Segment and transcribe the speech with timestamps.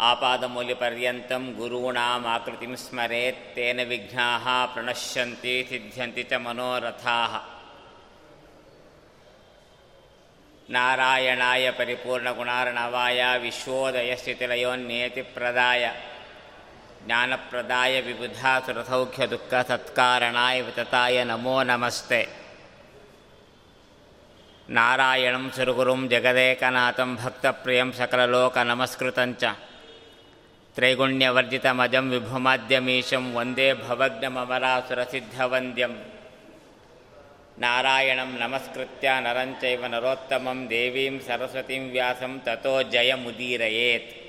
[0.00, 7.42] ఆపాదమూలిపర్యంతం గురూణాం ఆకృతిం స్మరేత్ తేన విఘ్నా ప్రణశ్యంతి సిద్ధ్యంతి చ మనోరథా.
[10.70, 15.92] నారాయణాయ పరిపూర్ణగుణారణవాయ విశ్వోదయ స్థితిలయోన్నేతి ప్రదాయ.
[17.02, 22.28] జ్ఞానప్రదాయ విబుధా సురసౌఖ్యదుఃఖ సత్కారణాయ వితతాయ నమో నమస్తే.
[24.68, 29.65] నారాయణం సురుగురుం జగదేకనాథం భక్తప్రియం సకలలోక నమస్కృతంచ
[32.10, 36.02] ವಿಭುಮಾದ್ಯಮೀಶಂ ವಂದೇ ಭವಗ್ನಮರಾಸುರಸಿದ್ಧವಂದ್ಯಂ
[37.58, 44.26] ನಾರಾಯಣಂ ನಮಸ್ಕೃತ್ಯ ನರಂಚೈವ ನರೋತ್ತಮಂ ದೇವೀಂ ಸರಸ್ವತಿಂ ವ್ಯಾಸಂ ತಥೋ ಜಯಮುದೀರಯೇತ್.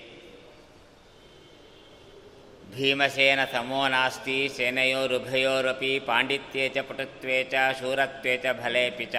[2.76, 9.16] ಭೀಮಸೇನ ಸಮೋ ನಾಸ್ತಿ ಸೇನೆಯೋರುಭಯೋರಪಿ ಪಾಂಡಿತ್ಯೇ ಚ ಪಟುತ್ವೇ ಚ ಶೂರತ್ವೇ ಚ ಫಲೇಪಿ ಚ.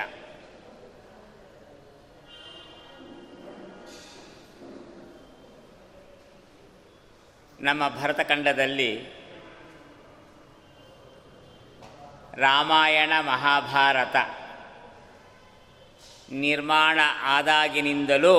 [7.60, 9.04] ನಮ್ಮ ಭರತಖಂಡದಲ್ಲಿ
[12.37, 14.16] ರಾಮಾಯಣ ಮಹಾಭಾರತ
[16.32, 18.37] ನಿರ್ಮಾಣ ಆದಾಗಿನಿಂದಲೂ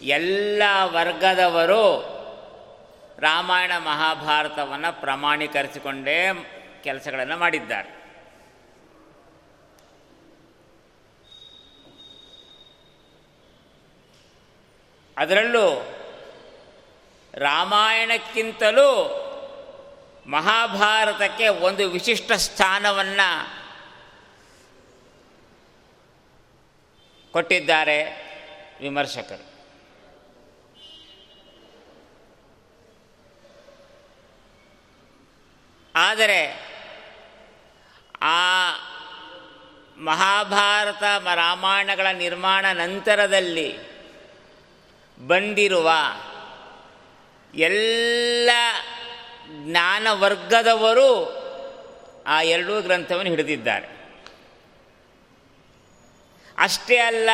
[0.00, 1.82] ಎಲ್ಲ ವರ್ಗದವರು
[3.18, 6.18] ರಾಮಾಯಣ ಮಹಾಭಾರತವನ್ನು ಪ್ರಮಾಣೀಕರಿಸಿಕೊಂಡೇ
[6.82, 7.96] ಕೆಲಸಗಳನ್ನು ಮಾಡಿದ್ದಾರೆ.
[15.16, 15.95] ಅದರಲ್ಲೂ
[17.36, 19.22] ರಾಮಾಯಣಕ್ಕಿಂತಲೂ
[20.26, 23.56] ಮಹಾಭಾರತಕ್ಕೆ ಒಂದು ವಿಶಿಷ್ಟ ಸ್ಥಾನವನ್ನು
[27.32, 28.26] ಕೊಟ್ಟಿದ್ದಾರೆ
[28.80, 29.56] ವಿಮರ್ಶಕರು.
[35.96, 36.66] ಆದರೆ
[38.22, 38.70] ಆ
[39.98, 41.02] ಮಹಾಭಾರತ
[41.34, 43.78] ರಾಮಾಯಣಗಳ ನಿರ್ಮಾಣ ನಂತರದಲ್ಲಿ
[45.26, 45.90] ಬಂದಿರುವ
[47.56, 48.50] ಎಲ್ಲ
[49.64, 51.10] ಜ್ಞಾನವರ್ಗದವರು
[52.26, 53.88] ಆ ಎರಡೂ ಗ್ರಂಥವನ್ನು ಹಿಡಿದಿದ್ದಾರೆ.
[56.58, 57.30] ಅಷ್ಟೇ ಅಲ್ಲ,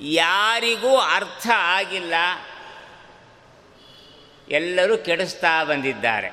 [0.00, 2.14] ಯಾರಿಗೂ ಅರ್ಥ ಆಗಿಲ್ಲ,
[4.48, 6.28] ಎಲ್ಲರೂ ಕೆಡಿಸ್ತಾ ಬಂದಿದ್ದಾರೆ.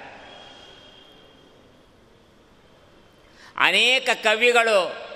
[3.57, 5.06] ಅನೇಕ ಕವಿಗಳು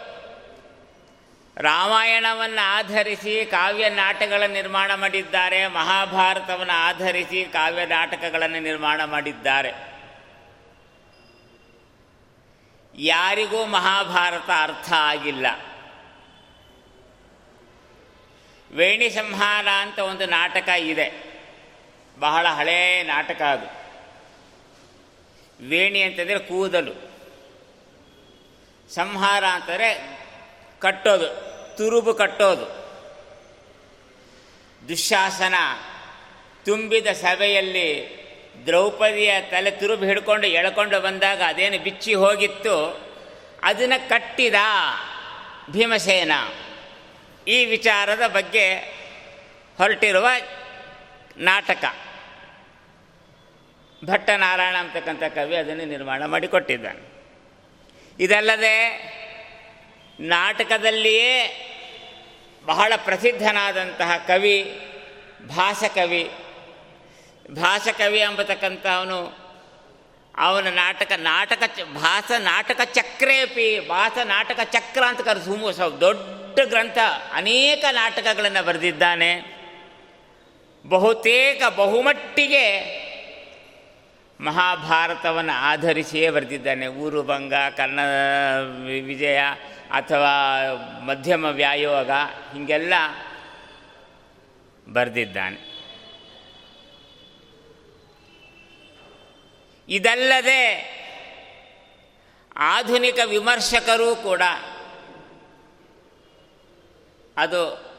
[1.58, 5.68] ರಾಮಾಯಣವನ್ನು ಆಧರಿಸಿ ಕಾವ್ಯ ನಾಟಕಗಳ ನಿರ್ಮಾಣ ಮಾಡಿದ್ದಾರೆ.
[5.68, 9.92] ಮಹಾಭಾರತವನ್ನು ಆಧರಿಸಿ ಕಾವ್ಯ ನಾಟಕಗಳನ್ನು ನಿರ್ಮಾಣ ಮಾಡಿದ್ದಾರೆ.
[12.96, 15.46] ಯಾರಿಗೂ ಮಹಾಭಾರತ ಅರ್ಥ ಆಗಿಲ್ಲ.
[18.72, 21.32] ವೇಣಿ ಸಂಹಾರ ಅಂತ ಒಂದು ನಾಟಕ ಇದೆ.
[22.20, 23.82] ಬಹಳ ಹಳೇ ನಾಟಕ ಅದು.
[25.70, 27.12] ವೇಣಿ ಅಂತಂದರೆ ಕೂದಲು.
[28.94, 30.11] ಸಂಹಾರ ಅಂತಂದರೆ
[30.82, 31.28] ಕಟ್ಟೋದು,
[31.78, 32.82] ತುರುಬು ಕಟ್ಟೋದು.
[34.90, 35.54] ದುಶ್ಯಾಸನ
[36.66, 38.22] ತುಂಬಿದ ಸಭೆಯಲ್ಲಿ
[38.66, 43.02] ದ್ರೌಪದಿಯ ತಲೆ ತುರುಬು ಹಿಡ್ಕೊಂಡು ಎಳ್ಕೊಂಡು ಬಂದಾಗ ಅದೇನು ಬಿಚ್ಚಿ ಹೋಗಿತ್ತು?
[43.64, 44.54] ಅದನ್ನು ಕಟ್ಟಿದ
[45.72, 46.32] ಭೀಮಸೇನ.
[47.48, 48.76] ಈ ವಿಚಾರದ ಬಗ್ಗೆ
[49.78, 50.28] ಹೊರಟಿರುವ
[51.38, 51.86] ನಾಟಕ.
[54.06, 57.12] ಭಟ್ಟನಾರಾಯಣ ಅಂತಕ್ಕಂಥ ಕವಿ ಅದನ್ನು ನಿರ್ಮಾಣ ಮಾಡಿಕೊಟ್ಟಿದ್ದಾನೆ.
[58.20, 59.12] ಇದಲ್ಲದೆ
[60.22, 61.58] ನಾಟಕದಲ್ಲಿಯೇ
[62.66, 64.80] ಬಹಳ ಪ್ರಸಿದ್ಧನಾದಂತಹ ಕವಿ,
[65.48, 66.32] ಭಾಷಕವಿ.
[67.52, 69.42] ಭಾಸಕವಿ ಎಂಬತಕ್ಕಂಥವನು
[70.38, 76.98] ಅವನ ನಾಟಕ ನಾಟಕ ಭಾಸ ನಾಟಕ ಚಕ್ರೇಪಿ ಭಾಸ ನಾಟಕ ಚಕ್ರ ಅಂತ ಕರೆಸು ದೊಡ್ಡ ಗ್ರಂಥ,
[77.34, 79.62] ಅನೇಕ ನಾಟಕಗಳನ್ನು ಬರೆದಿದ್ದಾನೆ.
[80.90, 83.02] ಬಹುತೇಕ ಬಹುಮಟ್ಟಿಗೆ
[84.42, 86.88] ಮಹಾಭಾರತವನ್ನು ಆಧರಿಸಿಯೇ ಬರೆದಿದ್ದಾನೆ.
[86.88, 88.00] ಊರು ಭಂಗ ಕರ್ಣ
[89.06, 89.40] ವಿಜಯ
[89.92, 92.12] ಅಥವಾ ಮಧ್ಯಮ ವ್ಯಾಯೋಗ
[92.54, 92.94] ಹೀಗೆಲ್ಲ
[94.94, 95.72] ಬರೆದಿದ್ದಾನೆ.
[99.90, 100.62] ಇದಲ್ಲದೆ
[102.58, 104.42] ಆಧುನಿಕ ವಿಮರ್ಶಕರೂ ಕೂಡ
[107.38, 107.92] ಅದು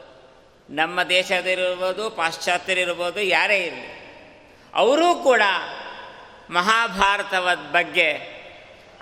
[0.69, 4.03] ನಮ್ಮ ದೇಶದಲ್ಲಿರ್ಬೋದು ಪಾಶ್ಚಾತ್ಯರಿರ್ಬೋದು ಯಾರೇ ಇರಲಿ,
[4.73, 5.41] ಅವರೂ ಕೂಡ
[6.49, 8.32] ಮಹಾಭಾರತದ ಬಗ್ಗೆ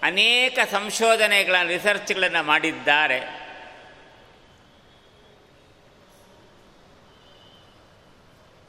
[0.03, 3.41] ಅನೇಕ ಸಂಶೋಧನೆಗಳನ್ನು ರಿಸರ್ಚ್ಗಳನ್ನು ಮಾಡಿದ್ದಾರೆ.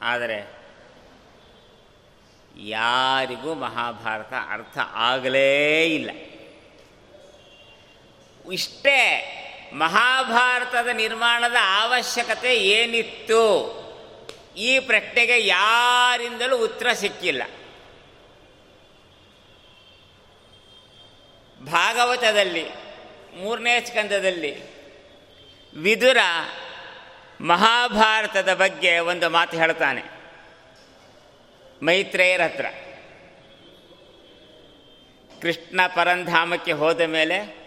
[0.01, 0.63] ಆದರೆ
[2.57, 6.09] ಯಾರಿಗೂ ಮಹಾಭಾರತ ಅರ್ಥ ಆಗಲೇ ಇಲ್ಲ.
[8.51, 8.99] ಇಷ್ಟೇ
[9.73, 13.43] ಮಹಾಭಾರತದ ನಿರ್ಮಾಣದ ಅವಶ್ಯಕತೆ ಏನಿತ್ತು?
[14.57, 17.43] ಈ ಪ್ರಶ್ನೆಗೆ ಯಾರಿಂದಲೂ ಉತ್ತರ ಸಿಕ್ಕಿಲ್ಲ.
[21.65, 22.65] ಭಾಗವತದಲ್ಲಿ,
[23.37, 24.51] ಮೂರನೇ ಸ್ಕಂದದಲ್ಲಿ
[25.77, 26.17] ವಿದುರ
[27.41, 30.03] ಮಹಾಭಾರತದ ಬಗ್ಗೆ ಒಂದು ಮಾತು ಹೇಳ್ತಾನೆ
[31.83, 32.65] ಮೈತ್ರೇಯರ ಹತ್ರ.
[35.41, 37.63] ಕೃಷ್ಣ ಪರಂಧಾಮಕ್ಕೆ ಹೋದ ಮೇಲೆ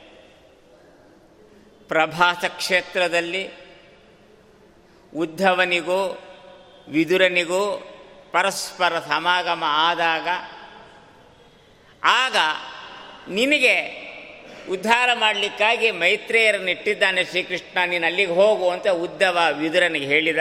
[1.88, 3.48] ಪ್ರಭಾಸ ಕ್ಷೇತ್ರದಲ್ಲಿ
[5.14, 6.22] ಉದ್ಧವನಿಗೂ
[6.88, 7.60] ವಿದುರನಿಗೂ
[8.32, 10.28] ಪರಸ್ಪರ ಸಮಾಗಮ ಆದಾಗ,
[12.04, 12.36] ಆಗ
[13.28, 14.06] ನಿನಗೆ
[14.70, 20.38] ಉದ್ಧಾರ ಮಾಡಲಿಕ್ಕಾಗಿ ಮೈತ್ರೇಯರನ್ನು ಇಟ್ಟಿದ್ದಾನೆ ಶ್ರೀಕೃಷ್ಣ, ನೀನು ಅಲ್ಲಿಗೆ ಹೋಗು ಅಂತ ಉದ್ದವ ವಿದುರನಿಗೆ ಹೇಳಿದ.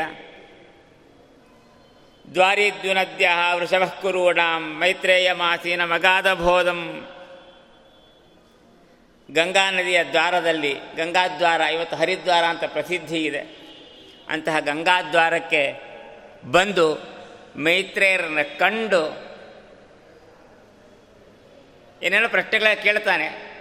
[2.33, 7.09] ದ್ವಾರಿದ್ಯುನದ್ಯ ವೃಷಭ ಕುರುಣಾಂ ಮೈತ್ರೇಯ ಮಾಸೀನ ಮಗಾಧ ಬೋಧಂ
[9.31, 13.39] ಗಂಗಾ ನದಿಯ ದ್ವಾರದಲ್ಲಿ, ಗಂಗಾದ್ವಾರ, ಇವತ್ತು ಹರಿದ್ವಾರ ಅಂತ ಪ್ರಸಿದ್ಧಿ ಇದೆ.
[14.29, 15.73] ಅಂತಹ ಗಂಗಾದ್ವಾರಕ್ಕೆ
[16.45, 16.93] ಬಂದು
[17.55, 19.24] ಮೈತ್ರೇಯರನ್ನು ಕಂಡು
[22.03, 23.55] ಏನೇನೋ ಪ್ರಶ್ನೆಗಳ ಕೇಳ್ತಾನೆ.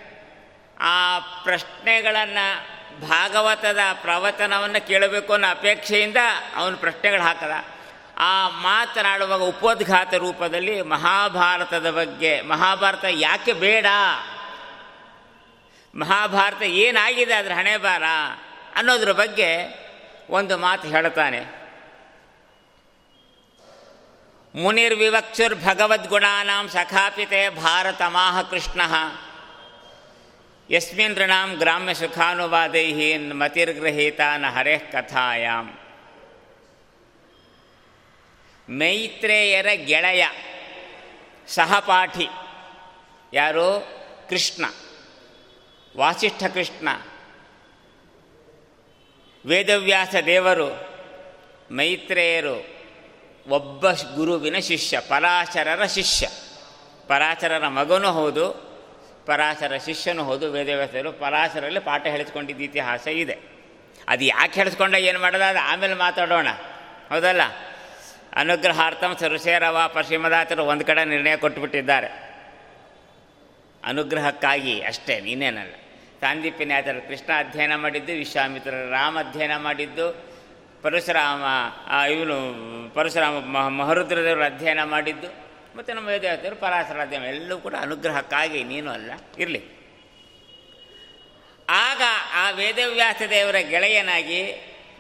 [0.81, 2.75] ಆ ಪ್ರಶ್ನೆಗಳನ್ನು
[3.09, 6.17] ಭಾಗವತದ ಪ್ರವಚನವನ್ನು ಕೇಳಬೇಕು ಅನ್ನೋ ಅಪೇಕ್ಷೆಯಿಂದ
[6.57, 7.53] ಅವನು ಪ್ರಶ್ನೆಗಳು ಹಾಕದ.
[8.19, 13.87] ಆ ಮಾತನಾಡುವಾಗ ಉಪೋದ್ಘಾತ ರೂಪದಲ್ಲಿ ಮಹಾಭಾರತದ ಬಗ್ಗೆ, ಮಹಾಭಾರತ ಯಾಕೆ ಬೇಡ?
[15.95, 18.03] ಮಹಾಭಾರತ ಏನಾಗಿದೆ ಅದರ ಹಣೆ ಬಾರ
[18.77, 19.57] ಅನ್ನೋದ್ರ ಬಗ್ಗೆ
[20.31, 21.64] ಒಂದು ಮಾತು ಹೇಳ್ತಾನೆ.
[24.55, 28.81] ಭಗವದ್ಗುಣಾನಾಂ ಸಖಾಪಿತೆ ಭಾರತಮಾಹ ಕೃಷ್ಣ
[30.71, 34.45] ಯಸ್ಮಿನ್ ಋಣಾಂ ಗ್ರಾಮ್ಯ ಸುಖಾನುವಾದೈ ಮತಿರ್ಗೃಹೀತ ನ
[34.93, 35.73] ಕಥಾಯಾಮ್
[38.71, 40.27] ಮೈತ್ರೇಯರ ಗೆಳೆಯ
[41.49, 42.29] ಸಹಪಾಠಿ
[43.33, 43.89] ಯಾರು
[44.29, 44.65] ಕೃಷ್ಣ
[45.97, 46.89] ವಾಸಿಷ್ಠ ಕೃಷ್ಣ
[49.47, 50.95] ವೇದವ್ಯಾಸ ದೇವರು
[51.71, 52.74] ಮೈತ್ರೇಯರು
[53.49, 56.29] ಒಬ್ಬ ಗುರುವಿನ ಶಿಷ್ಯ, ಪರಾಚರರ ಶಿಷ್ಯ.
[57.09, 58.51] ಪರಾಚರರ ಮಗನೂ ಹೌದು
[59.27, 63.39] ಪರಾಚರ ಶಿಷ್ಯನೂ ಹೌದು, ವೇದವ್ಯಾಸರು ಪರಾಚರಲ್ಲಿ ಪಾಠ ಹೇಳಿಸ್ಕೊಂಡಿದ್ದ ಇತಿಹಾಸ ಇದೆ.
[64.09, 65.45] ಅದು ಯಾಕೆ ಹೇಳಿಸ್ಕೊಂಡ, ಏನು ಮಾಡೋದು?
[65.45, 66.49] ಅದು ಆಮೇಲೆ ಮಾತಾಡೋಣ.
[67.09, 67.41] ಹೌದಲ್ಲ?
[68.35, 72.07] ಅನುಗ್ರಹಾರ್ಥಂ ಸರುಸೇರವ ಪಶ್ಚಿಮದಾತರು ಒಂದು ಕಡೆ ನಿರ್ಣಯ ಕೊಟ್ಟುಬಿಟ್ಟಿದ್ದಾರೆ.
[73.85, 75.75] ಅನುಗ್ರಹಕ್ಕಾಗಿ ಅಷ್ಟೇ, ನೀನೇನಲ್ಲ.
[76.21, 80.34] ಸಾಂದೀಪ್ಯನಾಥರು ಕೃಷ್ಣ ಅಧ್ಯಯನ ಮಾಡಿದ್ದು, ವಿಶ್ವಾಮಿತ್ರರು ರಾಮ ಅಧ್ಯಯನ ಮಾಡಿದ್ದು
[80.85, 81.43] ಪರಶುರಾಮ
[82.11, 82.37] ಇವನು
[82.95, 85.29] ಪರಶುರಾಮ ಮಹ, ಮಹರುದ್ರದೇವರು ಅಧ್ಯಯನ ಮಾಡಿದ್ದು.
[85.77, 89.63] ಮತ್ತು ನಮ್ಮ ವೇದವ್ಯಾಸರು ಪರಾಶರ ಅಧ್ಯಯನ ಎಲ್ಲವೂ ಕೂಡ ಅನುಗ್ರಹಕ್ಕಾಗಿ ನೀನು ಅಲ್ಲ, ಇರಲಿ.
[91.69, 92.03] ಆಗ
[92.33, 94.41] ಆ ವೇದವ್ಯಾಸ ದೇವರ ಗೆಳೆಯನಾಗಿ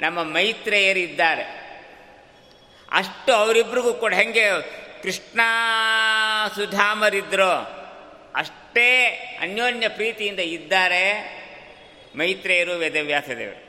[0.00, 1.44] ನಮ್ಮ ಮೈತ್ರೇಯರಿದ್ದಾರೆ.
[2.90, 4.46] ಅಷ್ಟು ಅವರಿಬ್ಬರಿಗೂ ಕೂಡ ಹೆಂಗೆ
[5.02, 5.40] ಕೃಷ್ಣ
[6.54, 7.52] ಸುಧಾಮರಿದ್ರು,
[8.34, 8.88] ಅಷ್ಟೇ
[9.42, 11.04] ಅನ್ಯೋನ್ಯ ಪ್ರೀತಿಯಿಂದ ಇದ್ದಾರೆ
[12.16, 13.63] ಮೈತ್ರೇಯರು ವೇದವ್ಯಾಸದೇವರು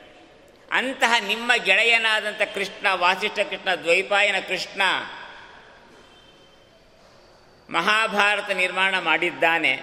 [0.72, 4.82] ಅಂತಹ ನಿಮ್ಮ ಗೆಳೆಯನಾದಂಥ ಕೃಷ್ಣ, ವಾಸಿಷ್ಠ ಕೃಷ್ಣ, ದ್ವೈಪಾಯನ ಕೃಷ್ಣ
[7.70, 9.82] ಮಹಾಭಾರತ ನಿರ್ಮಾಣ ಮಾಡಿದ್ದಾನೆ.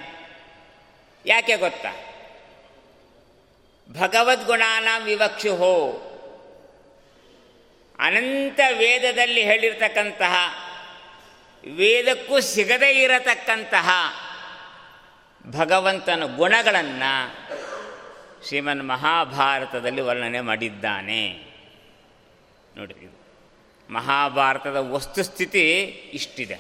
[1.26, 1.90] ಯಾಕೆ ಗೊತ್ತಾ?
[4.00, 5.76] ಭಗವದ್ಗುಣಾನ ವಿವಕ್ಷು ಹೋ
[8.00, 10.36] ಅನಂತ ವೇದದಲ್ಲಿ ಹೇಳಿರ್ತಕ್ಕಂತಹ,
[11.76, 13.90] ವೇದಕ್ಕೂ ಸಿಗದೇ ಇರತಕ್ಕಂತಹ
[15.50, 17.54] ಭಗವಂತನ ಗುಣಗಳನ್ನು
[18.48, 21.30] ಶ್ರೀಮನ್ ಮಹಾಭಾರತದಲ್ಲಿ ವರ್ಣನೆ ಮಾಡಿದ್ದಾನೆ.
[22.78, 23.16] ನೋಡಿ
[23.90, 25.80] ಮಹಾಭಾರತದ ವಸ್ತುಸ್ಥಿತಿ
[26.14, 26.60] ಇಷ್ಟಿದೆ.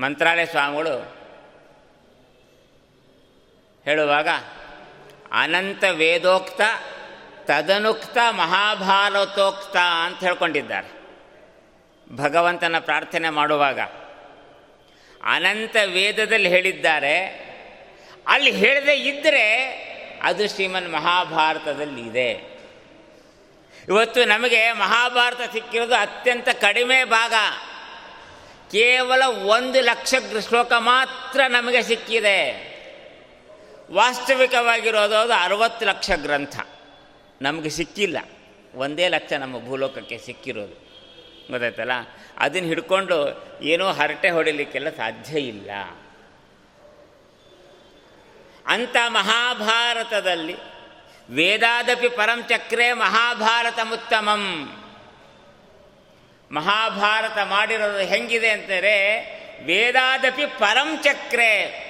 [0.00, 0.98] ಮಂತ್ರಾಲಯ ಸ್ವಾಮಿಗಳು
[3.84, 4.28] ಹೇಳುವಾಗ,
[5.32, 6.60] ಅನಂತ ವೇದೋಕ್ತ
[7.44, 11.02] ತದನುಕ್ತ ಮಹಾಭಾರತೋಕ್ತ ಅಂತ ಹೇಳ್ಕೊಂಡಿದ್ದಾರೆ.
[12.16, 13.80] ಭಗವಂತನ ಪ್ರಾರ್ಥನೆ ಮಾಡುವಾಗ
[15.22, 17.26] ಅನಂತ ವೇದದಲ್ಲಿ ಹೇಳಿದ್ದಾರೆ.
[18.26, 19.48] ಅಲ್ಲಿ ಹೇಳದೇ ಇದ್ದರೆ
[20.22, 22.52] ಅದು ಶ್ರೀಮನ್ ಮಹಾಭಾರತದಲ್ಲಿ ಇದೆ
[23.88, 27.32] ಇವತ್ತು ನಮಗೆ ಮಹಾಭಾರತ ಸಿಕ್ಕಿರೋದು ಅತ್ಯಂತ ಕಡಿಮೆ ಭಾಗ.
[28.72, 30.14] ಕೇವಲ ಒಂದು ಲಕ್ಷ
[30.48, 32.72] ಶ್ಲೋಕ ಮಾತ್ರ ನಮಗೆ ಸಿಕ್ಕಿದೆ.
[33.92, 36.60] ವಾಸ್ತವಿಕವಾಗಿರೋದು ಅದು ಅರವತ್ತು ಲಕ್ಷ ಗ್ರಂಥ.
[37.42, 38.18] ನಮಗೆ ಸಿಕ್ಕಿಲ್ಲ.
[38.74, 40.74] ಒಂದೇ ಲಕ್ಷ ನಮ್ಮ ಭೂಲೋಕಕ್ಕೆ ಸಿಕ್ಕಿರೋದು.
[41.50, 41.92] ಗೊತ್ತಾಯ್ತಲ್ಲ?
[42.38, 45.70] ಅದನ್ನು ಹಿಡ್ಕೊಂಡು ಏನೋ ಹರಟೆ ಹೊಡಿಲಿಕ್ಕೆಲ್ಲ ಸಾಧ್ಯ ಇಲ್ಲ.
[48.66, 50.56] ಅಂಥ ಮಹಾಭಾರತದಲ್ಲಿ
[51.30, 54.72] ವೇದಾದಪಿ ಪರಂಚಕ್ರೆ ಮಹಾಭಾರತಮುತ್ತಮಂ.
[56.52, 58.96] ಮಹಾಭಾರತ ಮಾಡಿರೋದು ಹೆಂಗಿದೆ ಅಂತಾರೆ
[59.64, 61.82] ವೇದಾದಪಿ ಪರಂಚಕ್ರೆ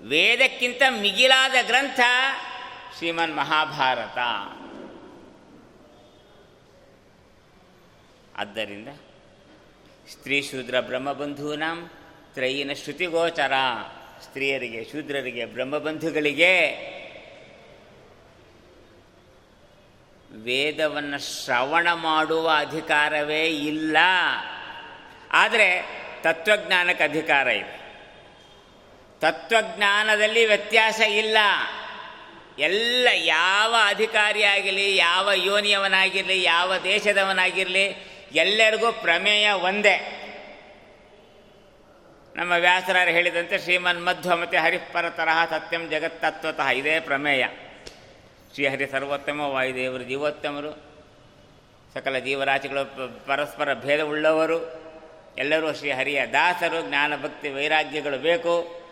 [0.00, 2.00] ವೇದಕ್ಕಿಂತ ಮಿಗಿಲಾದ ಗ್ರಂಥ
[2.96, 4.18] ಶ್ರೀಮನ್ ಮಹಾಭಾರತ.
[8.38, 8.88] ಆದ್ದರಿಂದ
[10.10, 11.90] ಸ್ತ್ರೀ ಶೂದ್ರ ಬ್ರಹ್ಮಬಂಧೂನಾಂ
[12.34, 13.52] ತ್ರಯಿನ ಶ್ರುತಿಗೋಚರ.
[14.22, 16.66] ಸ್ತ್ರೀಯರಿಗೆ, ಶೂದ್ರರಿಗೆ, ಬ್ರಹ್ಮಬಂಧುಗಳಿಗೆ
[20.42, 23.96] ವೇದವನ್ನು ಶ್ರವಣ ಮಾಡುವ ಅಧಿಕಾರವೇ ಇಲ್ಲ.
[25.32, 25.82] ಆದರೆ
[26.22, 27.86] ತತ್ವಜ್ಞಾನಕ್ಕೆ ಅಧಿಕಾರ ಇದೆ.
[29.20, 31.38] ತತ್ವಜ್ಞಾನದಲ್ಲಿ ವ್ಯತ್ಯಾಸ ಇಲ್ಲ.
[32.58, 37.84] ಎಲ್ಲ ಯಾವ ಅಧಿಕಾರಿಯಾಗಿರಲಿ ಯಾವ ಯೋನಿಯವನಾಗಿರಲಿ, ಯಾವ ದೇಶದವನಾಗಿರಲಿ,
[38.32, 40.15] ಎಲ್ಲರಿಗೂ ಪ್ರಮೇಯ ಒಂದೇ.
[42.36, 47.46] ನಮ್ಮ ವ್ಯಾಸರಾರು ಹೇಳಿದಂತೆ ಶ್ರೀಮನ್ ಮಧ್ವ ಮತ್ತು ಹರಿಪರ ತರಹ ಸತ್ಯಂ ಜಗತ್ತತ್ವತಃ ಇದೇ ಪ್ರಮೇಯ.
[48.54, 50.72] ಶ್ರೀಹರಿ ಸರ್ವೋತ್ತಮ, ವಾಯುದೇವರು ಜೀವೋತ್ತಮರು,
[51.94, 54.58] ಸಕಲ ಜೀವರಾಶಿಗಳು ಪರಸ್ಪರ ಭೇದವುಳ್ಳವರು
[55.38, 58.85] ಎಲ್ಲರೂ ಶ್ರೀಹರಿಯ ದಾಸರು, ಜ್ಞಾನಭಕ್ತಿ ವೈರಾಗ್ಯಗಳು ಬೇಕು.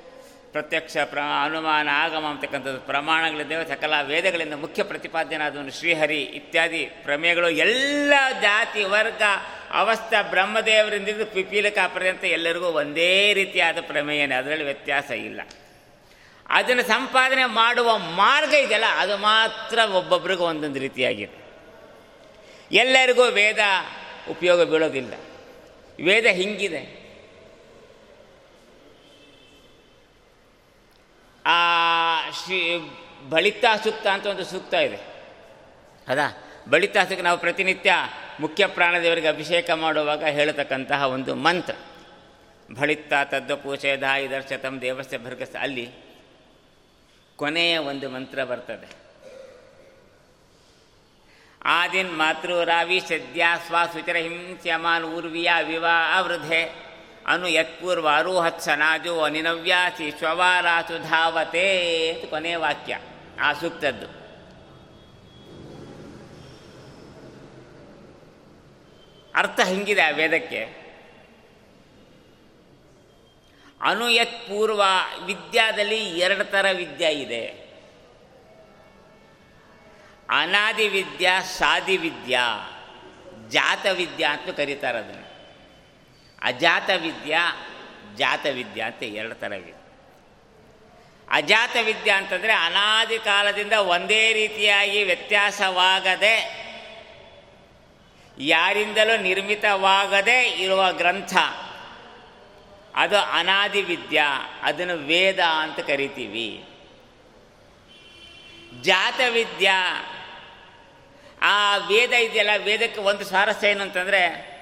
[0.54, 3.68] ಪ್ರತ್ಯಕ್ಷ ಪ್ರ ಅನುಮಾನ, ಆಗಮ ಅಂತಕ್ಕಂಥದ್ದು ಪ್ರಮಾಣಗಳಿದ್ದೇವೆ.
[3.68, 9.22] ಸಕಲ ವೇದಗಳಿಂದ ಮುಖ್ಯ ಪ್ರತಿಪಾದ್ಯನಾದವನು ಶ್ರೀಹರಿ ಇತ್ಯಾದಿ ಪ್ರಮೇಯಗಳು ಎಲ್ಲ ಜಾತಿ, ವರ್ಗ,
[9.70, 14.34] ಅವಸ್ಥ, ಬ್ರಹ್ಮದೇವರಿಂದ ಪಿಪೀಲಕ ಪರ್ಯಂತ ಎಲ್ಲರಿಗೂ ಒಂದೇ ರೀತಿಯಾದ ಪ್ರಮೇಯನೇ.
[14.34, 15.40] ಅದರಲ್ಲಿ ವ್ಯತ್ಯಾಸ ಇಲ್ಲ.
[16.48, 21.44] ಅದನ್ನು ಸಂಪಾದನೆ ಮಾಡುವ ಮಾರ್ಗ ಇದೆಯಲ್ಲ, ಅದು ಮಾತ್ರ ಒಬ್ಬೊಬ್ಬರಿಗೂ ಒಂದೊಂದು ರೀತಿಯಾಗಿದೆ.
[22.72, 23.58] ಎಲ್ಲರಿಗೂ ವೇದ
[24.30, 25.14] ಉಪಯೋಗ ಬೀಳೋದಿಲ್ಲ.
[26.04, 27.03] ವೇದ ಹಿಂಗಿದೆ.
[31.46, 32.78] ಆ ಶ್ರೀ
[33.28, 34.98] ಬಳಿತಾ ಸೂಕ್ತ ಅಂತ ಒಂದು ಸೂಕ್ತ ಇದೆ.
[36.08, 37.94] ಅದಾ ಬಳಿತಾ ಸೂಕ್ತ ನಾವು ಪ್ರತಿನಿತ್ಯ
[38.40, 41.74] ಮುಖ್ಯ ಪ್ರಾಣದೇವರಿಗೆ ಅಭಿಷೇಕ ಮಾಡುವಾಗ ಹೇಳತಕ್ಕಂತಹ ಒಂದು ಮಂತ್ರ.
[42.80, 45.92] ಬಳಿತ ತದ್ದ ಪೂಷೇಧಾಯಿ ದರ್ಶತಂ ದೇವಸ್ಯ ಭರ್ಗಸ ಅಲ್ಲಿ
[47.36, 49.04] ಕೊನೆಯ ಒಂದು ಮಂತ್ರ ಬರ್ತದೆ.
[51.64, 56.93] ಆದಿನ್ ಮಾತೃರಾವಿ ಸದ್ಯ ಸ್ವಾಸುಚರ ಹಿಂಸ್ಯಮಾನ್ ಊರ್ವಿಯ ವಿವಾಹ ವೃಧೆ
[57.26, 61.68] ಅನು ಯತ್ಪೂರ್ವ ಅರುಹತ್ಸನಾಜು ಅನಿನವ್ಯಾಸಿ ಶ್ವವಾರಾಸು ಧಾವತೆ
[62.12, 62.98] ಅಂತ ಕೊನೆಯ ವಾಕ್ಯ,
[63.40, 64.24] ಆ ಸೂಕ್ತದ್ದು.
[69.34, 70.84] ಅರ್ಥ ಹಿಂಗಿದೆ ಆ ವೇದಕ್ಕೆ.
[73.80, 74.82] ಅನುಯತ್ ಪೂರ್ವ
[75.24, 77.46] ವಿದ್ಯಾದಲ್ಲಿ ಎರಡು ಥರ ವಿದ್ಯಾ ಇದೆ.
[80.30, 82.70] ಅನಾದಿ ವಿದ್ಯಾ ಸಾದಿ ವಿದ್ಯಾ
[83.48, 85.23] ಜಾತ ವಿದ್ಯಾ ಅಂತ ಕರೀತಾರೆ ಅದನ್ನು.
[86.44, 87.42] ಅಜಾತ ವಿದ್ಯಾ
[88.16, 89.72] ಜಾತ ವಿದ್ಯಾ ಅಂತ ಎರಡು ಥರ ಇದೆ.
[91.28, 96.36] ಅಜಾತ ವಿದ್ಯಾ ಅಂತಂದರೆ ಅನಾದಿ ಕಾಲದಿಂದ ಒಂದೇ ರೀತಿಯಾಗಿ ವ್ಯತ್ಯಾಸವಾಗದೆ,
[98.38, 101.34] ಯಾರಿಂದಲೂ ನಿರ್ಮಿತವಾಗದೇ ಇರುವ ಗ್ರಂಥ.
[102.94, 104.28] ಅದು ಅನಾದಿ ವಿದ್ಯಾ
[104.62, 106.64] ಅದನ್ನು ವೇದ ಅಂತ ಕರಿತೀವಿ.
[108.82, 109.78] ಜಾತ ವಿದ್ಯಾ
[111.42, 114.53] ಆ ವೇದ ಇದೆಯಲ್ಲ, ವೇದಕ್ಕೆ ಒಂದು ಸ್ವಾರಸ್ಯ ಏನು ಅಂತಂದರೆ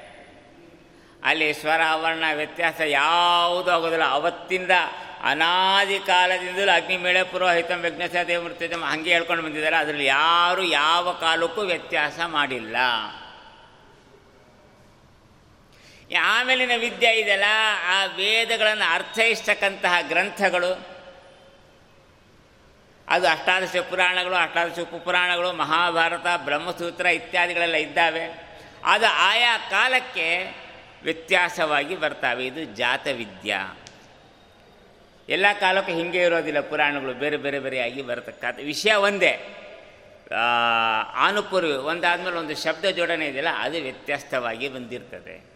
[1.24, 4.04] ಅಲ್ಲಿ ಸ್ವರ ವರ್ಣ ವ್ಯತ್ಯಾಸ ಯಾವುದೂ ಆಗೋದಿಲ್ಲ.
[4.04, 4.70] ಅವತ್ತಿಂದ
[5.22, 9.76] ಅನಾದಿ ಕಾಲದಿಂದಲೂ ಅಗ್ನಿಮೇಳ ಪುರೋಹಿತಂ ವಿಘ್ನಸ ದೇವಮೃತ್ಯ ಹಾಗೆ ಹೇಳ್ಕೊಂಡು ಬಂದಿದ್ದಾರೆ.
[9.76, 12.76] ಅದರಲ್ಲಿ ಯಾರು ಯಾವ ಕಾಲಕ್ಕೂ ವ್ಯತ್ಯಾಸ ಮಾಡಿಲ್ಲ.
[16.22, 17.44] ಆಮೇಲಿನ ವಿದ್ಯೆ ಇದೆಯಲ್ಲ,
[17.88, 20.92] ಆ ವೇದಗಳನ್ನು ಅರ್ಥೈಸ್ತಕ್ಕಂತಹ ಗ್ರಂಥಗಳು.
[23.08, 28.52] ಅದು ಅಷ್ಟಾದಶ ಪುರಾಣಗಳು, ಅಷ್ಟಾದಶ ಉಪಪುರಾಣಗಳು, ಮಹಾಭಾರತ, ಬ್ರಹ್ಮಸೂತ್ರ ಇತ್ಯಾದಿಗಳೆಲ್ಲ ಇದ್ದಾವೆ.
[28.84, 30.61] ಅದು ಆಯಾ ಕಾಲಕ್ಕೆ
[31.02, 32.46] ವ್ಯತ್ಯಾಸವಾಗಿ ಬರ್ತಾವೆ.
[32.46, 33.78] ಇದು ಜಾತವಿದ್ಯಾ.
[35.28, 37.14] ಎಲ್ಲ ಕಾಲಕ್ಕೂ ಹಿಂಗೆ ಇರೋದಿಲ್ಲ ಪುರಾಣಗಳು.
[37.14, 39.58] ಬೇರೆ ಬೇರೆ ಬೇರೆಯಾಗಿ ಬರತಕ್ಕಂಥ ವಿಷಯ ಒಂದೇ.
[41.14, 45.52] ಆನುಪೂರ್ವಿ ಒಂದಾದ್ಮೇಲೆ ಒಂದು ಶಬ್ದ ಜೋಡಣೆ ಇದೆಯಲ್ಲ, ಅದು ವ್ಯತ್ಯಸ್ತವಾಗಿ ಬಂದಿರ್ತದೆ.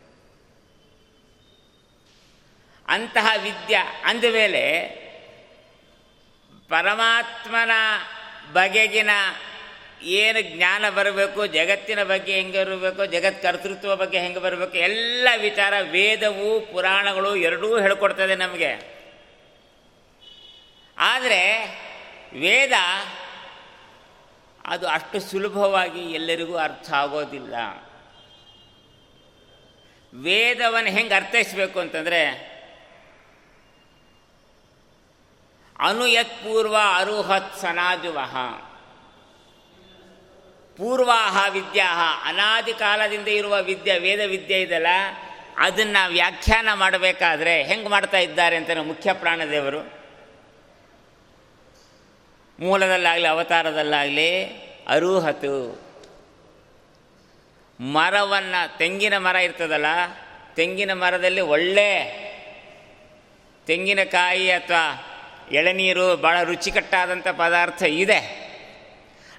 [2.88, 4.62] ಅಂತಹ ವಿದ್ಯ ಅಂದ ಮೇಲೆ
[6.68, 7.70] ಪರಮಾತ್ಮನ
[8.52, 9.10] ಬಗೆಗಿನ
[10.02, 16.60] ಏನು ಜ್ಞಾನ ಬರಬೇಕು, ಜಗತ್ತಿನ ಬಗ್ಗೆ ಹೆಂಗೆ ಇರಬೇಕು ಜಗತ್ ಕರ್ತೃತ್ವ ಬಗ್ಗೆ ಹೆಂಗೆ ಬರಬೇಕು, ಎಲ್ಲ ವಿಚಾರ ವೇದವು,
[16.60, 18.96] ಪುರಾಣಗಳು ಎರಡೂ ಹೇಳ್ಕೊಡ್ತದೆ ನಮಗೆ.
[20.98, 21.64] ಆದರೆ
[22.32, 22.72] ವೇದ
[24.66, 27.54] ಅದು ಅಷ್ಟು ಸುಲಭವಾಗಿ ಎಲ್ಲರಿಗೂ ಅರ್ಥ ಆಗೋದಿಲ್ಲ.
[30.14, 32.56] ವೇದವನ್ನು ಹೆಂಗೆ ಅರ್ಥೈಸಬೇಕು ಅಂತಂದರೆ,
[35.78, 38.65] ಅನುಯತ್ಪೂರ್ವ ಅರುಹತ್ ಸನಾಜುವಹ.
[40.76, 42.28] ಪೂರ್ವಾಹ ವಿದ್ಯಾಹ.
[42.28, 44.86] ಅನಾದಿ ಕಾಲದಿಂದ ಇರುವ ವಿದ್ಯೆ, ವೇದ ವಿದ್ಯೆ ಇದೆಯಲ್ಲ
[45.58, 49.96] ಅದನ್ನು ವ್ಯಾಖ್ಯಾನ ಮಾಡಬೇಕಾದ್ರೆ ಹೆಂಗೆ ಮಾಡ್ತಾ ಇದ್ದಾರೆ ಅಂತ ಮುಖ್ಯ ಪ್ರಾಣದೇವರು.
[52.60, 54.46] ಮೂಲದಲ್ಲಾಗಲಿ, ಅವತಾರದಲ್ಲಾಗಲಿ,
[54.88, 55.86] ಅರುಹತು.
[57.80, 59.86] ಮರವನ್ನು, ತೆಂಗಿನ ಮರ ಇರ್ತದಲ್ಲ,
[60.54, 62.26] ತೆಂಗಿನ ಮರದಲ್ಲಿ ಒಳ್ಳೆ
[63.66, 65.06] ತೆಂಗಿನಕಾಯಿ ಅಥವಾ
[65.52, 68.46] ಎಳನೀರು ಭಾಳ ರುಚಿಕಟ್ಟಾದಂಥ ಪದಾರ್ಥ ಇದೆ.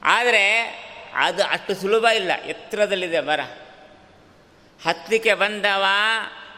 [0.04, 0.87] ಆದರೆ
[1.20, 2.32] ಅದು ಅಷ್ಟು ಸುಲಭ ಇಲ್ಲ.
[2.46, 3.40] ಎತ್ತರದಲ್ಲಿದೆ ಮರ.
[4.86, 5.84] ಹತ್ತಲಿಕ್ಕೆ ಬಂದವ,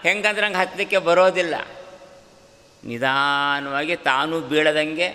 [0.04, 1.56] ಹೆಂಗಂದ್ರೆ ಹಂಗೆ ಹತ್ತಲಿಕ್ಕೆ ಬರೋದಿಲ್ಲ.
[2.84, 5.10] ನಿಧಾನವಾಗಿ ತಾನು ಬೀಳದಂಗೆ,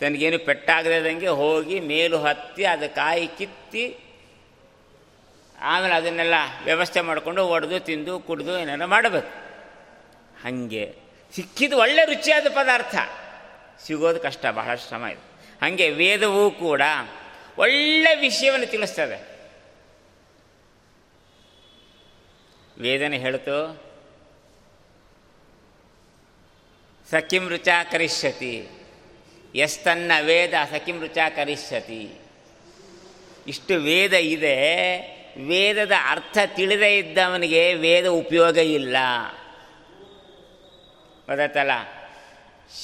[0.00, 3.98] ತನಗೇನು ಪೆಟ್ಟಾಗದಂಗೆ ಹೋಗಿ ಮೇಲು ಹತ್ತಿ ಅದು ಕಾಯಿ ಕಿತ್ತಿ
[5.60, 9.28] ಆಮೇಲೆ ಅದನ್ನೆಲ್ಲ ವ್ಯವಸ್ಥೆ ಮಾಡಿಕೊಂಡು ಒಡೆದು ತಿಂದು ಕುಡಿದು ಏನೇನೋ ಮಾಡಬೇಕು.
[10.42, 10.94] ಹಾಗೆ
[11.36, 12.94] ಸಿಕ್ಕಿದ್ದು ಒಳ್ಳೆ ರುಚಿಯಾದ ಪದಾರ್ಥ.
[13.86, 15.34] ಸಿಗೋದು ಕಷ್ಟ, ಬಹಳ ಶ್ರಮ ಇದೆ.
[15.62, 16.82] ಹಾಗೆ ವೇದವೂ ಕೂಡ
[17.58, 19.34] ಒಳ್ಳೆ ವಿಷಯವನ್ನು ತಿಳಿಸ್ತದೆ.
[22.80, 23.84] ವೇದನೆ ಹೇಳ್ತು,
[27.10, 28.68] ಸಖಿಂ ರುಚಾ ಕರಿಷ್ಯತಿ,
[29.54, 32.20] ಎಸ್ತನ್ನ ವೇದ ಸಖಿಂ ರುಚಾ ಕರಿಷ್ಯತಿ.
[33.46, 34.56] ಇಷ್ಟು ವೇದ ಇದೆ,
[35.46, 38.96] ವೇದದ ಅರ್ಥ ತಿಳಿದೇ ಇದ್ದವನಿಗೆ ವೇದ ಉಪಯೋಗ ಇಲ್ಲ.
[41.26, 41.70] ಗೊತ್ತಾಯ್ತಲ್ಲ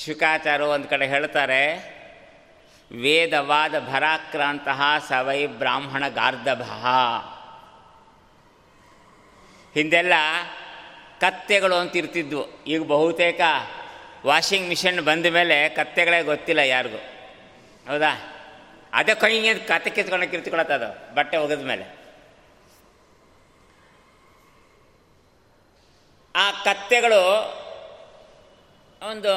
[0.04, 1.99] ಶುಕಾಚಾರ್ಯ ಒಂದು ಕಡೆ ಹೇಳ್ತಾರೆ
[2.96, 6.62] ವೇದವಾದ ಭರಾಕ್ರಾಂತಹ ಸವೈ ಬ್ರಾಹ್ಮಣ ಗಾರ್ಧಭ.
[9.74, 10.12] ಹಿಂದೆಲ್ಲ
[11.20, 12.64] ಕತ್ತೆಗಳು ಅಂತ ಇರ್ತಿದ್ವು.
[12.64, 13.40] ಈಗ ಬಹುತೇಕ
[14.26, 16.96] ವಾಷಿಂಗ್ ಮಿಷಿನ್ ಬಂದ ಮೇಲೆ ಕತ್ತೆಗಳೇ ಗೊತ್ತಿಲ್ಲ ಯಾರಿಗೂ.
[17.90, 18.36] ಹೌದಾ?
[18.92, 22.00] ಅದೇ ಕೈಗೆ ಕತ್ತೆ ಕಿತ್ಕೊಂಡು ಕಿತ್ಕೊಳತ್ತದು ಬಟ್ಟೆ ಒಗೆದ ಮೇಲೆ.
[26.36, 27.20] ಆ ಕತ್ತೆಗಳು
[29.10, 29.34] ಒಂದು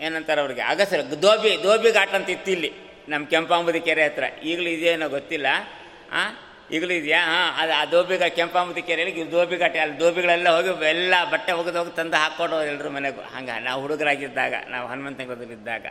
[0.00, 0.60] ಏನಂತಾರೆ ಅವ್ರಿಗೆ?
[0.60, 2.72] ಅಗಸರ ದೋಬಿ ದೋಬಿ ಘಾಟ್ ಅಂತ ಇತ್ತು ಇಲ್ಲಿ,
[3.08, 4.24] ನಮ್ಮ ಕೆಂಪಾಂಬುದಿ ಕೆರೆ ಹತ್ರ.
[4.24, 5.46] ಈಗಲೂ ಇದೆಯೇನೋ ಗೊತ್ತಿಲ್ಲ.
[6.12, 6.44] ಆ?
[6.70, 7.24] ಈಗಲೂ ಇದೆಯಾ?
[7.24, 11.96] ಹಾಂ, ಅದು ಆ ದೋಬಿಗ ಕೆಂಪಾಂಬುದಿ ಕೆರೆಯಲ್ಲಿ ದೋಬಿ ಘಾಟ್ ಅಲ್ಲಿ ದೋಬಿಗಳೆಲ್ಲ ಹೋಗಿ, ಎಲ್ಲ ಬಟ್ಟೆ ಒಗೆದು ಹೋಗಿ
[11.96, 13.20] ತಂದು ಹಾಕ್ಕೊಂಡು ಎಲ್ಲರೂ ಮನೆಗೂ.
[13.20, 15.86] ಹಂಗೆ, ನಾವು ಹುಡುಗರಾಗಿದ್ದಾಗ, ನಾವು ಹನುಮಂತಂಗದಲ್ಲಿದ್ದಾಗ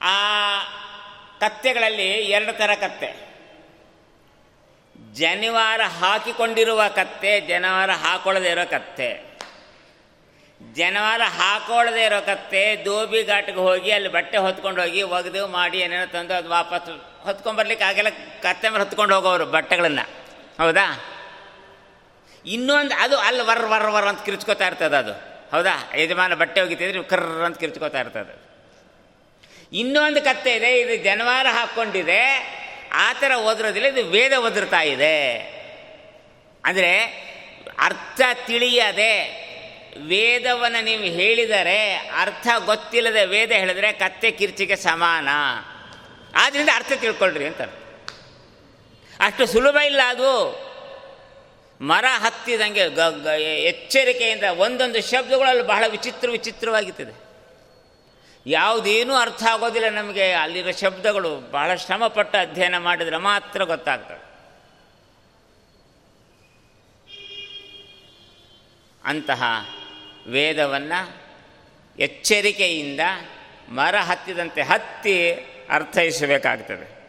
[0.00, 0.58] ಆ
[1.40, 3.32] ಕತ್ತೆಗಳಲ್ಲಿ ಎರಡು ಥರ ಕತ್ತೆ.
[5.12, 9.31] ಜನಿವಾರ ಹಾಕಿಕೊಂಡಿರುವ ಕತ್ತೆ, ಜನಿವಾರ ಹಾಕೊಳ್ಳದೇ ಇರೋ ಕತ್ತೆ.
[10.74, 16.34] ಜನಿವಾರ ಹಾಕೊಳ್ಳದೆ ಇರೋ ಕತ್ತೆ ದೋಬಿ ಘಾಟ್ಗೆ ಹೋಗಿ ಅಲ್ಲಿ ಬಟ್ಟೆ ಹೊತ್ಕೊಂಡು ಹೋಗಿ ಒಗೆದು ಮಾಡಿ ಏನೇನೋ ತಂದು
[16.34, 16.88] ಅದು ವಾಪಸ್
[17.22, 18.08] ಹೊತ್ಕೊಂಡ್ಬರ್ಲಿಕ್ಕೆ ಆಗೆಲ್ಲ,
[18.42, 20.08] ಕತ್ತೆ ಮೇಲೆ ಹೊತ್ಕೊಂಡು ಹೋಗೋರು ಬಟ್ಟೆಗಳನ್ನು.
[20.58, 21.04] ಹೌದಾ?
[22.46, 25.12] ಇನ್ನೊಂದು ಅದು ಅಲ್ಲಿ ವರ್ ವರ್ ವರ್ ಅಂತ ಕಿರ್ಚ್ಕೋತಾ ಇರ್ತದೆ ಅದು.
[25.50, 25.92] ಹೌದಾ?
[25.96, 28.34] ಯಜಮಾನ ಬಟ್ಟೆ ಒಗಿತಿದ್ರೆ ಕರ್ರ ಅಂತ ಕಿರ್ಚ್ಕೋತಾ ಇರ್ತದೆ
[29.72, 32.22] ಇನ್ನೊಂದು ಕತ್ತೆ ಇದೆ, ಇದು ಜನವಾರ ಹಾಕ್ಕೊಂಡಿದೆ,
[32.92, 35.16] ಆ ಥರ ಓದಿರೋದಿಲ್ಲ ಇದು ವೇದ ಒದರ್ತಾ ಇದೆ.
[36.64, 36.92] ಅಂದರೆ
[37.78, 39.41] ಅರ್ಥ ತಿಳಿಯದೆ
[39.96, 45.28] ವೇದವನ್ನು ನೀವು ಹೇಳಿದರೆ ಅರ್ಥ ಗೊತ್ತಿಲ್ಲದೆ ವೇದ ಹೇಳಿದ್ರೆ ಕತ್ತೆ ಕಿರ್ಚಿಗೆ ಸಮಾನ.
[46.34, 47.60] ಆದ್ದರಿಂದ ಅರ್ಥ ತಿಳ್ಕೊಳ್ರಿ ಅಂತ
[49.20, 50.62] ಅಷ್ಟು ಸುಲಭ ಇಲ್ಲ ಅದು.
[51.80, 52.98] ಮರ ಹತ್ತಿದಂಗೆ ಗ
[53.38, 57.22] ಎಚ್ಚರಿಕೆಯಿಂದ ಒಂದೊಂದು ಶಬ್ದಗಳಲ್ಲಿ ಬಹಳ ವಿಚಿತ್ರ ವಿಚಿತ್ರವಾಗಿರ್ತದೆ.
[58.46, 60.32] ಯಾವುದೇನೂ ಅರ್ಥ ಆಗೋದಿಲ್ಲ ನಮಗೆ.
[60.32, 64.32] ಅಲ್ಲಿರೋ ಶಬ್ದಗಳು ಬಹಳ ಶ್ರಮಪಟ್ಟು ಅಧ್ಯಯನ ಮಾಡಿದರೆ ಮಾತ್ರ ಗೊತ್ತಾಗ್ತದೆ.
[69.04, 69.42] ಅಂತಹ
[70.26, 71.22] ವೇದವನ್ನು
[71.98, 73.00] ಎಚ್ಚರಿಕೆಯಿಂದ
[73.68, 75.32] ಮರ ಹತ್ತಿದಂತೆ ಹತ್ತಿ
[75.70, 77.02] ಅರ್ಥೈಸಬೇಕಾಗ್ತದೆ.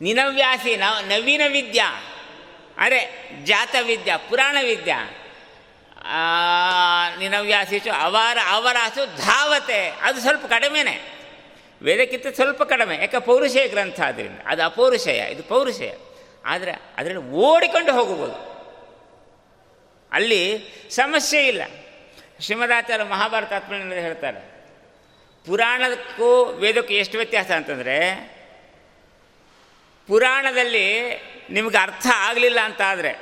[0.00, 2.04] ನಿನವ್ಯಾಸಿ ನವ ನವೀನ ವಿದ್ಯಾ,
[2.78, 5.10] ಅರೆ ಜಾತ ವಿದ್ಯಾ, ಪುರಾಣ ವಿದ್ಯಾ
[7.18, 11.18] ನಿನವ್ಯಾಸೀಸು, ಅವರ, ಅವರಾಸು ಧಾವತೆ, ಅದು ಸ್ವಲ್ಪ ಕಡಿಮೆನೇ.
[11.82, 15.92] ವೇದಕ್ಕಿಂತ ಸ್ವಲ್ಪ ಕಡಿಮೆ, ಯಾಕೆ ಪೌರುಷಯ ಗ್ರಂಥ ಆದ್ದರಿಂದ ಅದು ಅಪೌರುಷಯ, ಇದು ಪೌರುಷಯ.
[16.44, 18.50] ಆದರೆ ಅದರಲ್ಲಿ ಓಡಿಕೊಂಡು ಹೋಗಬಹುದು
[20.12, 20.42] ಅಲ್ಲಿ
[20.90, 21.62] ಸಮಸ್ಯೆ ಇಲ್ಲ.
[22.40, 24.40] ಶ್ರೀಮದಾಚಾರ್ಯ ಮಹಾಭಾರತ ಆತ್ಮನಲ್ಲಿ ಹೇಳ್ತಾರೆ,
[25.46, 27.96] ಪುರಾಣಕ್ಕೂ ವೇದಕ್ಕೂ ಎಷ್ಟು ವ್ಯತ್ಯಾಸ ಅಂತಂದರೆ,
[30.08, 30.86] ಪುರಾಣದಲ್ಲಿ
[31.50, 33.12] ನಿಮಗೆ ಅರ್ಥ ಆಗಲಿಲ್ಲ ಅಂತ ಆದರೆ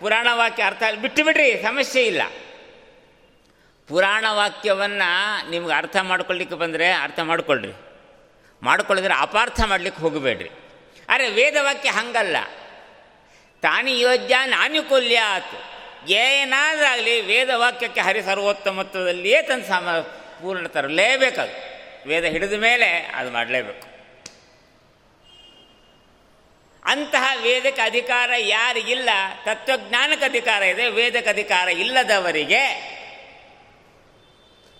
[0.00, 2.22] ಪುರಾಣ ವಾಕ್ಯ ಅರ್ಥ ಬಿಟ್ಟು ಬಿಡ್ರಿ, ಸಮಸ್ಯೆ ಇಲ್ಲ.
[3.88, 7.72] ಪುರಾಣ ವಾಕ್ಯವನ್ನು ನಿಮ್ಗೆ ಅರ್ಥ ಮಾಡ್ಕೊಳ್ಳಿಕ್ಕೆ ಬಂದರೆ ಅರ್ಥ ಮಾಡ್ಕೊಳ್ರಿ.
[8.62, 10.50] ಮಾಡ್ಕೊಳ್ಳಿದ್ರೆ ಅಪಾರ್ಥ ಮಾಡಲಿಕ್ಕೆ ಹೋಗಬೇಡ್ರಿ.
[11.08, 12.36] ಆದರೆ ವೇದವಾಕ್ಯ ಹಂಗಲ್ಲ.
[13.64, 15.54] ತಾನಿ ಯೋಜ್ಯ ನಾನುಕೂಲ್ಯಾತ್.
[16.10, 19.90] ಏನಾದ್ರಾಗಲಿ ವೇದವಾಕ್ಯಕ್ಕೆ ಹರಿ ಸರ್ವೋತ್ತಮತ್ವದಲ್ಲಿಯೇ ತನ್ನ ಸಮ
[20.42, 21.74] ಪೂರ್ಣ ತರಲೇಬೇಕದು.
[22.08, 23.86] ವೇದ ಹಿಡಿದ ಮೇಲೆ ಅದು ಮಾಡಲೇಬೇಕು.
[26.84, 29.08] ಅಂತಹ ವೇದಕ್ಕೆ ಅಧಿಕಾರ ಯಾರಿಗಿಲ್ಲ
[29.44, 32.64] ತತ್ವಜ್ಞಾನಕ್ಕೆ ಅಧಿಕಾರ ಇದೆ, ವೇದಕ್ಕೆ ಅಧಿಕಾರ ಇಲ್ಲದವರಿಗೆ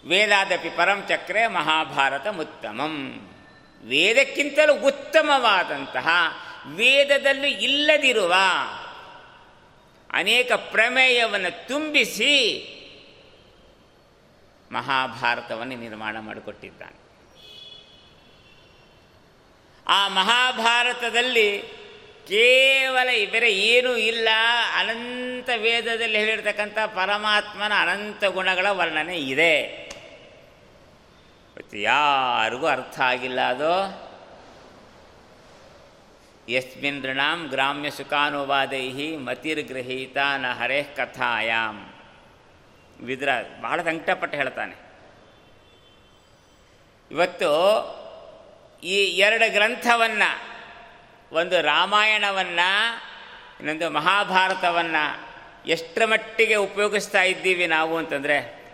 [0.08, 2.96] ವೇದಾದಪಿ ಪರಂ ಚಕ್ರೆ ಮಹಾಭಾರತ ಉತ್ತಮಂ.
[3.88, 6.08] ವೇದಕ್ಕಿಂತಲೂ ಉತ್ತಮವಾದಂತಹ
[6.66, 8.34] ವೇದದಲ್ಲಿ ಇಲ್ಲದಿರುವ
[10.12, 12.70] ಅನೇಕ ಪ್ರಮೇಯವನ್ನು ತುಂಬಿಸಿ
[14.72, 17.04] ಮಹಾಭಾರತವನ್ನು ನಿರ್ಮಾಣ ಮಾಡಿಕೊಟ್ಟಿದ್ದಾನೆ.
[19.88, 21.62] ಆ ಮಹಾಭಾರತದಲ್ಲಿ
[22.28, 24.28] ಕೇವಲ ಇವರೆ ಏನೂ ಇಲ್ಲ.
[24.76, 29.84] ಅನಂತ ವೇದದಲ್ಲಿ ಹೇಳಿರ್ತಕ್ಕಂಥ ಪರಮಾತ್ಮನ ಅನಂತ ಗುಣಗಳ ವರ್ಣನೆ ಇದೆ.
[31.74, 34.04] ಯಾರಿಗೂ ಅರ್ಥ ಆಗಿಲ್ಲ ಅದು.
[36.48, 41.86] ಯಸ್ಮಿನ್ ಗ್ರಾಮ್ಯ ಸುಖಾನುವಾದೈ ಮತಿರ್ಗೃಹೀತ ನ ಹರೇ ಕಥಾಯಾಮ್
[43.02, 43.28] ವಿದ್ರ
[43.60, 44.84] ಬಹಳ ಸಂಕಟಪಟ್ಟು ಹೇಳ್ತಾನೆ.
[47.10, 47.50] ಇವತ್ತು
[48.82, 50.58] ಈ ಎರಡು ಗ್ರಂಥವನ್ನು,
[51.34, 52.94] ಒಂದು ರಾಮಾಯಣವನ್ನು,
[53.58, 55.34] ಇನ್ನೊಂದು ಮಹಾಭಾರತವನ್ನು
[55.68, 58.64] ಎಷ್ಟರ ಮಟ್ಟಿಗೆ ಉಪಯೋಗಿಸ್ತಾ ಇದ್ದೀವಿ ನಾವು ಅಂತಂದರೆ,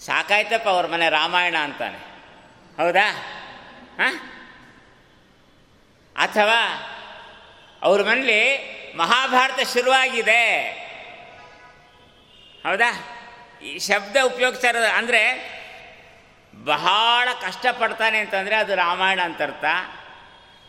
[0.00, 1.98] ಸಾಕಾಯ್ತಪ್ಪ ಅವ್ರ ಮನೆ ರಾಮಾಯಣ ಅಂತಾನೆ.
[2.76, 3.12] ಹೌದಾ?
[3.98, 4.37] ಹಾಂ?
[6.18, 6.60] ಅಥವಾ
[7.82, 10.42] ಅವ್ರ ಮನೇಲಿ ಮಹಾಭಾರತ ಶುರುವಾಗಿದೆ.
[12.62, 12.90] ಹೌದಾ?
[13.62, 15.22] ಈ ಶಬ್ದ ಉಪಯೋಗಿಸ್ತಾ ಅಂದರೆ
[16.64, 19.64] ಬಹಳ ಕಷ್ಟಪಡ್ತಾನೆ ಅಂತಂದರೆ ಅದು ರಾಮಾಯಣ ಅಂತ ಅರ್ಥ.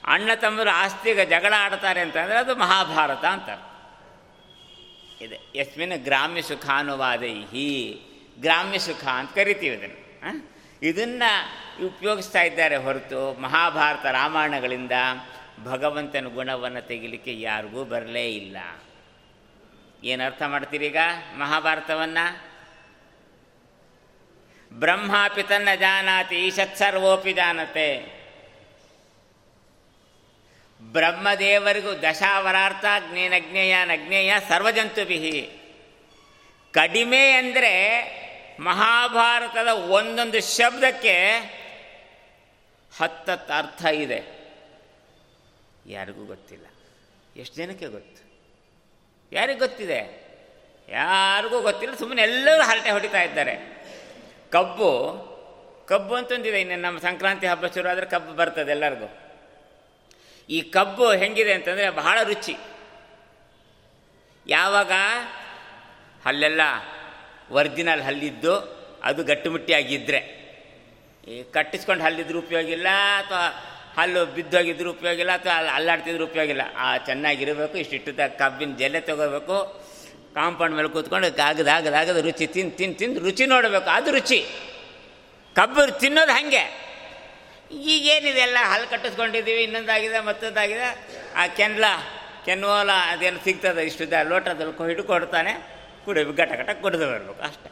[0.05, 3.49] ಅಣ್ಣ ತಮ್ಮರು ಆಸ್ತಿಗೆ ಜಗಳ ಆಡ್ತಾರೆ ಅಂತಂದರೆ ಅದು ಮಹಾಭಾರತ ಅಂತ
[5.21, 8.01] ಇದೆ ಯಸ್ಮಿನ್ ಗ್ರಾಮ್ಯ ಸುಖಾನುವಾದೈಹಿ.
[8.39, 9.99] ಗ್ರಾಮ್ಯ ಸುಖ ಅಂತ ಕರಿತೀವಿ ಇದನ್ನು.
[10.81, 11.23] ಇದನ್ನ
[11.85, 14.91] ಉಪಯೋಗಿಸ್ತಾ ಇದ್ದಾರೆ ಹೊರತು ಮಹಾಭಾರತ ರಾಮಾಯಣಗಳಿಂದ.
[15.63, 18.57] ಭಗವಂತನ ಗುಣವನ್ನು ತೆಗಿಲಿಕ್ಕೆ ಯಾರಿಗೂ ಬರಲೇ ಇಲ್ಲ.
[20.03, 20.97] ಏನು ಅರ್ಥ ಮಾಡ್ತೀರಿ ಈಗ
[21.33, 22.49] ಮಹಾಭಾರತವನ್ನು?
[24.73, 28.19] ಬ್ರಹ್ಮಾಪಿ ತನ್ನ ಜಾನಾತಿ ಈಶತ್ಸರ್ವೋಪಿ ಜಾನತೆ.
[30.81, 35.49] ಬ್ರಹ್ಮದೇವರಿಗೂ ದಶಾವರಾರ್ಥ ಜ್ಞೇನ ಜ್ಞೇಯ ನಜ್ಞೇಯ ಸರ್ವಜಂತುಭಿ
[36.71, 37.73] ಕಡಿಮೆ ಅಂದರೆ
[38.59, 41.37] ಮಹಾಭಾರತದ ಒಂದೊಂದು ಶಬ್ದಕ್ಕೆ
[42.99, 44.38] ಹತ್ತತ್ತು ಅರ್ಥ ಇದೆ.
[45.89, 46.65] ಯಾರಿಗೂ ಗೊತ್ತಿಲ್ಲ.
[47.35, 48.29] ಎಷ್ಟು ಜನಕ್ಕೆ ಗೊತ್ತು?
[49.31, 50.29] ಯಾರಿಗೆ ಗೊತ್ತಿದೆ?
[50.89, 51.95] ಯಾರಿಗೂ ಗೊತ್ತಿಲ್ಲ.
[51.95, 53.85] ಸುಮ್ಮನೆ ಎಲ್ಲರೂ ಹರಟೆ ಹೊಡಿತಾ ಇದ್ದಾರೆ.
[54.51, 55.29] ಕಬ್ಬು
[55.87, 56.61] ಕಬ್ಬು ಅಂತಂದಿದೆ.
[56.61, 59.17] ಇನ್ನು ನಮ್ಮ ಸಂಕ್ರಾಂತಿ ಹಬ್ಬ ಶುರು ಆದರೆ ಕಬ್ಬು ಬರ್ತದೆ ಎಲ್ಲರಿಗೂ.
[60.49, 62.55] ಈ ಕಬ್ಬು ಹೆಂಗಿದೆ ಅಂತಂದರೆ ಬಹಳ ರುಚಿ.
[64.47, 64.91] ಯಾವಾಗ?
[66.25, 66.61] ಹಲ್ಲೆಲ್ಲ
[67.51, 68.55] ವರ್ಜಿನಲ್ ಹಲ್ಲಿದ್ದು,
[69.03, 70.39] ಅದು ಗಟ್ಟಿಮುಟ್ಟಿಯಾಗಿದ್ದರೆ
[71.27, 73.68] ಈ ಕಟ್ಟಿಸ್ಕೊಂಡು ಹಲ್ಲಿದ್ರು ಉಪಯೋಗ ಇಲ್ಲ ಅಥವಾ
[73.99, 76.61] ಹಲ್ಲು ಬಿದ್ದೋಗಿದ್ರು ಉಪಯೋಗ ಇಲ್ಲ ಅಥವಾ ಅಲ್ಲಿ ಅಲ್ಲಾಡ್ತಿದ್ರು ಉಪಯೋಗ ಇಲ್ಲ.
[76.77, 79.89] ಆ, ಚೆನ್ನಾಗಿರಬೇಕು, ಇಷ್ಟಿಟ್ಟು ತ- ಕಬ್ಬಿನ ಜಲ್ಲೆ ತಗೋಬೇಕು.
[80.33, 83.89] ಕಾಂಪೌಂಡ್ ಮೇಲೆ ಕೂತ್ಕೊಂಡು ಕಾಗದಾಗದಾಗದ ರುಚಿ ತಿಂದು ತಿಂದು ತಿಂದು ರುಚಿ ನೋಡಬೇಕು.
[83.89, 84.45] ಅದು ರುಚಿ.
[85.55, 86.89] ಕಬ್ಬು ತಿನ್ನೋದು ಹಾಗೆ.
[87.71, 91.07] ಈಗೇನಿದೆ ಎಲ್ಲ ಹಲ್ಲು ಕಟ್ಟಿಸ್ಕೊಂಡಿದ್ದೀವಿ, ಇನ್ನೊಂದಾಗಿದೆ, ಮತ್ತೊಂದಾಗಿದೆ.
[91.35, 91.83] ಆ ಕೆನ್ಲ,
[92.45, 97.71] ಕೆನ್ವೋಲ ಅದೇನು ಸಿಗ್ತದೆ, ಇಷ್ಟುದ ಲೋಟದಲ್ಲಿ ಹಿಡ್ಕೊಡ್ತಾನೆ ಕುಡಿ ಗಟ ಗಟ ಕುಡಿದು ಬರಬೇಕು ಅಷ್ಟೇ.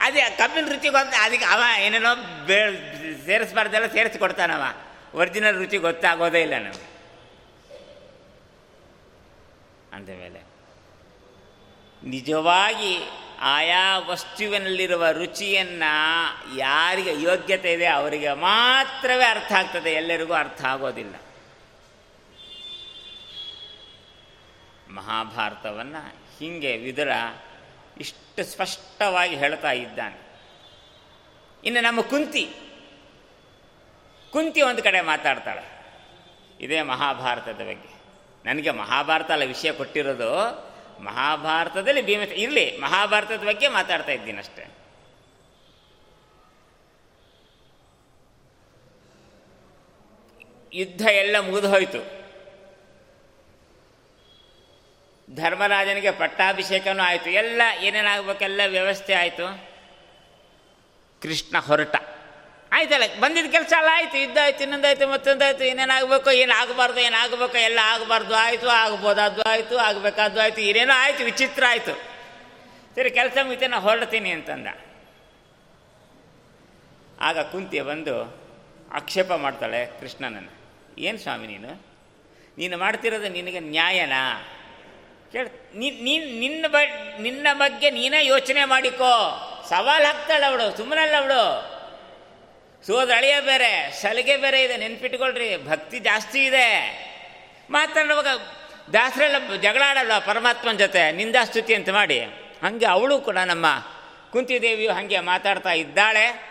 [0.00, 2.14] ಅದೇ ಕಬ್ಬಿನ ರುಚಿ ಗೊತ್ತ ಅದಕ್ಕೆ ಅವ ಏನೇನೋ
[2.46, 2.56] ಬೇ
[3.26, 4.62] ಸೇರಿಸ್ಬಾರ್ದೆಲ್ಲ ಸೇರಿಸಿ ಕೊಡ್ತಾನವ.
[5.14, 6.90] ಒರಿಜಿನಲ್ ರುಚಿ ಗೊತ್ತಾಗೋದೇ ಇಲ್ಲ ನಮಗೆ.
[9.92, 10.40] ಅಂದಮೇಲೆ,
[12.04, 12.98] ನಿಜವಾಗಿ
[13.40, 21.14] ಆಯಾ ವಸ್ತುವಿನಲ್ಲಿರುವ ರುಚಿಯನ್ನು ಯಾರಿಗೆ ಯೋಗ್ಯತೆ ಇದೆ ಅವರಿಗೆ ಮಾತ್ರವೇ ಅರ್ಥ ಆಗ್ತದೆ, ಎಲ್ಲರಿಗೂ ಅರ್ಥ ಆಗೋದಿಲ್ಲ.
[24.90, 27.08] ಮಹಾಭಾರತವನ್ನು ಹೀಗೆ ವಿದುರ
[28.00, 30.20] ಇಷ್ಟು ಸ್ಪಷ್ಟವಾಗಿ ಹೇಳ್ತಾ ಇದ್ದಾನೆ.
[31.64, 32.50] ಇನ್ನು ನಮ್ಮ ಕುಂತಿ
[34.32, 35.80] ಕುಂತಿ ಒಂದು ಕಡೆ ಮಾತಾಡ್ತಾಳೆ.
[36.60, 38.00] ಇದೇ ಮಹಾಭಾರತದ ಬಗ್ಗೆ.
[38.44, 40.30] ನನಗೆ ಮಹಾಭಾರತ ಅಲ್ಲ ವಿಷಯ ಕೊಟ್ಟಿರೋದು.
[41.00, 44.66] ಮಹಾಭಾರತದಲ್ಲಿ ಭೀಮ ಇರಲಿ, ಮಹಾಭಾರತದ ಬಗ್ಗೆ ಮಾತಾಡ್ತಾ ಇದ್ದೀನಿ ಅಷ್ಟೇ.
[50.72, 52.20] ಯುದ್ಧ ಎಲ್ಲ ಮುಗಿದು ಹೋಯಿತು
[55.34, 57.30] ಧರ್ಮರಾಜನಿಗೆ ಪಟ್ಟಾಭಿಷೇಕನೂ ಆಯಿತು.
[57.30, 59.68] ಎಲ್ಲ ಏನೇನಾಗಬೇಕೆಲ್ಲ ವ್ಯವಸ್ಥೆ ಆಯಿತು.
[61.22, 61.96] ಕೃಷ್ಣ ಹೊರಟ.
[62.72, 64.16] ಆಯ್ತಲ್ಲ ಬಂದಿದ್ದ ಕೆಲಸ ಎಲ್ಲ ಆಯಿತು.
[64.16, 65.64] ಇದ್ದಾಯ್ತು, ಇನ್ನೊಂದಾಯ್ತು, ಮತ್ತೊಂದಾಯ್ತು.
[65.64, 68.34] ಏನೇನಾಗಬೇಕು ಏನು ಆಗಬಾರ್ದು ಏನಾಗಬೇಕು, ಎಲ್ಲ ಆಗಬಾರ್ದು.
[68.34, 70.60] ಆಯಿತು ಆಗ್ಬೋದಾದ್ದು ಆಯಿತು ಆಗಬೇಕಾದ್ದು ಆಯಿತು.
[70.60, 71.94] ಏನೇನೋ ಆಯಿತು, ವಿಚಿತ್ರ ಆಯಿತು.
[72.94, 74.66] ಸರಿ, ಕೆಲಸ ಮುಗಿತೆ ನಾನು ಹೊರಡ್ತೀನಿ ಅಂತಂದ.
[77.20, 78.40] ಆಗ ಕುಂತಿ ಬಂದು
[78.92, 80.60] ಆಕ್ಷೇಪ ಮಾಡ್ತಾಳೆ ಕೃಷ್ಣನನ್ನು.
[80.98, 81.82] ಏನು ಸ್ವಾಮಿ ನೀನು?
[82.58, 84.48] ನೀನು ಮಾಡ್ತಿರೋದು ನಿನಗೆ ನ್ಯಾಯನಾ?
[85.32, 85.48] ಕೇಳ.
[85.74, 86.76] ನೀನು ನಿನ್ನ ಬ,
[87.20, 89.46] ನಿನ್ನ ಬಗ್ಗೆ ನೀನೇ ಯೋಚನೆ ಮಾಡಿಕೋ.
[89.68, 91.69] ಸವಾಲು ಹಾಕ್ತಾಳೆ ಅವಳು ಸುಮ್ಮನಲ್ಲ ಅವಳು.
[92.86, 96.66] ಸೋದ ಅಳಿಯ ಬೇರೆ, ಸಲಿಗೆ ಬೇರೆ ಇದೆ, ನೆನ್ಪಿಟ್ಕೊಳ್ರಿ, ಭಕ್ತಿ ಜಾಸ್ತಿ ಇದೆ.
[97.70, 98.26] ಮಾತಾಡುವಾಗ
[98.92, 101.12] ದಾಸರೆಲ್ಲ ಜಗಳಾಡಲ್ಲ ಪರಮಾತ್ಮನ ಜೊತೆ?
[101.12, 102.20] ನಿಂದಾಸ್ತುತಿ ಅಂತ ಮಾಡಿ.
[102.62, 103.66] ಹಾಗೆ ಅವಳು ಕೂಡ ನಮ್ಮ
[104.32, 106.49] ಕುಂತಿದೇವಿಯು ಹಾಗೆ ಮಾತಾಡ್ತಾ ಇದ್ದಾಳೆ.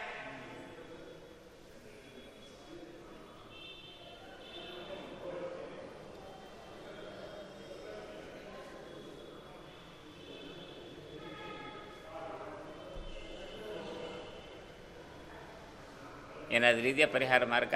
[16.52, 17.74] ಏನಾದರೂ ಇದೆಯಾ ಪರಿಹಾರ ಮಾರ್ಗ?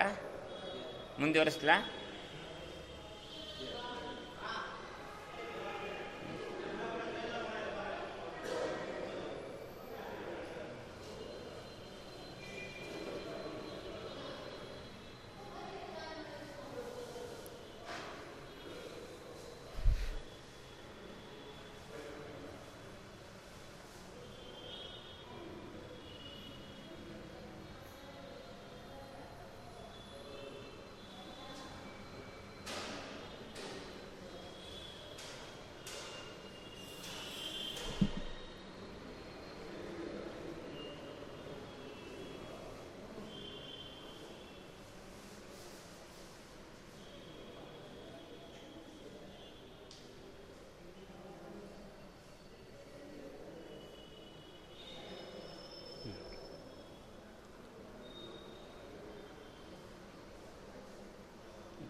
[1.20, 1.76] ಮುಂದುವರಿಸ್ಲಾ?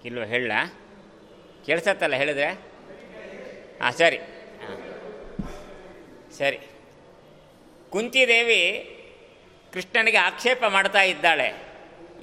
[0.05, 0.51] ಇಲ್ವ ಹೇಳ.
[1.65, 2.61] ಕೇಳಿಸತ್ತಲ್ಲ ಹೇಳಿದ್ರೆ?
[3.81, 4.17] ಹಾಂ, ಸರಿ.
[4.17, 4.95] ಹಾಂ.
[6.37, 6.59] ಸರಿ.
[7.89, 8.89] ಕುಂತಿದೇವಿ
[9.73, 11.53] ಕೃಷ್ಣನಿಗೆ ಆಕ್ಷೇಪ ಮಾಡ್ತಾ ಇದ್ದಾಳೆ.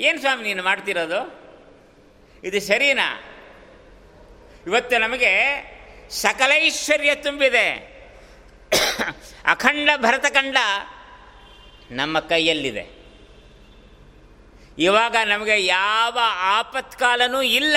[0.00, 1.40] ಏನು ಸ್ವಾಮಿ ನೀನು ಮಾಡ್ತಿರೋದು?
[2.44, 3.22] ಇದು ಸರಿನಾ?
[4.66, 5.34] ಇವತ್ತು ನಮಗೆ
[6.10, 8.00] ಸಕಲೈಶ್ವರ್ಯ ತುಂಬಿದೆ.
[9.44, 10.56] ಅಖಂಡ ಭರತಖಂಡ
[11.90, 12.99] ನಮ್ಮ ಕೈಯಲ್ಲಿದೆ.
[14.78, 17.76] ಇವಾಗ ನಮಗೆ ಯಾವ ಆಪತ್ಕಾಲನೂ ಇಲ್ಲ.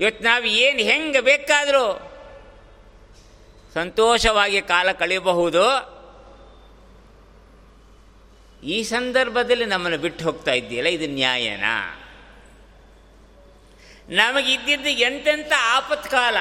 [0.00, 2.10] ಇವತ್ತು ನಾವು ಏನು ಹೆಂಗೆ ಬೇಕಾದರೂ
[3.74, 5.94] ಸಂತೋಷವಾಗಿ ಕಾಲ ಕಳೆಯಬಹುದು
[8.62, 12.00] ಈ ಸಂದರ್ಭದಲ್ಲಿ ನಮ್ಮನ್ನು ಬಿಟ್ಟು ಹೋಗ್ತಾ ಇದ್ದೀಯಲ್ಲ, ಇದು ನ್ಯಾಯನಾ?
[14.08, 16.36] ನಮಗಿದ್ದಿದ್ದು ಎಂತೆಂಥ ಆಪತ್ಕಾಲ?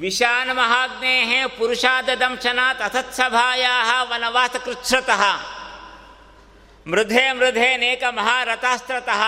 [0.00, 2.08] ವಿಷಾನ ಮಹಾಗ್ನೇಹೆ ಪುರುಷಾದ
[2.84, 5.22] ಅಥತ್ಸಭಾಯಾ ವನವಾಸ ಕೃಚ್ಛ್ರತಃ
[7.32, 9.22] ಮೃಧೆ ನೇಕ ಮಹಾರಥಾಸ್ತ್ರತಃ.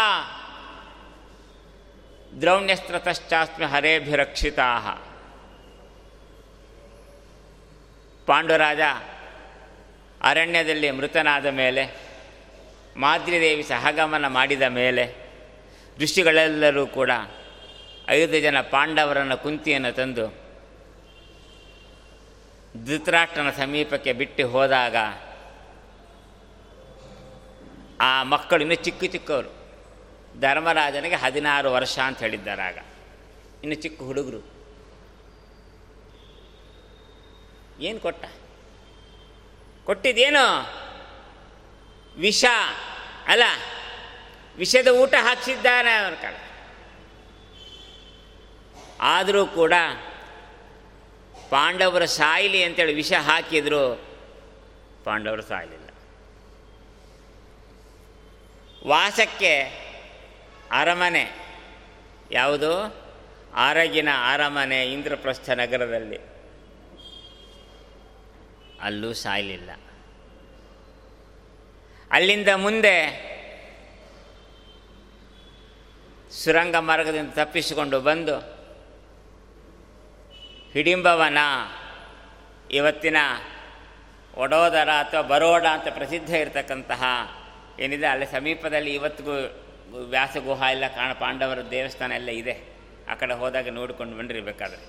[2.41, 4.79] ದ್ರೌಣ್ಯಸ್ತ್ರತಶ್ಚಾಸ್ಮಿ ಹರೇಭಿರಕ್ಷಿತಾ.
[8.27, 8.81] ಪಾಂಡುರಾಜ
[10.23, 11.97] ಅರಣ್ಯದಲ್ಲಿ ಮೃತನಾದ ಮೇಲೆ,
[12.97, 15.15] ಮಾದ್ರಿದೇವಿ ಸಹಗಮನ ಮಾಡಿದ ಮೇಲೆ,
[16.03, 17.11] ಋಷಿಗಳೆಲ್ಲರೂ ಕೂಡ
[18.09, 20.42] ಐದು ಜನ ಪಾಂಡವರನ್ನು ಕುಂತಿಯನ್ನು ತಂದು
[22.87, 24.97] ಧೃತರಾಷ್ಟ್ರನ ಸಮೀಪಕ್ಕೆ ಬಿಟ್ಟು ಹೋದಾಗ
[28.01, 29.63] ಆ ಮಕ್ಕಳು ಇನ್ನು ಚಿಕ್ಕ ಚಿಕ್ಕವರು.
[30.41, 32.79] ಧರ್ಮರಾಜನಿಗೆ ಹದಿನಾರು ವರ್ಷ ಅಂತ ಹೇಳಿದ್ದಾರೆ ಆಗ.
[33.63, 34.53] ಇನ್ನು ಚಿಕ್ಕ ಹುಡುಗರು.
[37.81, 38.25] ಏನು ಕೊಟ್ಟ?
[39.85, 40.45] ಕೊಟ್ಟಿದ್ದೇನು?
[42.17, 42.45] ವಿಷ.
[43.27, 43.43] ಅಲ್ಲ,
[44.57, 46.53] ವಿಷದ ಊಟ ಹಾಕ್ಸಿದ್ದಾನೆ ಅವ್ರ ಕಡೆ.
[49.01, 49.73] ಆದರೂ ಕೂಡ
[51.53, 54.05] ಪಾಂಡವರ ಸಾಯಲಿ ಅಂತೇಳಿ ವಿಷ ಹಾಕಿದ್ರು.
[55.05, 55.89] ಪಾಂಡವರು ಸಾಯಲಿಲ್ಲ.
[58.87, 59.63] ವಾಸಕ್ಕೆ
[60.71, 61.31] ಅರಮನೆ.
[62.31, 62.97] ಯಾವುದು?
[63.55, 66.19] ಆರಗಿನ ಅರಮನೆ, ಇಂದ್ರಪ್ರಸ್ಥ ನಗರದಲ್ಲಿ.
[68.81, 69.71] ಅಲ್ಲೂ ಸಾಯಲಿಲ್ಲ.
[72.11, 73.33] ಅಲ್ಲಿಂದ ಮುಂದೆ
[76.31, 78.62] ಸುರಂಗ ಮಾರ್ಗದಿಂದ ತಪ್ಪಿಸಿಕೊಂಡು ಬಂದು
[80.73, 81.39] ಹಿಡಿಂಬವನ.
[82.71, 83.17] ಇವತ್ತಿನ
[84.39, 87.03] ವಡೋದರ ಅಥವಾ ಬರೋಡ ಅಂತ ಪ್ರಸಿದ್ಧ ಇರತಕ್ಕಂತಹ
[87.79, 89.35] ಏನಿದೆ, ಅಲ್ಲಿ ಸಮೀಪದಲ್ಲಿ ಇವತ್ತಿಗೂ
[90.09, 92.55] ವ್ಯಾಸಗುಹ ಎಲ್ಲ ಕಾಣ, ಪಾಂಡವರ ದೇವಸ್ಥಾನ ಎಲ್ಲ ಇದೆ.
[93.09, 94.83] ಆ ಕಡೆ ಹೋದಾಗ ನೋಡಿಕೊಂಡು ಬಂದಿರಬೇಕಾದ್ರೆ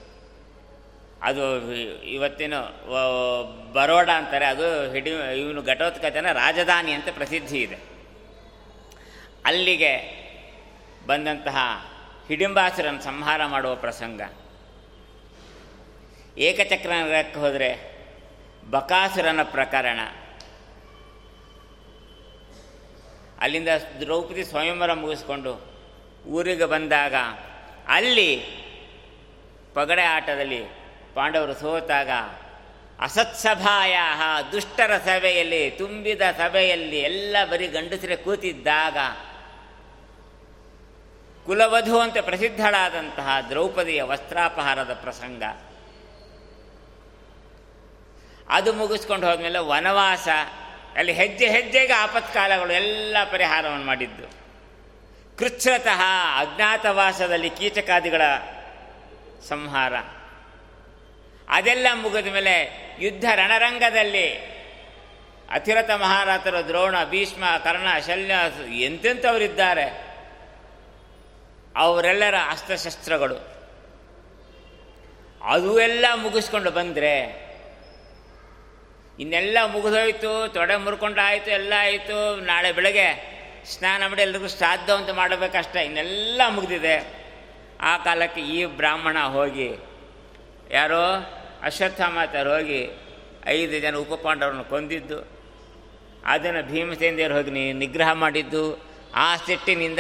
[1.21, 1.43] ಅದು
[2.03, 2.55] ಇವತ್ತಿನ
[3.73, 7.77] ಬರೋಡ ಅಂತಾರೆ, ಅದು ಹಿಡಿ, ಇವನು ಘಟೋತ್ಕಚನ ರಾಜಧಾನಿ ಅಂತ ಪ್ರಸಿದ್ಧಿ ಇದೆ.
[9.45, 9.93] ಅಲ್ಲಿಗೆ
[11.07, 11.57] ಬಂದಂತಹ
[12.27, 14.21] ಹಿಡಿಂಬಾಸುರನ್ನು ಸಂಹಾರ ಮಾಡುವ ಪ್ರಸಂಗ.
[16.37, 17.93] ಏಕಚಕ್ರ ನಗರಕ್ಕೆ ಹೋದರೆ
[18.71, 19.99] ಬಕಾಸುರನ ಪ್ರಕರಣ.
[23.41, 23.67] ಅಲ್ಲಿಂದ
[23.99, 25.73] ದ್ರೌಪದಿ ಸ್ವಯಂವರ ಮುಗಿಸ್ಕೊಂಡು
[26.27, 27.15] ಊರಿಗೆ ಬಂದಾಗ
[27.87, 28.35] ಅಲ್ಲಿ
[29.73, 30.63] ಪಗಡೆ ಆಟದಲ್ಲಿ
[31.13, 32.09] ಪಾಂಡವರು ಸೋತಾಗ
[32.99, 33.97] ಅಸತ್ಸಭಾಯ
[34.51, 38.97] ದುಷ್ಟರ ಸಭೆಯಲ್ಲಿ, ತುಂಬಿದ ಸಭೆಯಲ್ಲಿ ಎಲ್ಲ ಬರೀ ಗಂಡಸರೇ ಕೂತಿದ್ದಾಗ
[41.45, 45.43] ಕುಲವಧು ಅಂತ ಪ್ರಸಿದ್ಧಳಾದಂತಹ ದ್ರೌಪದಿಯ ವಸ್ತ್ರಾಪಹಾರದ ಪ್ರಸಂಗ.
[48.53, 50.27] ಅದು ಮುಗಿಸ್ಕೊಂಡು ಹೋದ್ಮೇಲೆ ವನವಾಸ,
[50.95, 54.43] ಅಲ್ಲಿ ಹೆಜ್ಜೆ ಹೆಜ್ಜೆಗೆ ಆಪತ್ಕಾಲಗಳು ಎಲ್ಲ ಪರಿಹಾರವನ್ನು ಮಾಡಿದ್ದು.
[55.37, 56.01] ಕೃಚ್ಛತಃ
[56.39, 58.21] ಅಜ್ಞಾತವಾಸದಲ್ಲಿ ಕೀಚಕಾದಿಗಳ
[59.49, 59.93] ಸಂಹಾರ.
[61.49, 64.33] ಅದೆಲ್ಲ ಮುಗಿದ ಮೇಲೆ ಯುದ್ಧ ರಣರಂಗದಲ್ಲಿ
[65.51, 68.35] ಅತಿರಥ ಮಹಾರಾತರು ದ್ರೋಣ, ಭೀಷ್ಮ, ಕರ್ಣ, ಶಲ್ಯ
[68.85, 70.15] ಎಂತೆಂಥವರಿದ್ದಾರೆ.
[71.75, 73.35] ಅವರೆಲ್ಲರ ಅಸ್ತ್ರಶಸ್ತ್ರಗಳು.
[75.43, 77.42] ಅದು ಎಲ್ಲ ಮುಗಿಸ್ಕೊಂಡು ಬಂದರೆ
[79.19, 82.17] ಇನ್ನೆಲ್ಲ ಮುಗಿದೋಯ್ತು, ತೊಡೆ ಮುರ್ಕೊಂಡಾಯಿತು, ಎಲ್ಲ ಆಯಿತು.
[82.45, 83.07] ನಾಳೆ ಬೆಳಗ್ಗೆ
[83.73, 86.95] ಸ್ನಾನ ಮಾಡಿ ಎಲ್ರಿಗೂ ಶ್ರಾದ್ದ ಅಂತ ಮಾಡಬೇಕಷ್ಟೆ, ಇನ್ನೆಲ್ಲ ಮುಗಿದಿದೆ.
[87.81, 89.69] ಆ ಕಾಲಕ್ಕೆ ಈ ಬ್ರಾಹ್ಮಣ ಹೋಗಿ,
[90.71, 91.03] ಯಾರೋ
[91.63, 92.81] ಅಶ್ವತ್ಥಾಮಾತರು ಹೋಗಿ
[93.47, 95.19] ಐದು ಜನ ಉಪಪಾಂಡವರನ್ನು ಕೊಂದಿದ್ದು
[96.25, 98.63] ಅದನ್ನು ಭೀಮಸೇಂದಿಯರು ಹೋಗಿ ನಿಗ್ರಹ ಮಾಡಿದ್ದು,
[99.15, 99.99] ಆ ಸಿಟ್ಟಿನಿಂದ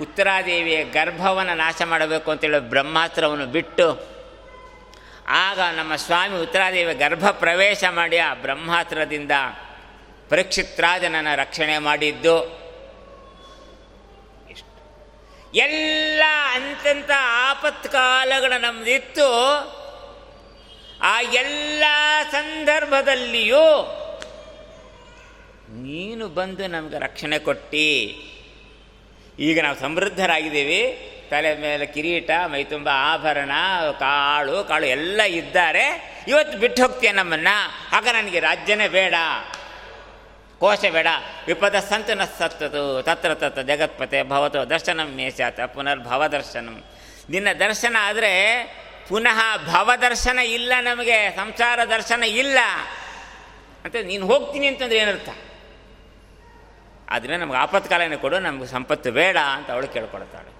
[0.00, 4.13] ಉತ್ತರಾದೇವಿಯ ಗರ್ಭವನ್ನು ನಾಶ ಮಾಡಬೇಕು ಅಂತೇಳಿ ಬ್ರಹ್ಮಾಸ್ತ್ರವನ್ನು ಬಿಟ್ಟು
[5.28, 9.30] ಆಗ ನಮ್ಮ ಸ್ವಾಮಿ ಉತ್ತರಾದೇವಿ ಗರ್ಭ ಪ್ರವೇಶ ಮಾಡಿ ಆ ಬ್ರಹ್ಮಾಸ್ತ್ರದಿಂದ
[10.28, 12.64] ಪರೀಕ್ಷಿತ್ರಾಜನನ್ನು ರಕ್ಷಣೆ ಮಾಡಿದ್ದು.
[15.54, 17.10] ಎಲ್ಲ ಅಂತಂತ
[17.50, 19.30] ಆಪತ್ಕಾಲಗಳು ನಮ್ದಿತ್ತು.
[21.02, 21.84] ಆ ಎಲ್ಲ
[22.30, 24.00] ಸಂದರ್ಭದಲ್ಲಿಯೂ
[25.68, 27.90] ನೀನು ಬಂದು ನಮಗೆ ರಕ್ಷಣೆ ಕೊಟ್ಟಿ.
[29.38, 31.10] ಈಗ ನಾವು ಸಮೃದ್ಧರಾಗಿದ್ದೀವಿ.
[31.34, 33.50] ತಲೆ ಮೇಲೆ ಕಿರೀಟ ಮೈತುಂಬ ಆಭರಣ,
[33.98, 36.14] ಕಾಳು ಕಾಳು ಎಲ್ಲ ಇದ್ದಾರೆ.
[36.28, 37.96] ಇವತ್ತು ಬಿಟ್ಟು ಹೋಗ್ತೀಯ ನಮ್ಮನ್ನು?
[37.96, 39.14] ಆಗ ನನಗೆ ರಾಜ್ಯನೇ ಬೇಡ.
[40.58, 41.06] ಕೋಶ ಬೇಡ.
[41.46, 43.02] ವಿಪದ ಸಂತನ ಸತ್ತದು.
[43.02, 46.84] ತತ್ರ ತತ್ರ ಜಗತ್ಪತೆ ಭವತೋ ದರ್ಶನಂ ಮೇಷಾತ ಪುನರ್ಭವ ದರ್ಶನಂ.
[47.30, 48.64] ನಿನ್ನ ದರ್ಶನ ಆದರೆ
[49.08, 51.36] ಪುನಃ ಭವದರ್ಶನ ಇಲ್ಲ ನಮಗೆ.
[51.36, 52.58] ಸಂಸಾರ ದರ್ಶನ ಇಲ್ಲ.
[53.84, 55.28] ಅಂತ ನೀನು ಹೋಗ್ತೀನಿ ಅಂತಂದ್ರೆ ಏನರ್ಥ?
[57.10, 58.38] ಆದ್ರೆ ನಮ್ಗೆ ಆಪತ್ಕಾಲನೇ ಕೊಡು.
[58.38, 60.53] ನಮ್ಗೆ ಸಂಪತ್ತು ಬೇಡ ಅಂತ ಅವಳು ಕೇಳ್ಕೊಳ್ತಾಳೆ.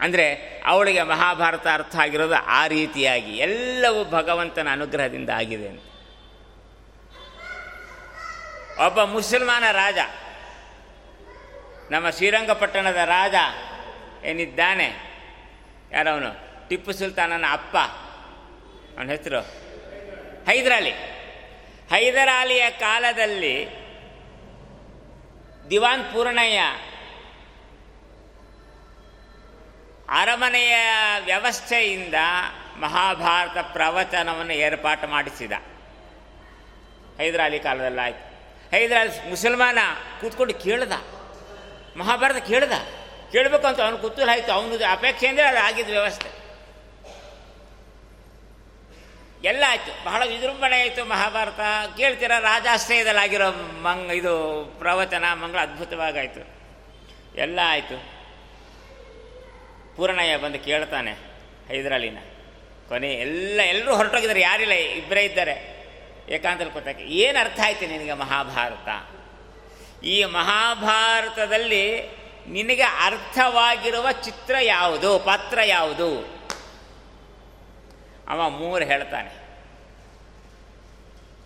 [0.00, 0.34] ಅಂದರೆ
[0.66, 5.82] ಅವಳಿಗೆ ಮಹಾಭಾರತ ಅರ್ಥ ಆಗಿರೋದು ಆ ರೀತಿಯಾಗಿ ಎಲ್ಲವೂ ಭಗವಂತನ ಅನುಗ್ರಹದಿಂದ ಆಗಿದೆ ಅಂತ.
[8.86, 9.98] ಒಬ್ಬ ಮುಸಲ್ಮಾನ ರಾಜ,
[11.90, 13.34] ನಮ್ಮ ಶ್ರೀರಂಗಪಟ್ಟಣದ ರಾಜ
[14.24, 14.86] ಏನಿದ್ದಾನೆ?
[15.92, 16.68] ಯಾರವನು?
[16.68, 17.76] ಟಿಪ್ಪು ಸುಲ್ತಾನನ ಅಪ್ಪ.
[18.96, 19.40] ಅವನ ಹೆಸರು?
[20.46, 20.92] ಹೈದರಾಲಿ.
[21.90, 23.66] ಹೈದರಾಲಿಯ ಕಾಲದಲ್ಲಿ
[25.70, 26.60] ದಿವಾನ್ ಪೂರ್ಣಯ್ಯ
[30.10, 30.76] ಅರಮನೆಯ
[31.24, 32.14] ವ್ಯವಸ್ಥೆಯಿಂದ
[32.76, 35.52] ಮಹಾಭಾರತ ಪ್ರವಚನವನ್ನು ಏರ್ಪಾಟು ಮಾಡಿಸಿದ.
[37.18, 38.28] ಹೈದರಾಲಿ ಕಾಲದಲ್ಲಾಯಿತು
[38.70, 39.78] ಹೈದರಾಲಿ ಮುಸಲ್ಮಾನ
[40.20, 40.92] ಕೂತ್ಕೊಂಡು ಕೇಳ್ದ.
[41.96, 42.72] ಮಹಾಭಾರತ ಕೇಳ್ದ.
[43.32, 44.52] ಕೇಳಬೇಕು ಅಂತ ಅವನು ಕುತೂಹಲ ಆಯಿತು.
[44.52, 46.38] ಅವನದು ಅಪೇಕ್ಷೆ ಅಂದರೆ ಅದು ಆಗಿದ್ದ ವ್ಯವಸ್ಥೆ.
[49.44, 50.04] ಎಲ್ಲ ಆಯಿತು.
[50.04, 51.60] ಬಹಳ ವಿಜೃಂಭಣೆ ಆಯಿತು ಮಹಾಭಾರತ.
[51.96, 53.50] ಕೇಳ್ತೀರ, ರಾಜಾಶ್ರಯದಲ್ಲಾಗಿರೋ
[53.82, 56.58] ಮಂಗ್, ಇದು ಪ್ರವಚನ ಮಂಗಳ ಅದ್ಭುತವಾಗಾಯಿತು
[57.36, 58.17] ಎಲ್ಲ ಆಯಿತು.
[59.98, 61.12] ಪೂರ್ಣಯ್ಯ ಬಂದು ಕೇಳ್ತಾನೆ
[61.68, 62.18] ಹೈದರಾಲಿನ.
[62.88, 65.78] ಕೊನೆ ಎಲ್ಲ, ಎಲ್ಲರೂ ಹೊರಟೋಗಿದ್ದಾರೆ, ಯಾರಿಲ್ಲ, ಇಬ್ಬರೇ ಇದ್ದಾರೆ.
[66.28, 68.88] ಏಕಾಂತಲ್ಲಿ ಕೂತಕ್ಕೆ, ಏನು ಅರ್ಥ ಆಯ್ತು ನಿನಗೆ ಮಹಾಭಾರತ?
[70.04, 72.00] ಈ ಮಹಾಭಾರತದಲ್ಲಿ
[72.48, 76.38] ನಿನಗೆ ಅರ್ಥವಾಗಿರುವ ಚಿತ್ರ ಯಾವುದು, ಪಾತ್ರ ಯಾವುದು?
[78.28, 79.48] ಅವ ಮೂರು ಹೇಳ್ತಾನೆ.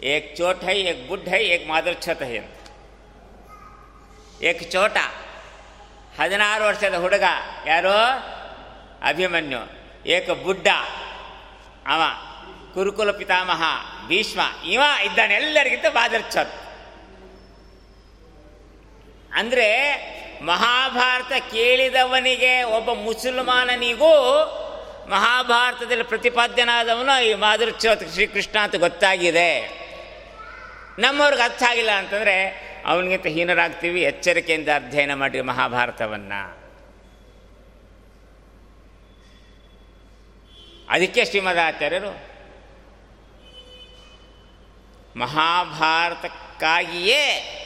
[0.03, 2.69] ಏಕ್ ಚೋಟ್ ಹೈ ಏಕ್ ಬುಡ್ ಹೈ ಏಕ್ ಮಾದರ್ಛತ್ ಹೈ ಅಂತ.
[4.43, 4.97] ಏಕ್ ಚೋಟ.
[6.21, 7.23] ಹದಿನಾರು ವರ್ಷದ ಹುಡುಗ
[7.67, 8.42] ಯಾರು?
[9.03, 9.63] ಅಭಿಮನ್ಯು,
[10.07, 10.69] ಏಕ ಬುಡ್ಡ,
[11.87, 12.03] ಅವ
[12.75, 13.63] ಕುರುಕುಲ ಪಿತಾಮಹ,
[14.09, 16.53] ಭೀಷ್ಮ, ಇವ ಇದ್ದಾನೆ, ಎಲ್ಲರಿಗಿಂತ ಬಾದರ್ಚರ್
[19.33, 19.69] ಅಂದರೆ
[20.43, 24.15] ಮಹಾಭಾರತ ಕೇಳಿದವನಿಗೆ ಒಬ್ಬ ಮುಸಲ್ಮಾನನಿಗೂ
[25.11, 29.83] ಮಹಾಭಾರತದಲ್ಲಿ ಪ್ರತಿಪಾದ್ಯನಾದವನು ಈ ಮಾಧುರ್ಚೋತ್ ಶ್ರೀಕೃಷ್ಣ ಅಂತ ಗೊತ್ತಾಗಿದೆ.
[30.99, 32.37] ನಮ್ಮವ್ರಿಗೆ ಅರ್ಥ ಆಗಿಲ್ಲ ಅಂತಂದರೆ
[32.87, 36.62] ಅವನಿಗಿಂತ ಹೀನರಾಗ್ತೀವಿ, ಎಚ್ಚರಿಕೆಯಿಂದ ಅಧ್ಯಯನ ಮಾಡಿ ಮಹಾಭಾರತವನ್ನು.
[40.93, 42.33] ಅದಕ್ಕೆ ಶ್ರೀಮದಾಚಾರ್ಯರು
[45.19, 47.59] ಮಹಾಭಾರತಕ್ಕಾಗಿಯೇ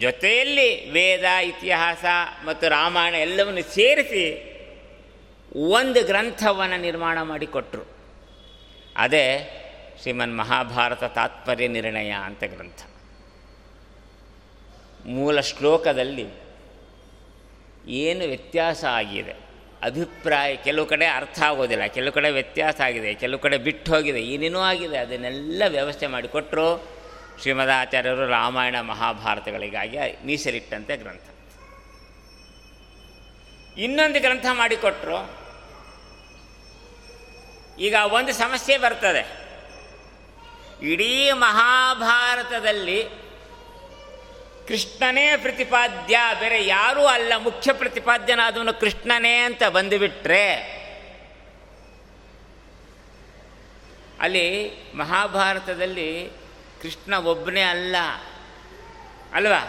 [0.00, 2.04] ಜೊತೆಯಲ್ಲಿ ವೇದ, ಇತಿಹಾಸ
[2.44, 4.52] ಮತ್ತು ರಾಮಾಯಣ ಎಲ್ಲವನ್ನು ಸೇರಿಸಿ
[5.70, 7.86] ಒಂದು ಗ್ರಂಥವನ್ನು ನಿರ್ಮಾಣ ಮಾಡಿಕೊಟ್ರು.
[8.96, 9.58] ಅದೇ
[10.02, 12.82] ಶ್ರೀಮನ್ ಮಹಾಭಾರತ ತಾತ್ಪರ್ಯ ನಿರ್ಣಯ ಅಂತ ಗ್ರಂಥ.
[15.06, 16.26] ಮೂಲ ಶ್ಲೋಕದಲ್ಲಿ
[17.86, 19.41] ಏನು ವ್ಯತ್ಯಾಸ ಆಗಿದೆ?
[19.82, 24.98] ಅಭಿಪ್ರಾಯ ಕೆಲವು ಕಡೆ ಅರ್ಥ ಆಗೋದಿಲ್ಲ, ಕೆಲವು ಕಡೆ ವ್ಯತ್ಯಾಸ ಆಗಿದೆ, ಕೆಲವು ಕಡೆ ಬಿಟ್ಟು ಹೋಗಿದೆ, ಏನೇನೋ ಆಗಿದೆ,
[24.98, 26.66] ಅದನ್ನೆಲ್ಲ ವ್ಯವಸ್ಥೆ ಮಾಡಿಕೊಟ್ಟರು
[27.40, 31.26] ಶ್ರೀಮದಾಚಾರ್ಯರು ರಾಮಾಯಣ ಮಹಾಭಾರತಗಳಿಗಾಗಿ ಮೀಸಲಿಟ್ಟಂತೆ ಗ್ರಂಥ.
[33.78, 35.18] ಇನ್ನೊಂದು ಗ್ರಂಥ ಮಾಡಿಕೊಟ್ರು
[37.78, 39.22] ಈಗ ಒಂದು ಸಮಸ್ಯೆ ಬರ್ತದೆ.
[40.82, 43.21] ಇಡೀ ಮಹಾಭಾರತದಲ್ಲಿ
[44.68, 50.46] ಕೃಷ್ಣನೇ ಪ್ರತಿಪಾದ್ಯ, ಬೇರೆ ಯಾರೂ ಅಲ್ಲ, ಮುಖ್ಯ ಪ್ರತಿಪಾದ್ಯನಾದವನು ಕೃಷ್ಣನೇ ಅಂತ ಬಂದುಬಿಟ್ರೆ,
[54.20, 54.46] ಅಲ್ಲಿ
[54.94, 56.30] ಮಹಾಭಾರತದಲ್ಲಿ
[56.82, 57.96] ಕೃಷ್ಣ ಒಬ್ಬನೇ ಅಲ್ಲ,
[59.32, 59.62] ಅಲ್ವಾ?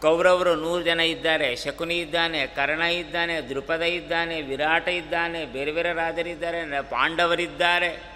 [0.00, 6.82] ಕೌರವರು ನೂರು ಜನ ಇದ್ದಾರೆ, ಶಕುನಿ ಇದ್ದಾನೆ, ಕರ್ಣ ಇದ್ದಾನೆ ದೃಪದ ಇದ್ದಾನೆ, ವಿರಾಟ ಇದ್ದಾನೆ, ಬೇರೆ ಬೇರೆ ರಾಜರಿದ್ದಾರೆ,
[6.82, 8.11] ಪಾಂಡವರಿದ್ದಾರೆ.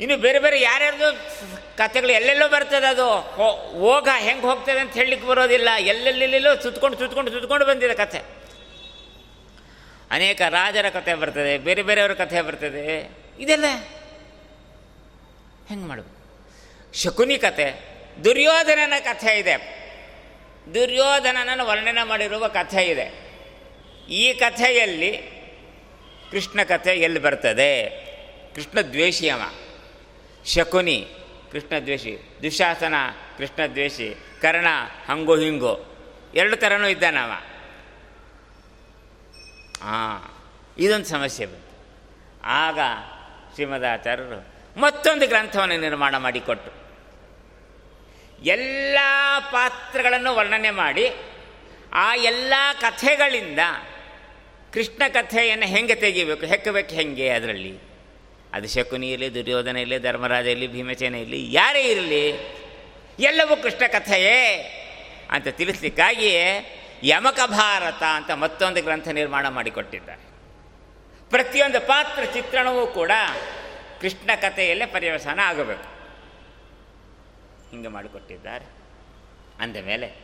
[0.00, 1.08] ಇನ್ನು ಬೇರೆ ಬೇರೆ ಯಾರ್ಯಾರ್ದು
[1.76, 3.08] ಕಥೆಗಳು ಎಲ್ಲೆಲ್ಲೋ ಬರ್ತದೆ ಅದು.
[3.78, 5.68] ಹೋಗ, ಹೆಂಗೆ ಹೋಗ್ತದೆ ಅಂತ ಹೇಳಲಿಕ್ಕೆ ಬರೋದಿಲ್ಲ.
[5.78, 8.20] ಎಲ್ಲೆಲ್ಲೆಲ್ಲೆಲ್ಲೋ ಸುತ್ಕೊಂಡು ಸುತ್ಕೊಂಡು ಸುತ್ಕೊಂಡು ಬಂದಿದೆ ಕಥೆ
[10.10, 13.10] ಅನೇಕ ರಾಜರ ಕಥೆ ಬರ್ತದೆ, ಬೇರೆ ಬೇರೆಯವರ ಕಥೆ ಬರ್ತದೆ.
[13.38, 13.64] ಇದೆಲ್ಲ
[15.68, 16.14] ಹೆಂಗೆ ಮಾಡಬೇಕು?
[16.98, 17.66] ಶಕುನಿ ಕಥೆ
[18.24, 19.56] ದುರ್ಯೋಧನನ ಕಥೆ ಇದೆ.
[20.74, 23.06] ದುರ್ಯೋಧನನ ವರ್ಣನೆ ಮಾಡಿರುವ ಕಥೆ ಇದೆ.
[24.10, 25.12] ಈ ಕಥೆಯಲ್ಲಿ
[26.30, 27.70] ಕೃಷ್ಣ ಕಥೆ ಎಲ್ಲಿ ಬರ್ತದೆ?
[28.54, 29.42] ಕೃಷ್ಣ ದ್ವೇಷಿ ಅವ
[30.48, 31.08] ಶಕುನಿ,
[31.52, 32.94] ಕೃಷ್ಣದ್ವೇಷಿ, ದುಶಾಸನ,
[33.38, 34.66] ಕೃಷ್ಣದ್ವೇಷಿ, ಕರ್ಣ,
[35.08, 35.84] ಹಂಗೋ ಹಿಂಗೋ.
[36.34, 37.30] ಎರಡು ಥರನೂ ಇದ್ದಾನವ
[39.82, 40.34] ಹಾಂ
[40.78, 41.68] ಇದೊಂದು ಸಮಸ್ಯೆ ಬಂತು.
[42.44, 42.78] ಆಗ
[43.54, 44.46] ಶ್ರೀಮದಾಚಾರ್ಯರು
[44.80, 46.72] ಮತ್ತೊಂದು ಗ್ರಂಥವನ್ನು ನಿರ್ಮಾಣ ಮಾಡಿಕೊಟ್ಟು
[48.42, 48.98] ಎಲ್ಲ
[49.50, 51.14] ಪಾತ್ರಗಳನ್ನು ವರ್ಣನೆ ಮಾಡಿ
[51.92, 53.58] ಆ ಎಲ್ಲ ಕಥೆಗಳಿಂದ
[54.72, 57.87] ಕೃಷ್ಣ ಕಥೆಯನ್ನು ಹೆಂಗೆ ತೆಗಿಬೇಕು, ಹೆಕ್ಕಬೇಕು ಹೆಂಗೆ ಅದರಲ್ಲಿ?
[58.52, 62.28] ಅದು ಶಕುನಿ ಇರಲಿ ದುರ್ಯೋಧನ ಇರಲಿ, ಧರ್ಮರಾಜ ಇರಲಿ, ಭೀಮಸೇನ ಇರಲಿ, ಯಾರೇ ಇರಲಿ,
[63.18, 64.56] ಎಲ್ಲವೂ ಕೃಷ್ಣ ಕಥೆಯೇ
[65.30, 70.28] ಅಂತ ತಿಳಿಸ್ಲಿಕ್ಕಾಗಿಯೇ ಯಮಕ ಭಾರತ ಅಂತ ಮತ್ತೊಂದು ಗ್ರಂಥ ನಿರ್ಮಾಣ ಮಾಡಿಕೊಟ್ಟಿದ್ದಾರೆ.
[71.30, 73.10] ಪ್ರತಿಯೊಂದು ಪಾತ್ರ ಚಿತ್ರಣವೂ ಕೂಡ
[74.00, 75.98] ಕೃಷ್ಣ ಕಥೆಯಲ್ಲೇ ಪರ್ಯವಸಾನ ಆಗಬೇಕು.
[77.70, 78.64] ಹಿಂಗೆ ಮಾಡಿಕೊಟ್ಟಿದ್ದಾರೆ.
[79.60, 80.14] ಅಂದಮೇಲೆ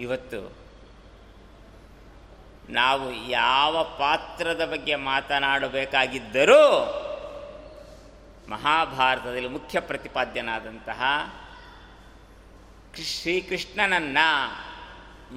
[0.00, 0.66] ಇವತ್ತು
[2.68, 6.62] ನಾವು ಯಾವ ಪಾತ್ರದ ಬಗ್ಗೆ ಮಾತನಾಡಬೇಕಾಗಿದ್ದರೂ
[8.48, 11.02] ಮಹಾಭಾರತದಲ್ಲಿ ಮುಖ್ಯ ಪ್ರತಿಪಾದ್ಯನಾದಂತಹ
[13.02, 14.66] ಶ್ರೀಕೃಷ್ಣನನ್ನು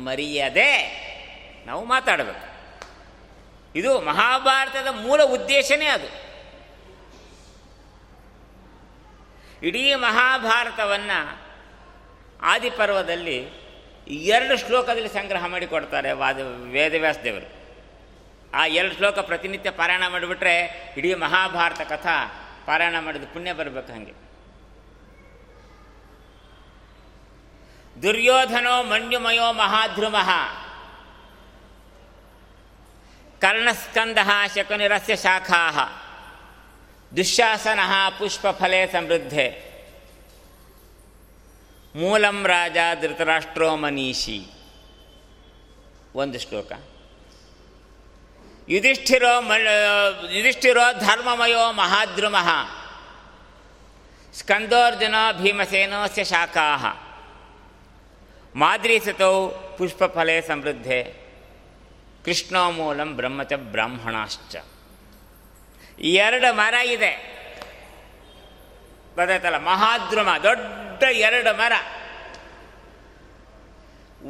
[0.03, 0.99] ಮರೆಯದೆ
[1.65, 2.49] ನಾವು ಮಾತಾಡಬೇಕು.
[3.75, 6.29] ಇದು ಮಹಾಭಾರತದ ಮೂಲ ಉದ್ದೇಶನೇ ಅದು.
[9.67, 11.39] ಇಡೀ ಮಹಾಭಾರತವನ್ನು
[12.41, 13.49] ಆದಿಪರ್ವದಲ್ಲಿ
[14.07, 16.39] ಎರಡು ಶ್ಲೋಕದಲ್ಲಿ ಸಂಗ್ರಹ ಮಾಡಿಕೊಡ್ತಾರೆ ವಾದ
[16.71, 17.59] ವೇದವ್ಯಾಸ ದೇವರು
[18.53, 22.38] ಆ ಎರಡು ಶ್ಲೋಕ ಪ್ರತಿನಿತ್ಯ ಪಾರಾಯಣ ಮಾಡಿಬಿಟ್ರೆ ಇಡೀ ಮಹಾಭಾರತ ಕಥಾ
[22.69, 24.13] ಪಾರಾಯಣ ಮಾಡಿದ ಪುಣ್ಯ ಬರಬೇಕು ಹಾಗೆ.
[28.01, 30.29] ದುರ್ಯೋಧನೋ ಮನ್ಯುಮಯೋ ಮಹಾಧ್ರುಮಃ
[33.41, 34.17] ಕರ್ಣಸ್ಕಂದ
[34.55, 35.71] ಶಕುನಿರಸ್ಯ ಶಾಖಾ.
[37.17, 37.79] ದುಶ್ಯಾಸನ
[38.19, 39.47] ಪುಷ್ಪಫಲೆ ಸಮೃದ್ಧೆ.
[41.95, 44.45] ಮೂಲಂ ರಾಜ ಧೃತರಾಷ್ಟ್ರೋ ಮನೀಷಿ.
[46.15, 46.71] ಒಂದು ಶ್ಲೋಕ.
[48.69, 49.51] ಯುಧಿಷ್ಠಿರೋ ಮ
[50.31, 52.49] ಯುಧಿಷ್ಠಿರೋ ಧರ್ಮಮಯೋ ಮಹಾದ್ರುಮಃ.
[54.33, 56.75] ಸ್ಕಂದೋರ್ಜುನ ಭೀಮಸೇನೋಸ್ಯ ಶಾಖಾ.
[58.55, 61.03] ಮಾದ್ರೀಸತೌ ಪುಷ್ಪಫಲೆ ಸಮೃದ್ಧೆ.
[62.25, 64.55] ಕೃಷ್ಣೋ ಮೂಲಂ ಬ್ರಹ್ಮಚ ಬ್ರಾಹ್ಮಣಾಶ್ಚ.
[65.99, 67.39] ಎರಡು ಮರ ಇದೆ.
[69.15, 71.71] ಗೊತ್ತಾಯ್ತಲ್ಲ ಮಹಾದ್ರುಮ, ದೊಡ್ಡ ಎರಡು ಮರ.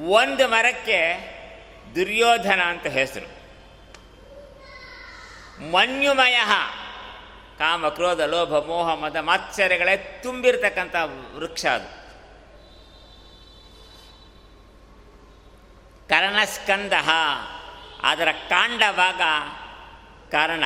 [0.08, 1.30] ಒಂದು ಮರಕ್ಕೆ
[1.96, 3.39] ದುರ್ಯೋಧನ ಅಂತ ಹೆಸರು.
[5.62, 6.42] ಮನ್ಯುಮಯ.
[7.58, 10.96] ಕಾಮ, ಕ್ರೋಧ, ಲೋಭ, ಮೋಹ, ಮದ, ಮಾತ್ಸರ್ಯಗಳೇ ತುಂಬಿರ್ತಕ್ಕಂಥ
[11.36, 12.00] ವೃಕ್ಷ ಅದು.
[16.10, 16.94] ಕರಣಸ್ಕಂದ.
[18.02, 19.22] ಅದರ ಕಾಂಡ ಭಾಗ
[20.32, 20.64] ಕಾರಣ.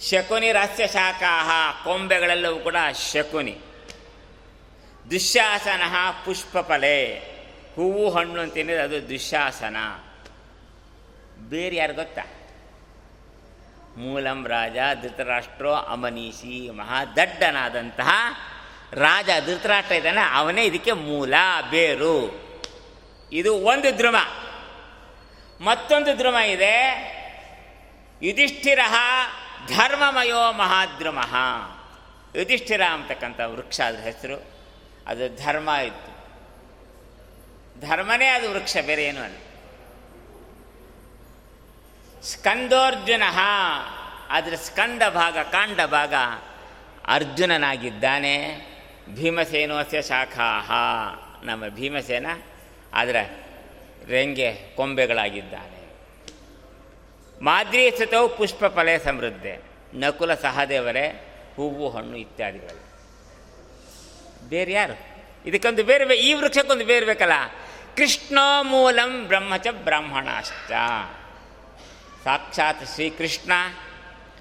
[0.00, 2.76] ಶಕುನಿ ರಹಸ್ಯ ಶಾಖಾಹ, ಕೊಂಬೆಗಳೆಲ್ಲವೂ ಕೂಡ
[3.12, 3.58] ಶಕುನಿ.
[5.10, 5.82] ದುಶ್ಯಾಸನ
[6.24, 7.14] ಪುಷ್ಪಫಲೆ.
[7.76, 9.76] ಹೂವು, ಹಣ್ಣು ಅಂತೇನಿದೆ ಅದು ದುಶ್ಯಾಸನ.
[11.48, 12.22] ಬೇರೆ ಯಾರು ಗೊತ್ತಾ?
[13.96, 18.10] ಮೂಲಂ ರಾಜ ಧೃತರಾಷ್ಟ್ರೋ ಅಮನೀಷಿ ಮಹಾದಡ್ಡನಾದಂತಹ
[18.92, 21.34] ರಾಜ ಧೃತರಾಷ್ಟ್ರ ಇದ್ದಾನೆ, ಅವನೇ ಇದಕ್ಕೆ ಮೂಲ,
[21.70, 22.44] ಬೇರು.
[23.32, 24.16] ಇದು ಒಂದು ಧ್ರುವ
[25.60, 27.14] ಮತ್ತೊಂದು ಧ್ರುವ ಇದೆ.
[28.22, 28.78] ಯುಧಿಷ್ಠಿರ
[29.76, 31.18] ಧರ್ಮಮಯೋ ಮಹಾದ್ರುಮ.
[32.36, 34.44] ಯುಧಿಷ್ಠಿರ ಅಂತಕ್ಕಂಥ ವೃಕ್ಷ ಅದ್ರ ಹೆಸರು.
[35.06, 36.14] ಅದು ಧರ್ಮ ಇತ್ತು.
[37.80, 39.36] ಧರ್ಮನೇ ಅದು ವೃಕ್ಷ, ಬೇರೆ ಏನು ಅಲ್ಲ.
[42.24, 43.22] ಸ್ಕಂದೋರ್ಜುನ.
[44.30, 46.14] ಆದರೆ ಸ್ಕಂದ ಭಾಗ ಕಾಂಡ ಭಾಗ
[47.06, 48.66] ಅರ್ಜುನನಾಗಿದ್ದಾನೆ.
[49.14, 50.70] ಭೀಮಸೇನೋಸ್ಯ ಶಾಖಾಹ.
[51.46, 52.26] ನಮ್ಮ ಭೀಮಸೇನ,
[52.94, 53.46] ಆದರೆ
[54.06, 55.92] ರೆಂಗೆ ಕೊಂಬೆಗಳಾಗಿದ್ದಾನೆ.
[57.44, 59.58] ಮಾದ್ರಿ ಸುತವು ಪುಷ್ಪ ಫಲೆ ಸಮೃದ್ಧೆ.
[59.94, 61.06] ನಕುಲ ಸಹದೇವರೇ,
[61.56, 62.94] ಹೂವು, ಹಣ್ಣು ಇತ್ಯಾದಿಗಳು.
[64.48, 64.98] ಬೇರೆ ಯಾರು?
[65.46, 67.32] ಇದಕ್ಕೊಂದು ಬೇರೆ ಈ ವೃಕ್ಷಕ್ಕೊಂದು ಬೇರೆ ಬೇಕಲ್ಲ.
[67.96, 70.72] ಕೃಷ್ಣೋ ಮೂಲಂ ಬ್ರಹ್ಮಚ ಬ್ರಾಹ್ಮಣಾಶ್ಚ.
[72.24, 73.52] ಸಾಕ್ಷಾತ್ ಶ್ರೀಕೃಷ್ಣ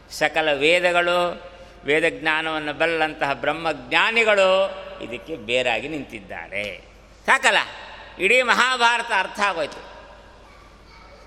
[0.09, 1.43] ಸಕಲ ವೇದಗಳು,
[1.85, 4.69] ವೇದಜ್ಞಾನವನ್ನು ಬಲ್ಲಂತಹ ಬ್ರಹ್ಮಜ್ಞಾನಿಗಳು
[5.03, 6.81] ಇದಕ್ಕೆ ಬೇರಾಗಿ ನಿಂತಿದ್ದಾರೆ.
[7.25, 7.57] ಸಾಕಲ್ಲ?
[8.19, 9.93] ಇಡೀ ಮಹಾಭಾರತ ಅರ್ಥ ಆಗೋಯ್ತು.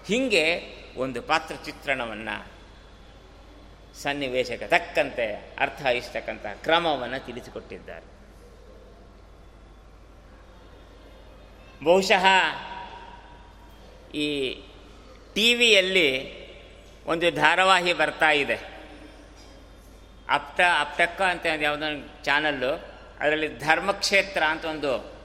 [0.07, 0.61] ಹೀಗೆ
[0.97, 2.57] ಒಂದು ಪಾತ್ರ ಚಿತ್ರಣವನ್ನು
[4.03, 8.17] ಸನ್ನಿವೇಶಕ್ಕೆ ತಕ್ಕಂತೆ ಅರ್ಥ ಇಷ್ಟಕ್ಕಂತಹ ಕ್ರಮವನ್ನು ತಿಳಿಸಿಕೊಟ್ಟಿದ್ದಾರೆ.
[11.85, 12.25] ಬಹುಶಃ
[14.15, 14.55] ಈ
[15.35, 16.46] ಟಿ ವಿಯಲ್ಲಿ
[17.07, 18.57] ಒಂದು ಧಾರಾವಾಹಿ ಬರ್ತಾ ಇದೆ.
[20.29, 21.89] ಅಪ್ತ, ಅಪ್ತಕ್ಕ ಅಂತ ಯಾವುದೋ
[22.25, 22.71] ಚಾನಲ್ಲು
[23.21, 25.17] ಅದರಲ್ಲಿ ಧರ್ಮಕ್ಷೇತ್ರ ಅಂತ ಒಂದು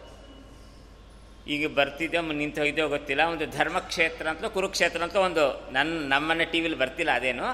[1.48, 3.22] ಈಗ ಬರ್ತಿದ್ಯೋ ನಿಂತು ಹೋಗಿದ್ದೋ ಗೊತ್ತಿಲ್ಲ.
[3.22, 7.48] ಒಂದು ಧರ್ಮಕ್ಷೇತ್ರ ಅಂತ, ಕುರುಕ್ಷೇತ್ರ ಅಂತ ಒಂದು ನನ್ನ ನಮ್ಮನೆ ಟಿ ವಿಲಿ ಬರ್ತಿಲ್ಲ ಅದೇನು.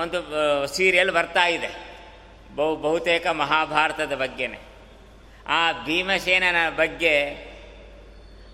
[0.00, 0.18] ಒಂದು
[0.74, 1.70] ಸೀರಿಯಲ್ ಬರ್ತಾ ಇದೆ.
[2.54, 4.58] ಬಹು ಬಹುತೇಕ ಮಹಾಭಾರತದ ಬಗ್ಗೆನೇ.
[5.46, 7.14] ಆ ಭೀಮಸೇನನ ಬಗ್ಗೆ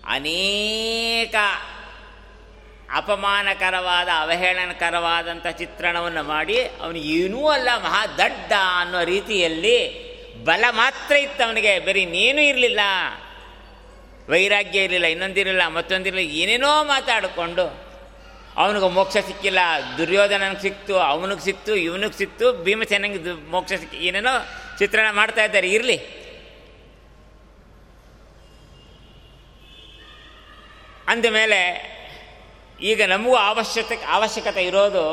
[0.07, 1.35] ಅನೇಕ
[2.93, 10.05] ಅಪಮಾನಕರವಾದ ಅವಹೇಳನಕರವಾದಂಥ ಚಿತ್ರಣವನ್ನು ಮಾಡಿ ಅವನು ಏನೂ ಅಲ್ಲ, ಮಹಾ ದಡ್ಡ ಅನ್ನೋ ರೀತಿಯಲ್ಲಿ
[10.45, 12.79] ಬಲ ಮಾತ್ರ ಇತ್ತು ಅವನಿಗೆ ಬರೀ ಇನ್ನೇನೂ ಇರಲಿಲ್ಲ,
[14.29, 17.85] ವೈರಾಗ್ಯ ಇರಲಿಲ್ಲ, ಇನ್ನೊಂದಿರಲಿಲ್ಲ, ಮತ್ತೊಂದಿರಲಿಲ್ಲ, ಏನೇನೋ ಮಾತಾಡಿಕೊಂಡು
[18.57, 19.59] ಅವನಿಗೆ ಮೋಕ್ಷ ಸಿಕ್ಕಿಲ್ಲ,
[19.97, 24.31] ದುರ್ಯೋಧನನಿಗೆ ಸಿಕ್ತು, ಅವನಿಗೆ ಸಿಕ್ತು, ಇವನಿಗೆ ಸಿಕ್ತು ಭೀಮಸೇನಿಗೆ ಮೋಕ್ಷ ಸಿಕ್ಕಿ ಏನೇನೋ
[24.79, 25.97] ಚಿತ್ರಣ ಮಾಡ್ತಾ ಇದ್ದಾರೆ, ಇರಲಿ.
[31.07, 31.94] ಅಂದಮೇಲೆ
[32.81, 35.03] ಈಗ ನಮಗೂ ಅವಶ್ಯಕ ಅವಶ್ಯಕತೆ ಇರೋದು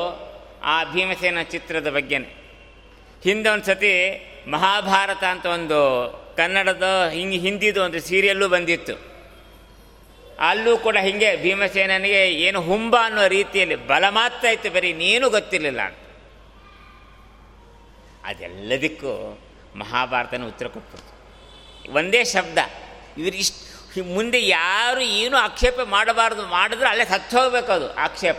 [0.63, 2.37] ಆ ಭೀಮಸೇನ ಚಿತ್ರದ ಬಗ್ಗೆನೇ.
[3.25, 3.93] ಹಿಂದೆ ಒಂದು ಸತಿ
[4.47, 5.79] ಮಹಾಭಾರತ ಅಂತ ಒಂದು
[6.37, 9.13] ಕನ್ನಡದ ಹಿಂಗೆ ಹಿಂದಿದು ಒಂದು ಸೀರಿಯಲ್ಲೂ ಬಂದಿತ್ತು.
[10.39, 15.99] ಅಲ್ಲೂ ಕೂಡ ಹಿಂಗೆ ಭೀಮಸೇನನಿಗೆ ಏನು ಹುಂಬ ಅನ್ನೋ ರೀತಿಯಲ್ಲಿ ಬಲ ಮಾತ್ರ ಇತ್ತು, ಬರೀ ನೀನು ಗೊತ್ತಿರಲಿಲ್ಲ ಅಂತ.
[18.25, 19.39] ಅದೆಲ್ಲದಕ್ಕೂ
[19.77, 22.59] ಮಹಾಭಾರತನ ಉತ್ತರ ಕೊಟ್ಬಿಡ್ತು ಒಂದೇ ಶಬ್ದ
[23.19, 28.37] ಇವರಿಷ್ಟು ಮುಂದೆ ಯಾರು ಏನು ಆಕ್ಷೇಪ ಮಾಡಬಾರ್ದು ಮಾಡಿದ್ರೆ ಅಲ್ಲೇ ಸತ್ತು ಹೋಗಬೇಕು ಅದು ಆಕ್ಷೇಪ.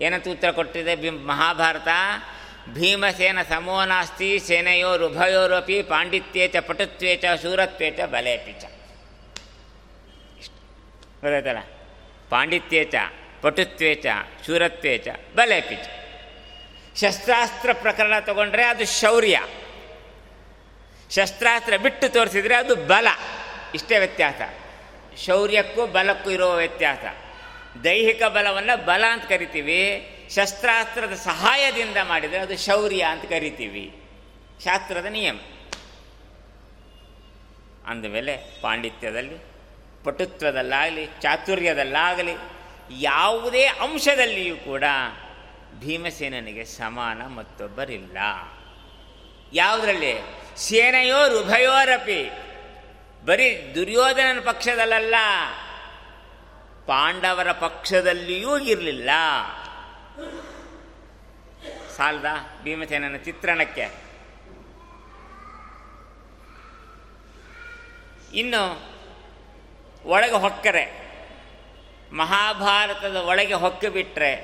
[0.00, 1.88] ಏನಂತ ಉತ್ತರ ಕೊಟ್ಟಿದೆ ಭೀಮ್, ಮಹಾಭಾರತ?
[2.72, 8.64] ಭೀಮಸೇನ ಸಮೋ ನಾಸ್ತಿ ಸೇನೆಯೋರುಭಯೋರಪಿ ಪಾಂಡಿತ್ಯೇಚ ಚ ಪಟುತ್ವೇ ಚ ಶೂರತ್ವೇ ಚ ಬಲೇಪಿ ಚ.
[10.38, 10.56] ಇಷ್ಟು.
[11.20, 11.58] ಗೊತ್ತಾಯ್ತಲ್ಲ?
[12.30, 12.94] ಪಾಂಡಿತ್ಯೇಚ
[13.42, 14.06] ಪಟುತ್ವೇಚ
[14.46, 15.86] ಶೂರತ್ವೇಚ ಬಲೇಪಿಚ
[17.04, 19.42] ಶಸ್ತ್ರಾಸ್ತ್ರ ಪ್ರಕರಣ ತಗೊಂಡ್ರೆ ಅದು ಶೌರ್ಯ.
[21.10, 23.06] ಶಸ್ತ್ರಾಸ್ತ್ರ ಬಿಟ್ಟು ತೋರಿಸಿದರೆ ಅದು ಬಲ.
[23.74, 24.40] ಇಷ್ಟೇ ವ್ಯತ್ಯಾಸ.
[25.18, 26.98] ಶೌರ್ಯಕ್ಕೂ ಬಲಕ್ಕೂ ಇರೋ ವ್ಯತ್ಯಾಸ.
[27.84, 34.02] ದೈಹಿಕ ಬಲವನ್ನು ಬಲ ಅಂತ ಕರಿತೀವಿ, ಶಸ್ತ್ರಾಸ್ತ್ರದ ಸಹಾಯದಿಂದ ಮಾಡಿದರೆ ಅದು ಶೌರ್ಯ ಅಂತ ಕರಿತೀವಿ.
[34.64, 35.38] ಶಾಸ್ತ್ರದ ನಿಯಮ.
[37.86, 39.36] ಅಂದಮೇಲೆ ಪಾಂಡಿತ್ಯದಲ್ಲಿ,
[40.04, 42.32] ಪಟುತ್ವದಲ್ಲಾಗಲಿ, ಚಾತುರ್ಯದಲ್ಲಾಗಲಿ,
[43.00, 44.84] ಯಾವುದೇ ಅಂಶದಲ್ಲಿಯೂ ಕೂಡ
[45.80, 48.18] ಭೀಮಸೇನನಿಗೆ ಸಮಾನ ಮತ್ತೊಬ್ಬರಿಲ್ಲ.
[49.52, 50.14] ಯಾವುದರಲ್ಲಿ?
[50.56, 52.30] ಸೇನೆಯೋರುಭಯೋರಪಿ
[53.28, 55.14] ಬರೀ ದುರ್ಯೋಧನನ ಪಕ್ಷದಲ್ಲ
[56.86, 59.10] ಪಾಂಡವರ ಪಕ್ಷದಲ್ಲಿಯೂ ಇರಲಿಲ್ಲ.
[61.96, 62.26] ಸಾಲದ,
[62.62, 63.88] ಭೀಮಸೇನನ ಚಿತ್ರಣಕ್ಕೆ.
[68.34, 68.92] ಇನ್ನು
[70.04, 70.86] ಒಳಗೆ ಹೊಕ್ಕರೆ,
[72.12, 74.34] ಮಹಾಭಾರತದ ಒಳಗೆ ಹೊಕ್ಕೆ ಬಿಟ್ಟರೆ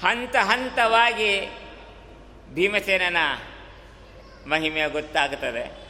[0.00, 1.46] ಹಂತ ಹಂತವಾಗಿ
[2.54, 3.16] ಭೀಮಸೇನನ
[4.46, 5.81] ಮಹಿಮೆ ಗೊತ್ತಾಗುತ್ತದೆ.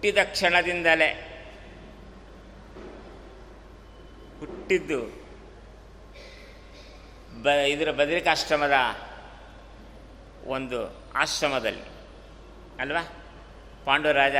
[0.00, 1.08] ಹುಟ್ಟಿದ ಕ್ಷಣದಿಂದಲೇ.
[4.38, 5.00] ಹುಟ್ಟಿದ್ದು
[7.42, 8.72] ಬ, ಇದರ ಬದರಿಕಾಶ್ರಮದ
[10.46, 11.82] ಒಂದು ಆಶ್ರಮದಲ್ಲಿ.
[12.80, 13.02] ಅಲ್ವಾ?
[13.84, 14.36] ಪಾಂಡುರಾಜ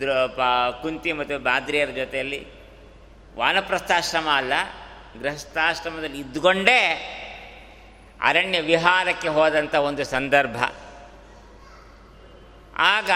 [0.00, 2.46] ದ್ರೋ, ಪಾ, ಕುಂತಿ ಮತ್ತು ಬಾದ್ರಿಯರ ಜೊತೆಯಲ್ಲಿ
[3.36, 4.52] ವಾನಪ್ರಸ್ಥಾಶ್ರಮ ಅಲ್ಲ,
[5.20, 6.80] ಗೃಹಸ್ಥಾಶ್ರಮದಲ್ಲಿ ಇದ್ದುಕೊಂಡೇ
[8.22, 10.56] ಅರಣ್ಯ ವಿಹಾರಕ್ಕೆ ಹೋದಂಥ ಒಂದು ಸಂದರ್ಭ.
[12.76, 13.10] ಆಗ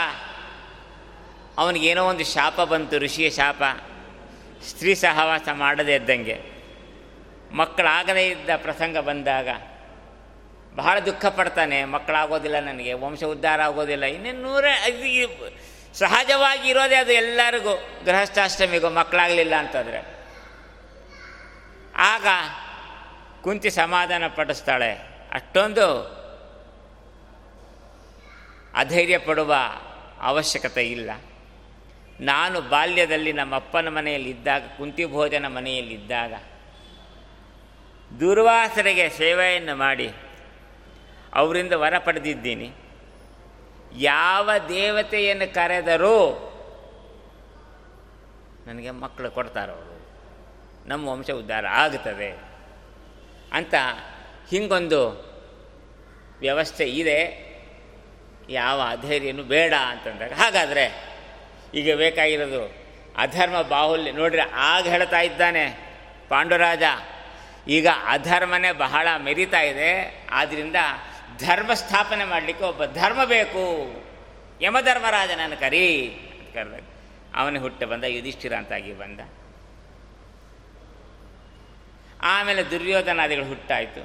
[1.59, 3.63] ಅವನಿಗೇನೋ ಒಂದು ಶಾಪ ಬಂತು, ಋಷಿಯ ಶಾಪ.
[4.69, 6.37] ಸ್ತ್ರೀ ಸಹವಾಸ ಮಾಡದೇ ಇದ್ದಂಗೆ.
[7.53, 9.49] ಮಕ್ಕಳಾಗದೇ ಇದ್ದ ಪ್ರಸಂಗ ಬಂದಾಗ
[10.77, 14.05] ಬಹಳ ದುಃಖ ಪಡ್ತಾನೆ, ಮಕ್ಕಳಾಗೋದಿಲ್ಲ ನನಗೆ, ವಂಶ ಉದ್ಧಾರ ಆಗೋದಿಲ್ಲ.
[14.05, 14.65] ಇನ್ನೇನು ನೂರ
[15.95, 17.73] ಸಹಜವಾಗಿ ಇರೋದೇ ಅದು ಎಲ್ಲರಿಗೂ
[18.05, 20.01] ಗೃಹಸ್ಥಾಷ್ಟಮಿಗೂ ಮಕ್ಕಳಾಗಲಿಲ್ಲ ಅಂತಂದರೆ.
[21.97, 22.27] ಆಗ
[23.43, 24.93] ಕುಂತಿ ಸಮಾಧಾನ ಪಡಿಸ್ತಾಳೆ,
[25.33, 25.87] ಅಷ್ಟೊಂದು
[28.75, 29.55] ಅಧೈರ್ಯ ಪಡುವ
[30.23, 31.11] ಅವಶ್ಯಕತೆ ಇಲ್ಲ.
[32.21, 36.35] ನಾನು ಬಾಲ್ಯದಲ್ಲಿ ನಮ್ಮ ಅಪ್ಪನ ಮನೆಯಲ್ಲಿದ್ದಾಗ ಕುಂತಿ ಭೋಜನ ಮನೆಯಲ್ಲಿದ್ದಾಗ
[38.21, 40.09] ದುರ್ವಾಸರಿಗೆ ಸೇವೆಯನ್ನು ಮಾಡಿ
[41.35, 42.73] ಅವರಿಂದ ವರ ಪಡೆದಿದ್ದೀನಿ.
[43.93, 46.45] ಯಾವ ದೇವತೆಯನ್ನು ಕರೆದರೂ
[48.67, 49.99] ನನಗೆ ಮಕ್ಕಳು ಕೊಡ್ತಾರವರು
[50.89, 52.39] ನಮ್ಮ ವಂಶ ಉದ್ಧಾರ ಆಗುತ್ತದೆ
[53.53, 53.75] ಅಂತ
[54.51, 55.29] ಹಿಂಗೊಂದು
[56.41, 57.49] ವ್ಯವಸ್ಥೆ ಇದೆ.
[58.51, 61.08] ಯಾವ ಅಧೈರ್ಯನೂ ಬೇಡ ಅಂತಂದಾಗ, ಹಾಗಾದರೆ
[61.75, 62.63] ಈಗ ಬೇಕಾಗಿರೋದು
[63.17, 64.13] ಅಧರ್ಮ ಬಾಹುಲ್ಯ.
[64.13, 65.65] ನೋಡ್ರಿ, ಆಗ ಹೇಳ್ತಾ ಇದ್ದಾನೆ
[66.29, 66.83] ಪಾಂಡುರಾಜ,
[67.69, 69.91] ಈಗ ಅಧರ್ಮನೇ ಬಹಳ ಮೆರಿತಾ ಇದೆ
[70.31, 70.77] ಆದ್ದರಿಂದ
[71.39, 73.65] ಧರ್ಮ ಸ್ಥಾಪನೆ ಮಾಡಲಿಕ್ಕೆ ಒಬ್ಬ ಧರ್ಮ ಬೇಕು.
[74.61, 76.87] ಯಮಧರ್ಮರಾಜನನ್ನು ಕರಿ ಅಂತ ಕರೆದಾಗ
[77.35, 79.21] ಅವನೇ ಹುಟ್ಟ ಬಂದ, ಯುಧಿಷ್ಠಿರ ಅಂತಾಗಿ ಬಂದ.
[82.23, 84.03] ಆಮೇಲೆ ದುರ್ಯೋಧನಾದಿಗಳು ಹುಟ್ಟಾಯಿತು.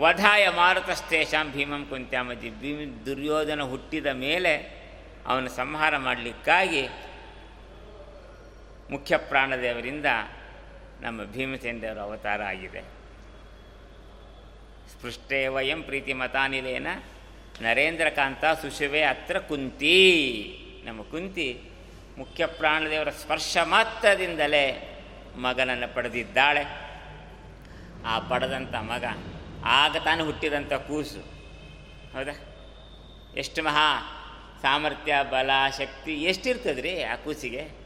[0.00, 2.50] ವಧಾಯ ಮಾರುತಸ್ತೇಷಾಂ ಭೀಮಂ ಕುಂತ್ಯಾಮಜಿ.
[2.50, 4.83] ಭೀಮ ದುರ್ಯೋಧನ ಹುಟ್ಟಿದ ಮೇಲೆ
[5.26, 6.88] ಅವನ ಸಂಹಾರ ಮಾಡಲಿಕ್ಕಾಗಿ
[8.90, 10.06] ಮುಖ್ಯ ಪ್ರಾಣದೇವರಿಂದ
[11.00, 12.80] ನಮ್ಮ ಭೀಮಸೇನ ದೇವರ ಅವತಾರ ಆಗಿದೆ.
[14.92, 16.86] ಸ್ಪೃಷ್ಟೇ ವಯಂ ಪ್ರೀತಿ ಮತಾನಿಲೇನ
[17.60, 20.02] ನರೇಂದ್ರಕಾಂತ ಸುಶಿವೆ ಅತ್ರ ಕುಂತಿ.
[20.84, 21.62] ನಮ್ಮ ಕುಂತಿ
[22.18, 24.90] ಮುಖ್ಯ ಪ್ರಾಣದೇವರ ಸ್ಪರ್ಶ ಮಾತ್ರದಿಂದಲೇ
[25.36, 26.64] ಮಗನನ್ನು ಪಡೆದಿದ್ದಾಳೆ.
[28.06, 29.04] ಆ ಪಡೆದಂಥ ಮಗ
[29.64, 31.20] ಆಗ ತಾನು ಹುಟ್ಟಿದಂಥ ಕೂಸು.
[32.12, 32.32] ಹೌದಾ?
[33.36, 34.20] ಎಷ್ಟು ಮಹಾ
[34.62, 37.84] ಸಾಮರ್ಥ್ಯ, ಬಲ, ಶಕ್ತಿ ಎಷ್ಟಿರ್ತದೆ ರೀ ಆ ಕೂಸಿಗೆ?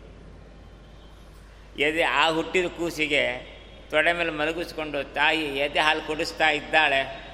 [1.79, 3.59] ಎದೆ, ಆ ಹುಟ್ಟಿದ ಕೂಸಿಗೆ
[3.91, 7.29] ತೊಡೆ ಮೇಲೆ ಮಲಗಿಸ್ಕೊಂಡು ತಾಯಿ ಎದೆ ಹಾಲು ಕುಡಿಸ್ತಾ ಇದ್ದಾಳೆ.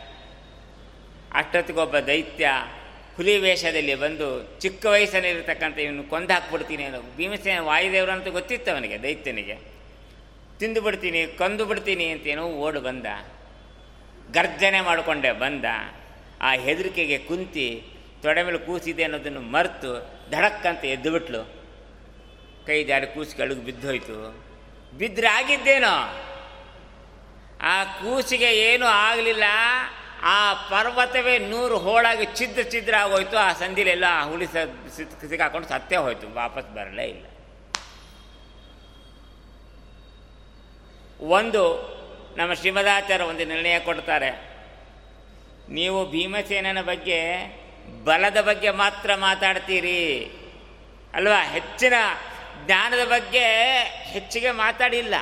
[1.32, 2.51] ಅಷ್ಟೊತ್ತಿಗೊಬ್ಬ ದೈತ್ಯ
[3.16, 9.57] ಹುಲಿ ವೇಷದಲ್ಲಿ ಬಂದು ಚಿಕ್ಕ ವಯಸ್ಸಲ್ಲಿರ್ತಕ್ಕಂಥ ಇವನು ಕೊಂದು ಹಾಕ್ಬಿಡ್ತೀನಿ ಅನ್ನೋ ಭೀಮಸೇನ ವಾಯುದೇವರು ಅಂತ ಗೊತ್ತಿತ್ತು ಅವನಿಗೆ, ದೈತ್ಯನಿಗೆ.
[10.59, 13.07] ತಿಂದು ಬಿಡ್ತೀನಿ, ಕಂದು ಬಿಡ್ತೀನಿ ಅಂತೇನೋ ಓಡು ಬಂದ.
[14.32, 15.64] ಗರ್ಜನೆ ಮಾಡಿಕೊಂಡೆ ಬಂದ.
[16.41, 17.82] ಆ ಹೆದರಿಕೆಗೆ ಕುಂತಿ
[18.25, 21.43] ತೊಡೆ ಮೇಲೆ ಕೂಸಿದೆ ಅನ್ನೋದನ್ನು ಮರೆತು ಧಡಕ್ಕಂತ ಎದ್ದು ಬಿಟ್ಲು
[22.66, 24.45] ಕೈ ಜಾರಿ ಕೂಸು ಕೆಳಗೆ ಬಿದ್ದೋಯ್ತು.
[24.99, 26.20] ಬಿದ್ದರೆ ಆಗಿದ್ದೇನೋ?
[27.61, 29.45] ಆ ಕೂಸಿಗೆ ಏನೂ ಆಗಲಿಲ್ಲ.
[30.22, 33.37] ಆ ಪರ್ವತವೇ ನೂರು ಹೋಳಾಗಿ ಛಿದ್ರ ಛಿದ್ರ ಆಗೋಯ್ತು.
[33.37, 36.35] ಆ ಸಂದಿಲೆಲ್ಲ ಹುಳಿ ಸಿಕ್ಕಾಕೊಂಡು ಸತ್ತೇ ಹೋಯ್ತು.
[36.35, 37.27] ವಾಪಸ್ ಬರಲೇ ಇಲ್ಲ.
[41.20, 41.62] ಒಂದು
[42.37, 44.31] ನಮ್ಮ ಶ್ರೀಮದಾಚಾರ್ಯ ಒಂದು ನಿರ್ಣಯ ಕೊಡ್ತಾರೆ.
[45.68, 47.20] ನೀವು ಭೀಮಸೇನನ ಬಗ್ಗೆ
[48.05, 50.30] ಬಲದ ಬಗ್ಗೆ ಮಾತ್ರ ಮಾತಾಡ್ತೀರಿ.
[51.14, 51.42] ಅಲ್ವಾ?
[51.42, 51.92] ಹೆಚ್ಚಿನ
[52.66, 53.44] ಜ್ಞಾನದ ಬಗ್ಗೆ
[53.84, 55.14] ಹೆಚ್ಚಿಗೆ ಮಾತಾಡಿಲ್ಲ.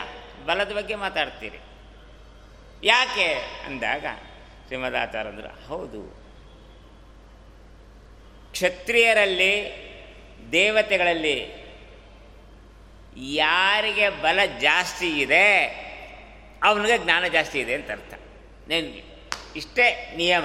[0.47, 1.59] ಬಲದ ಬಗ್ಗೆ ಮಾತಾಡ್ತೀರಿ.
[2.85, 3.35] ಯಾಕೆ?
[3.67, 4.05] ಅಂದಾಗ
[4.67, 6.03] ಶ್ರೀಮದಾಚಾರ್ಯಂದ್ರು, ಹೌದು.
[8.53, 9.83] ಕ್ಷತ್ರಿಯರಲ್ಲಿ,
[10.53, 11.63] ದೇವತೆಗಳಲ್ಲಿ
[13.17, 15.65] ಯಾರಿಗೆ ಬಲ ಜಾಸ್ತಿ ಇದೆ,
[16.63, 18.15] ಅವನಿಗೆ ಜ್ಞಾನ ಜಾಸ್ತಿ ಇದೆ ಅಂತ ಅರ್ಥ.
[18.69, 19.05] ನೆನ್ಪಿ
[19.57, 20.45] ಇಷ್ಟೇ ನಿಯಮ.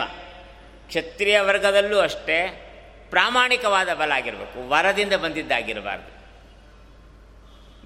[0.87, 2.63] ಕ್ಷತ್ರಿಯ ವರ್ಗದಲ್ಲೂ ಅಷ್ಟೇ
[3.09, 6.17] ಪ್ರಾಮಾಣಿಕವಾದ ಬಲ ಆಗಿರಬೇಕು, ವರದಿಂದ ಬಂದಿದ್ದಾಗಿರಬಾರ್ದು.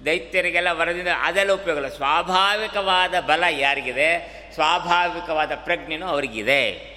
[0.06, 4.42] ದೈತ್ಯರಿಗೆಲ್ಲ ವರದಿಂದ, ಅದೆಲ್ಲ ಉಪಯೋಗ ಇಲ್ಲ ಸ್ವಾಭಾವಿಕವಾದ ಬಲ ಯಾರಿಗಿದೆ?
[4.54, 6.92] ಸ್ವಾಭಾವಿಕವಾದ ಪ್ರಜ್ಞೆನೂ ಅವರಿಗಿದೆ.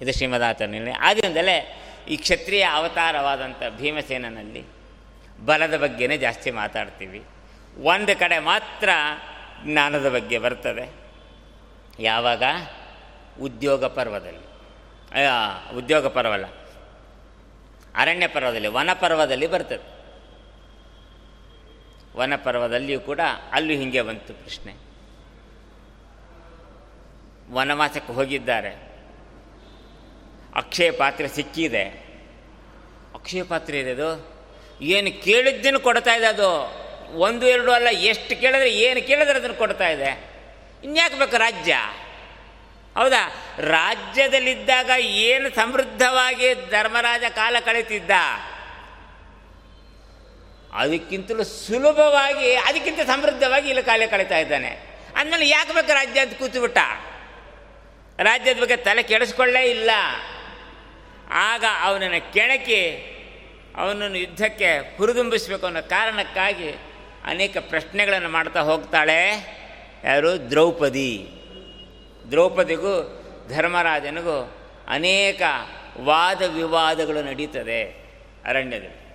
[0.00, 4.64] ಇದು ಶ್ರೀಮದಾಚಾರ್ಯ ಆದ್ದರಿಂದಲೇ ಈ ಕ್ಷತ್ರಿಯ ಅವತಾರವಾದಂಥ ಭೀಮಸೇನಲ್ಲಿ
[5.44, 7.24] ಬಲದ ಬಗ್ಗೆನೇ ಜಾಸ್ತಿ ಮಾತಾಡ್ತೀವಿ.
[7.82, 8.88] ಒಂದು ಕಡೆ ಮಾತ್ರ
[9.64, 10.90] ಜ್ಞಾನದ ಬಗ್ಗೆ ಬರ್ತದೆ.
[12.02, 12.42] ಯಾವಾಗ?
[13.40, 14.47] ಉದ್ಯೋಗ ಪರ್ವದಲ್ಲಿ.
[15.76, 16.46] ಉದ್ಯೋಗ ಪರ್ವಲ್ಲ.
[17.94, 19.98] ಅರಣ್ಯ ಪರ್ವದಲ್ಲಿ, ವನ ಪರ್ವದಲ್ಲಿ ಬರ್ತದೆ.
[22.16, 23.20] ವನ ಪರ್ವದಲ್ಲಿಯೂ ಕೂಡ
[23.52, 24.88] ಅಲ್ಲೂ ಹೀಗೆ ಬಂತು ಪ್ರಶ್ನೆ.
[27.52, 28.88] ವನವಾಸಕ್ಕೆ ಹೋಗಿದ್ದಾರೆ.
[30.54, 31.84] ಅಕ್ಷಯ ಪಾತ್ರೆ ಸಿಕ್ಕಿದೆ.
[33.14, 34.38] ಅಕ್ಷಯ ಪಾತ್ರೆ ಇದೆ ಅದು
[34.80, 36.78] ಏನು ಕೇಳಿದ್ದನ್ನು ಕೊಡ್ತಾ ಇದೆ ಅದು.
[37.18, 40.30] ಒಂದು, ಎರಡು ಅಲ್ಲ, ಎಷ್ಟು ಕೇಳಿದ್ರೆ ಏನು ಕೇಳಿದ್ರೆ ಅದನ್ನು ಕೊಡ್ತಾ ಇದೆ.
[40.84, 41.74] ಇನ್ಯಾಕೆ ಬೇಕು ರಾಜ್ಯ?
[42.98, 43.54] ಹೌದಾ?
[43.58, 48.10] ರಾಜ್ಯದಲ್ಲಿದ್ದಾಗ ಏನು ಸಮೃದ್ಧವಾಗಿ ಧರ್ಮರಾಜ ಕಾಲ ಕಳೀತಿದ್ದ
[50.72, 54.68] ಅದಕ್ಕಿಂತಲೂ ಸುಲಭವಾಗಿ, ಅದಕ್ಕಿಂತ ಸಮೃದ್ಧವಾಗಿ ಇಲ್ಲಿ ಕಾಲ ಕಳೀತಾ ಇದ್ದಾನೆ.
[55.16, 56.78] ಅಂದಮೇಲೆ ಯಾಕೆ ಬೇಕು ರಾಜ್ಯ ಅಂತ ಕೂತುಬಿಟ್ಟ
[58.18, 59.90] ರಾಜ್ಯದ ಬಗ್ಗೆ ತಲೆ ಕೆಡಿಸ್ಕೊಳ್ಳೇ ಇಲ್ಲ.
[61.30, 63.14] ಆಗ ಅವನನ್ನು ಕೆಣಕಿ,
[63.76, 66.70] ಅವನನ್ನು ಯುದ್ಧಕ್ಕೆ ಹುರಿದುಂಬಿಸಬೇಕು ಅನ್ನೋ ಕಾರಣಕ್ಕಾಗಿ
[67.24, 69.28] ಅನೇಕ ಪ್ರಶ್ನೆಗಳನ್ನು ಮಾಡ್ತಾ ಹೋಗ್ತಾಳೆ.
[70.04, 70.50] ಯಾರು?
[70.50, 71.37] ದ್ರೌಪದಿ.
[72.30, 74.54] ದ್ರೌಪದಿಗೂ ಧರ್ಮರಾಜನಿಗೂ
[74.88, 75.42] ಅನೇಕ
[76.00, 77.84] ವಾದ ವಿವಾದಗಳು ನಡೀತದೆ.
[78.44, 79.08] ಅರಣ್ಯದಲ್ಲಿ.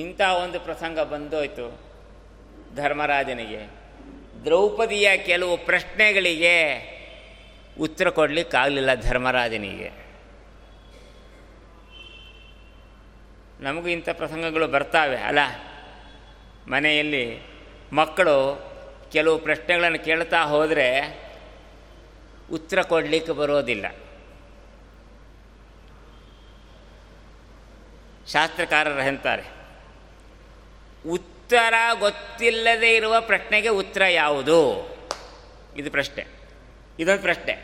[0.00, 1.80] ಇಂಥ ಒಂದು ಪ್ರಸಂಗ ಬಂದೋಯ್ತು
[2.76, 3.66] ಧರ್ಮರಾಜನಿಗೆ.
[4.44, 6.96] ದ್ರೌಪದಿಯ ಕೆಲವು ಪ್ರಶ್ನೆಗಳಿಗೆ
[7.80, 10.06] ಉತ್ತರ ಕೊಡಲಿಕ್ಕಾಗಲಿಲ್ಲ ಧರ್ಮರಾಜನಿಗೆ.
[13.60, 15.38] ನಮಗೂ ಇಂಥ ಪ್ರಸಂಗಗಳು ಬರ್ತಾವೆ ಅಲ್ಲ.
[16.68, 17.42] ಮನೆಯಲ್ಲಿ
[17.92, 18.66] ಮಕ್ಕಳು
[19.12, 20.88] ಕೆಲವು ಪ್ರಶ್ನೆಗಳನ್ನು ಕೇಳ್ತಾ ಹೋದರೆ
[22.52, 23.86] ಉತ್ತರ ಕೊಡಲಿಕ್ಕೆ ಬರೋದಿಲ್ಲ.
[28.32, 29.42] ಶಾಸ್ತ್ರಕಾರರು ಹೇಳ್ತಾರೆ,
[31.08, 34.60] ಉತ್ತರ ಗೊತ್ತಿಲ್ಲದೆ ಇರುವ ಪ್ರಶ್ನೆಗೆ ಉತ್ತರ ಯಾವುದು?
[35.76, 36.26] ಇದು ಪ್ರಶ್ನೆ.
[36.98, 37.54] ಇದೊಂದು ಪ್ರಶ್ನೆ.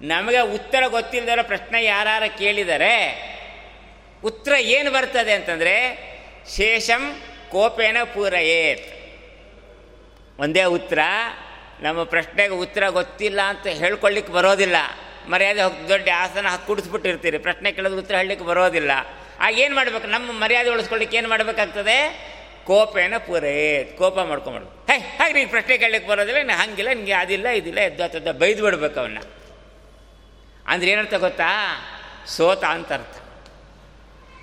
[0.00, 2.94] ನಮಗೆ ಉತ್ತರ ಗೊತ್ತಿಲ್ಲದಿರೋ ಪ್ರಶ್ನೆ ಯಾರು ಕೇಳಿದರೆ
[4.24, 5.74] ಉತ್ತರ ಏನು ಬರ್ತದೆ ಅಂತಂದರೆ,
[6.56, 7.20] ಶೇಷಂ
[7.50, 8.97] ಕೋಪೇನ ಪೂರಯೇತ್.
[10.38, 10.98] ಒಂದೇ ಉತ್ತರ,
[11.80, 14.76] ನಮ್ಮ ಪ್ರಶ್ನೆಗೆ ಉತ್ತರ ಗೊತ್ತಿಲ್ಲ ಅಂತ ಹೇಳ್ಕೊಳ್ಳಿಕ್ಕೆ ಬರೋದಿಲ್ಲ.
[15.28, 17.38] ಮರ್ಯಾದೆ ಹೋಗಿ ದೊಡ್ಡ ಆಸನ ಹಾಕಿ ಕುಡಿಸ್ಬಿಟ್ಟಿರ್ತೀರಿ.
[17.38, 18.90] ಪ್ರಶ್ನೆ ಕೇಳಿದ್ರೆ ಉತ್ತರ ಹೇಳಲಿಕ್ಕೆ ಬರೋದಿಲ್ಲ.
[19.40, 20.06] ಆಗ ಏನು ಮಾಡಬೇಕು?
[20.06, 22.28] ನಮ್ಮ ಮರ್ಯಾದೆ ಉಳಿಸ್ಕೊಳ್ಳಿಕ್ಕೆ ಏನು ಮಾಡಬೇಕಾಗ್ತದೆ?
[22.66, 27.80] ಕೋಪೇನ ಪೂರೇ, ಕೋಪ ಮಾಡ್ಕೊಂಬಿಡು ಹೇ, ಹಾಗೆ ನೀನು ಪ್ರಶ್ನೆ ಕೇಳಲಿಕ್ಕೆ ಬರೋದಿಲ್ಲ, ನೀನು ಹಂಗಿಲ್ಲ, ನಿನಗೆ ಅದಿಲ್ಲ, ಇದಿಲ್ಲ
[27.80, 29.18] ಎದ್ದತ್ತದ ಬೈದು ಬಿಡ್ಬೇಕು ಅವನ್ನ
[30.66, 31.50] ಅಂದ್ರೆ ಏನರ್ಥ ಗೊತ್ತಾ?
[32.26, 33.16] ಸೋತ ಅಂತ ಅರ್ಥ.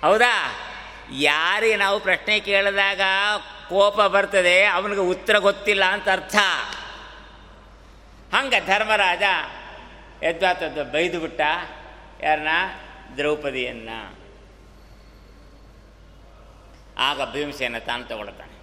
[0.04, 0.54] ಹೌದಾ?
[1.12, 3.00] ಯಾರಿಗೆ ನಾವು ಪ್ರಶ್ನೆ ಕೇಳಿದಾಗ
[3.68, 6.36] ಕೋಪ ಬರ್ತದೆ, ಅವನಿಗೆ ಉತ್ತರ ಗೊತ್ತಿಲ್ಲ ಅಂತ ಅರ್ಥ.
[8.34, 9.22] ಹಂಗೆ ಧರ್ಮರಾಜ
[10.22, 11.40] ಎದ್ದಾತದ್ದು ಬೈದು ಬಿಟ್ಟ
[12.20, 12.48] ಯಾರನ್ನ
[13.16, 13.88] ದ್ರೌಪದಿಯನ್ನ.
[16.98, 18.56] ಆಗ ಭೀಮಸೇನ ತಾನು ತಗೊಳ್ತಾನೆ.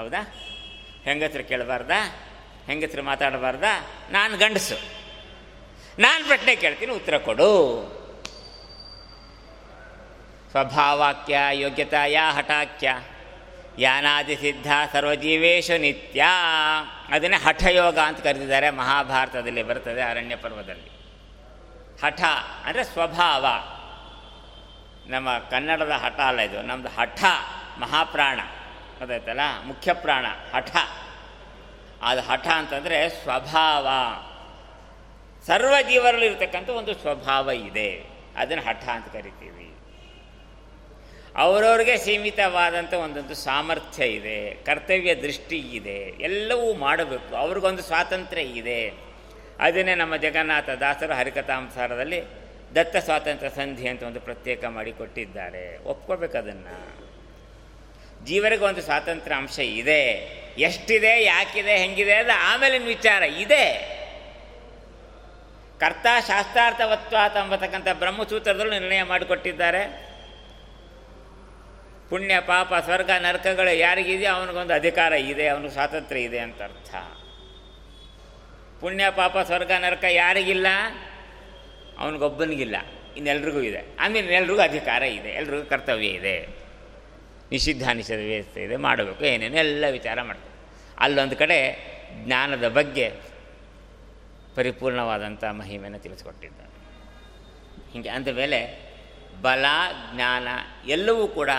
[0.00, 0.34] ಹೌದಾ?
[1.02, 1.90] ಹೆಂಗಸ್ರು ಕೇಳಬಾರ್ದ?
[2.66, 3.64] ಹೆಂಗಸ್ರು ಮಾತಾಡಬಾರ್ದ?
[4.10, 4.74] ನಾನು ಗಂಡಸು.
[5.98, 7.48] ನಾನು ಪ್ರಶ್ನೆ ಕೇಳ್ತೀನಿ, ಉತ್ತರ ಕೊಡು.
[10.50, 12.94] ಸ್ವಭಾವಾಕ್ಯ ಯೋಗ್ಯತಾ ಯಾ ಹಠಾಕ್ಯ
[13.78, 16.24] ಯಾನಾದಿ ಸಿದ್ಧ ಸರ್ವಜೀವೇಶು ನಿತ್ಯ.
[17.08, 20.92] ಅದನ್ನೇ ಹಠಯೋಗ ಅಂತ ಕರೆದಿದ್ದಾರೆ ಮಹಾಭಾರತದಲ್ಲಿ ಬರ್ತದೆ ಅರಣ್ಯ ಪರ್ವದಲ್ಲಿ.
[22.04, 22.22] ಹಠ
[22.64, 23.46] ಅಂದರೆ ಸ್ವಭಾವ.
[25.06, 26.62] ನಮ್ಮ ಕನ್ನಡದ ಹಠ ಅಲ್ಲ ಇದು.
[26.62, 27.24] ನಮ್ಮದು ಹಠ,
[27.78, 28.40] ಮಹಾಪ್ರಾಣ.
[28.98, 29.40] ಗೊತ್ತಾಯ್ತಲ್ಲ?
[29.64, 30.76] ಮುಖ್ಯ ಪ್ರಾಣ, ಹಠ.
[32.02, 33.88] ಅದು ಹಠ ಅಂತಂದರೆ ಸ್ವಭಾವ.
[35.46, 38.06] ಸರ್ವ ಜೀವರಲ್ಲಿ ಇರತಕ್ಕಂಥ ಒಂದು ಸ್ವಭಾವ ಇದೆ.
[38.36, 39.51] ಅದನ್ನು ಹಠ ಅಂತ ಕರಿತೀವಿ.
[41.36, 49.12] ಅವರವ್ರಿಗೆ ಸೀಮಿತವಾದಂಥ ಒಂದೊಂದು ಸಾಮರ್ಥ್ಯ ಇದೆ, ಕರ್ತವ್ಯ ದೃಷ್ಟಿ ಇದೆ, ಎಲ್ಲವೂ ಮಾಡಬೇಕು, ಅವ್ರಿಗೊಂದು ಸ್ವಾತಂತ್ರ್ಯ ಇದೆ.
[49.58, 52.22] ಅದನ್ನೇ ನಮ್ಮ ಜಗನ್ನಾಥ ದಾಸರು ಹರಿಕಥಾಂಸಾರದಲ್ಲಿ
[52.74, 55.84] ದತ್ತ ಸ್ವಾತಂತ್ರ್ಯ ಸಂಧಿ ಅಂತ ಒಂದು ಪ್ರತ್ಯೇಕ ಮಾಡಿ ಕೊಟ್ಟಿದ್ದಾರೆ.
[55.84, 57.02] ಒಪ್ಕೋಬೇಕು ಅದನ್ನು.
[58.24, 60.08] ಜೀವರಿಗೆ ಒಂದು ಸ್ವಾತಂತ್ರ್ಯ ಅಂಶ ಇದೆ.
[60.58, 63.92] ಎಷ್ಟಿದೆ, ಯಾಕಿದೆ, ಹೆಂಗಿದೆ ಅದು ಆಮೇಲಿನ ವಿಚಾರ ಇದೆ.
[65.80, 70.11] ಕರ್ತ ಶಾಸ್ತ್ರಾರ್ಥವತ್ವಾತ ಅಂಬತಕ್ಕಂಥ ಬ್ರಹ್ಮಸೂತ್ರದಲ್ಲೂ ನಿರ್ಣಯ ಮಾಡಿಕೊಟ್ಟಿದ್ದಾರೆ.
[72.12, 76.94] ಪುಣ್ಯ, ಪಾಪ, ಸ್ವರ್ಗ, ನರಕಗಳು ಯಾರಿಗಿದೆಯೋ ಅವನಿಗೊಂದು ಅಧಿಕಾರ ಇದೆ ಅವನಿಗೆ ಸ್ವಾತಂತ್ರ್ಯ ಇದೆ ಅಂತ ಅರ್ಥ.
[78.80, 80.66] ಪುಣ್ಯ, ಪಾಪ, ಸ್ವರ್ಗ, ನರಕ ಯಾರಿಗಿಲ್ಲ?
[81.98, 82.76] ಅವನಿಗೊಬ್ಬನಿಗಿಲ್ಲ.
[83.16, 83.96] ಇನ್ನೆಲ್ರಿಗೂ ಇದೆ.
[84.00, 86.48] ಆಮೇಲೆ ಎಲ್ರಿಗೂ ಅಧಿಕಾರ ಇದೆ, ಎಲ್ರಿಗೂ ಕರ್ತವ್ಯ ಇದೆ.
[87.50, 89.24] ನಿಷಿದ್ಧ ನಿಷೇಧ ವ್ಯವಸ್ಥೆ ಇದೆ, ಮಾಡಬೇಕು.
[89.24, 91.58] ಏನೇನು ಎಲ್ಲ ವಿಚಾರ ಮಾಡ್ತೇವೆ ಅಲ್ಲೊಂದು ಕಡೆ
[92.24, 93.12] ಜ್ಞಾನದ ಬಗ್ಗೆ
[94.54, 96.72] ಪರಿಪೂರ್ಣವಾದಂಥ ಮಹಿಮೆಯನ್ನು ತಿಳಿಸ್ಕೊಟ್ಟಿದ್ದಾರೆ.
[97.92, 98.92] ಹೀಗೆ ಅಂದಮೇಲೆ
[99.42, 99.64] ಬಲ,
[100.14, 100.48] ಜ್ಞಾನ
[100.86, 101.50] ಎಲ್ಲವೂ ಕೂಡ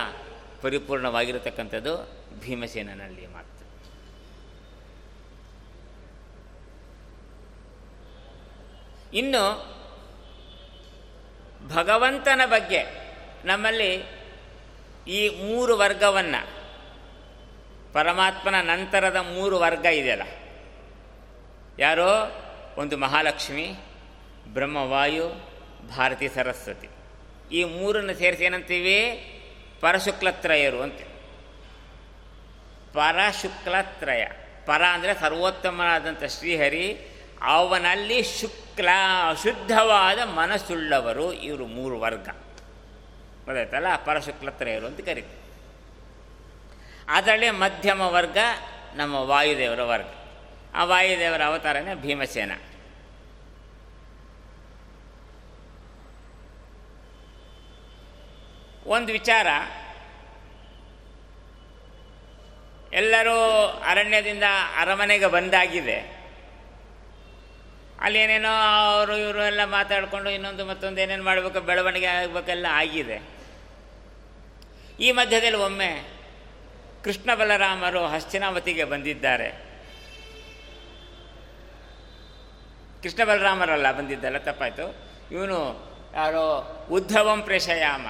[0.63, 3.49] ಪರಿಪೂರ್ಣವಾಗಿರತಕ್ಕಂಥದ್ದು ಭೀಮಸೇನಲ್ಲಿ ಮಾತ್ರ.
[9.13, 9.73] ಇನ್ನು
[11.73, 12.81] ಭಗವಂತನ ಬಗ್ಗೆ
[13.45, 13.93] ನಮ್ಮಲ್ಲಿ
[15.07, 16.41] ಈ ಮೂರು ವರ್ಗವನ್ನು,
[17.93, 20.23] ಪರಮಾತ್ಮನ ನಂತರದ ಮೂರು ವರ್ಗ ಇದೆಯಲ್ಲ.
[21.79, 22.09] ಯಾರೋ?
[22.77, 23.75] ಒಂದು ಮಹಾಲಕ್ಷ್ಮಿ,
[24.53, 25.29] ಬ್ರಹ್ಮವಾಯು,
[25.95, 26.89] ಭಾರತಿ ಸರಸ್ವತಿ.
[27.55, 29.29] ಈ ಮೂರನ್ನು ಸೇರಿಸಿ ಏನಂತೀವಿ?
[29.83, 31.01] ಪರಶುಕ್ಲತ್ರಯರು ಅಂತ.
[32.93, 34.25] ಪರಶುಕ್ಲತ್ರಯ.
[34.65, 37.07] ಪರ ಅಂದರೆ ಸರ್ವೋತ್ತಮನಾದಂಥ ಶ್ರೀಹರಿ,
[37.41, 38.89] ಅವನಲ್ಲಿ ಶುಕ್ಲ
[39.29, 42.29] ಅಶುದ್ಧವಾದ ಮನಸ್ಸುಳ್ಳವರು ಇವರು ಮೂರು ವರ್ಗ.
[43.45, 43.95] ಗೊತ್ತಾಯ್ತಲ್ಲ?
[43.95, 45.43] ಪರಶುಕ್ಲತ್ರಯರು ಅಂತ ಕರೀತಾರೆ
[47.07, 48.37] ಅದರಲ್ಲಿ ಮಧ್ಯಮ ವರ್ಗ,
[48.95, 50.07] ನಮ್ಮ ವಾಯುದೇವರ ವರ್ಗ.
[50.75, 52.51] ಆ ವಾಯುದೇವರ ಅವತಾರನೇ ಭೀಮಸೇನ.
[58.85, 59.47] ಒಂದು ವಿಚಾರ.
[62.93, 64.43] ಎಲ್ಲರೂ ಅರಣ್ಯದಿಂದ
[64.77, 66.23] ಅರಮನೆಗೆ ಬಂದಾಗಿದೆ.
[68.01, 68.49] ಅಲ್ಲಿ ಏನೇನೋ
[68.91, 73.21] ಅವರು ಇವರು ಎಲ್ಲ ಮಾತಾಡಿಕೊಂಡು ಇನ್ನೊಂದು ಮತ್ತೊಂದು ಏನೇನು ಮಾಡಬೇಕು, ಬೆಳವಣಿಗೆ ಆಗಬೇಕೆಲ್ಲ ಆಗಿದೆ.
[74.99, 76.03] ಈ ಮಧ್ಯದಲ್ಲಿ ಒಮ್ಮೆ
[77.03, 79.51] ಕೃಷ್ಣ ಬಲರಾಮರು ಹಸ್ತಿನಾವತಿಗೆ ಬಂದಿದ್ದಾರೆ.
[83.03, 84.95] ಕೃಷ್ಣ ಬಲರಾಮರಲ್ಲ ಬಂದಿದ್ದಲ್ಲ, ತಪ್ಪಾಯಿತು.
[85.31, 86.47] ಇವನು ಯಾರೋ
[86.95, 88.05] ಉದ್ಧವಂ ಪ್ರೇಷಯಾಮ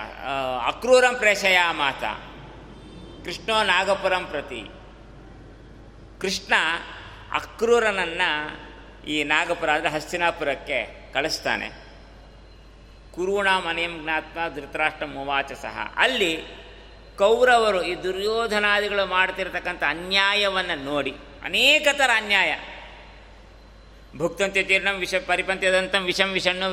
[0.70, 2.04] ಅಕ್ರೂರಂ ಪ್ರೇಷಯಾಮಾತ,
[3.26, 4.64] ಕೃಷ್ಣೋ ನಾಗಪುರಂ ಪ್ರತಿ.
[6.22, 6.54] ಕೃಷ್ಣ
[7.40, 8.30] ಅಕ್ರೂರನನ್ನು
[9.14, 10.80] ಈ ನಾಗಪುರ, ಅಂದರೆ ಹಸ್ತಿನಾಪುರಕ್ಕೆ
[11.14, 11.70] ಕಳಿಸ್ತಾನೆ.
[13.16, 15.78] ಕುರುಣ ಮನೆಯಂ ಜ್ಞಾತ್ಮ ಧೃತರಾಷ್ಟ್ರ ಮುವಾಚ ಸಹ.
[16.04, 16.34] ಅಲ್ಲಿ
[17.18, 21.14] ಕೌರವರು ಈ ದುರ್ಯೋಧನಾದಿಗಳು ಮಾಡ್ತಿರ್ತಕ್ಕಂಥ ಅನ್ಯಾಯವನ್ನು ನೋಡಿ,
[21.46, 22.52] ಅನೇಕ ಥರ ಅನ್ಯಾಯ.
[24.18, 26.72] ಭುಕ್ತಂತ್ಯ ತೀರ್ಣಂ ವಿಷ ಪರಿಪಂತ್ಯದಂತಂ ವಿಷಂ ವಿಷಣ್ಣು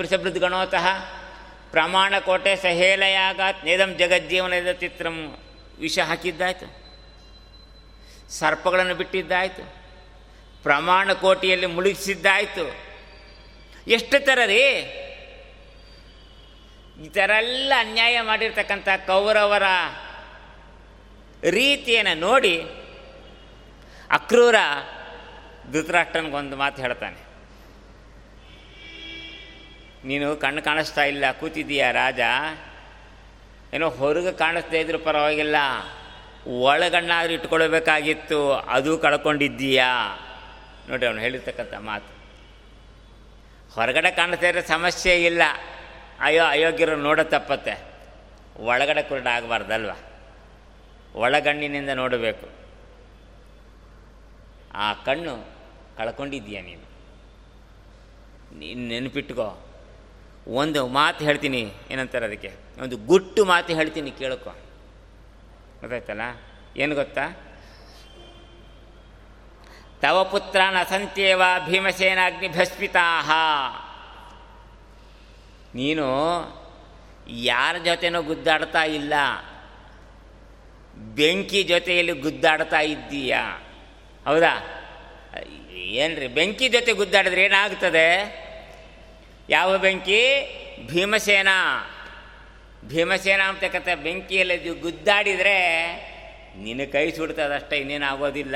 [1.71, 5.39] ಪ್ರಮಾಣ ಕೋಟೆ ಸಹೇಲಯಾಗಾತ್ ನೇದಂ ಜಗಜ್ಜೀವನದ ಚಿತ್ರಂ.
[5.79, 6.81] ವಿಷ ಹಾಕಿದ್ದಾಯಿತು.
[8.31, 9.75] ಸರ್ಪಗಳನ್ನು ಬಿಟ್ಟಿದ್ದಾಯಿತು.
[10.63, 12.77] ಪ್ರಮಾಣ ಕೋಟಿಯಲ್ಲಿ ಮುಳುಗಿಸಿದ್ದಾಯಿತು.
[13.87, 14.67] ಎಷ್ಟು ಥರ ರೀ?
[17.05, 19.63] ಈ ಥರ ಎಲ್ಲ ಅನ್ಯಾಯ ಮಾಡಿರ್ತಕ್ಕಂಥ ಕೌರವರ
[21.51, 22.63] ರೀತಿಯನ್ನು ನೋಡಿ
[24.11, 24.55] ಅಕ್ರೂರ
[25.73, 27.30] ಧೃತರಾಷ್ಟ್ರನಿಗೊಂದು ಮಾತು ಹೇಳ್ತಾನೆ.
[30.05, 32.21] ನೀನು ಕಣ್ಣು ಕಾಣಿಸ್ತಾ ಇಲ್ಲ, ಕೂತಿದ್ದೀಯ ರಾಜ?
[33.75, 35.57] ಏನೋ ಹೊರಗೆ ಕಾಣಿಸ್ತಾ ಇದ್ರೂ ಪರವಾಗಿಲ್ಲ.
[36.47, 40.19] ಒಳಗಣ್ಣಾದ್ರೂ ಇಟ್ಕೊಳ್ಬೇಕಾಗಿತ್ತು, ಅದು ಕಳ್ಕೊಂಡಿದ್ದೀಯಾ?
[40.89, 42.21] ನೋಡಿ ಅವನು ಹೇಳಿರ್ತಕ್ಕಂಥ ಮಾತು.
[43.75, 45.43] ಹೊರಗಡೆ ಕಾಣಿಸ್ತಾ ಇರೋ ಸಮಸ್ಯೆ ಇಲ್ಲ.
[46.21, 47.91] ಅಯ್ಯೋ ಅಯೋಗ್ಯರು ನೋಡೋ ತಪ್ಪತ್ತೆ.
[48.57, 49.91] ಒಳಗಡೆ ಕುರುಡ ಆಗಬಾರ್ದಲ್ವ?
[51.15, 52.49] ಒಳಗಣ್ಣಿನಿಂದ ನೋಡಬೇಕು.
[54.75, 55.49] ಆ ಕಣ್ಣು
[55.97, 56.91] ಕಳ್ಕೊಂಡಿದ್ದೀಯ ನೀನು?
[58.59, 59.70] ನೀನು ನೆನಪಿಟ್ಕೋ.
[60.51, 62.53] ಒಂದು ಮಾತು ಹೇಳ್ತೀನಿ, ಏನಂತಾರೆ ಅದಕ್ಕೆ?
[62.83, 64.51] ಒಂದು ಗುಟ್ಟು ಮಾತು ಹೇಳ್ತೀನಿ ಕೇಳ್ಕೊ.
[65.81, 66.21] ಗೊತ್ತಾಯ್ತಲ್ಲ?
[66.77, 67.29] ಏನು ಗೊತ್ತಾ?
[70.03, 73.07] ತವ ಪುತ್ರನ ಅಸಂತ್ಯೇವ ಭೀಮಸೇನಾಗ್ನಿ ಭಸ್ಮಿತಾ
[75.75, 76.07] ನೀನು
[77.29, 79.13] ಯಾರ ಜೊತೆನೂ ಗುದ್ದಾಡ್ತಾ ಇಲ್ಲ.
[80.97, 83.63] ಬೆಂಕಿ ಜೊತೆಯಲ್ಲಿ ಗುದ್ದಾಡ್ತಾ ಇದ್ದೀಯಾ.
[84.27, 84.55] ಹೌದಾ?
[85.75, 88.50] ಏನ್ರಿ, ಬೆಂಕಿ ಜೊತೆ ಗುದ್ದಾಡಿದ್ರೆ ಏನಾಗ್ತದೆ?
[89.51, 90.31] ಯಾವ ಬೆಂಕಿ?
[90.87, 91.49] ಭೀಮಸೇನ.
[92.85, 95.57] ಭೀಮಸೇನ ಅಂತಕ್ಕಂಥ ಬೆಂಕಿಯಲ್ಲಿ ಗುದ್ದಾಡಿದರೆ
[96.57, 98.55] ನಿನ್ನ ಕೈ ಸುಡ್ತದಷ್ಟೇ ಇನ್ನೇನು ಆಗೋದಿಲ್ಲ.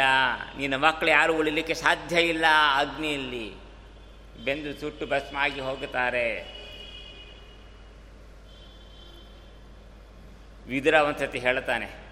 [0.59, 2.45] ನಿನ್ನ ಮಕ್ಕಳು ಯಾರು ಉಳಿಲಿಕ್ಕೆ ಸಾಧ್ಯ ಇಲ್ಲ
[2.76, 3.55] ಅಗ್ನಿಯಲ್ಲಿ.
[4.45, 6.55] ಬೆಂದು ಸುಟ್ಟು ಭಸ್ಮ ಆಗಿ ಹೋಗುತ್ತಾರೆ.
[10.66, 12.05] ವಿದುರ ಒಂದ್ಸತಿ ಹೇಳ್ತಾನೆ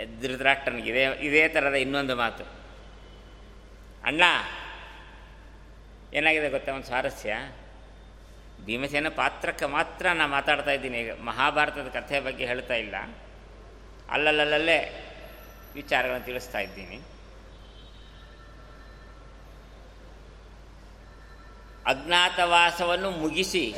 [0.00, 2.55] ಎದ್ರದ್ರಾಕ್ಟನಿಗೆ ಇದೇ ಇದೇ ಥರದ ಇನ್ನೊಂದು ಮಾತು.
[4.06, 4.22] ಅಣ್ಣ,
[6.12, 7.36] ಏನಾಗಿದೆ ಗೊತ್ತಾ ಒಂದು ಸ್ವಾರಸ್ಯ?
[8.64, 11.12] ಭೀಮಸೇನ ಪಾತ್ರಕ್ಕೆ ಮಾತ್ರ ನಾನು ಮಾತಾಡ್ತಾ ಇದ್ದೀನಿ ಈಗ.
[11.20, 12.94] ಮಹಾಭಾರತದ ಕಥೆ ಬಗ್ಗೆ ಹೇಳ್ತಾ ಇಲ್ಲ.
[14.08, 14.78] ಅಲ್ಲಲ್ಲಲ್ಲೇ
[15.74, 16.96] ವಿಚಾರಗಳನ್ನು ತಿಳಿಸ್ತಾ ಇದ್ದೀನಿ.
[21.86, 23.74] ಅಜ್ಞಾತವಾಸವನ್ನು ಮುಗಿಸಿ,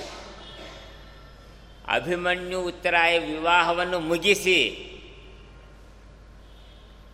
[1.88, 4.58] ಅಭಿಮನ್ಯು ಉತ್ತರಾಯ ವಿವಾಹವನ್ನು ಮುಗಿಸಿ,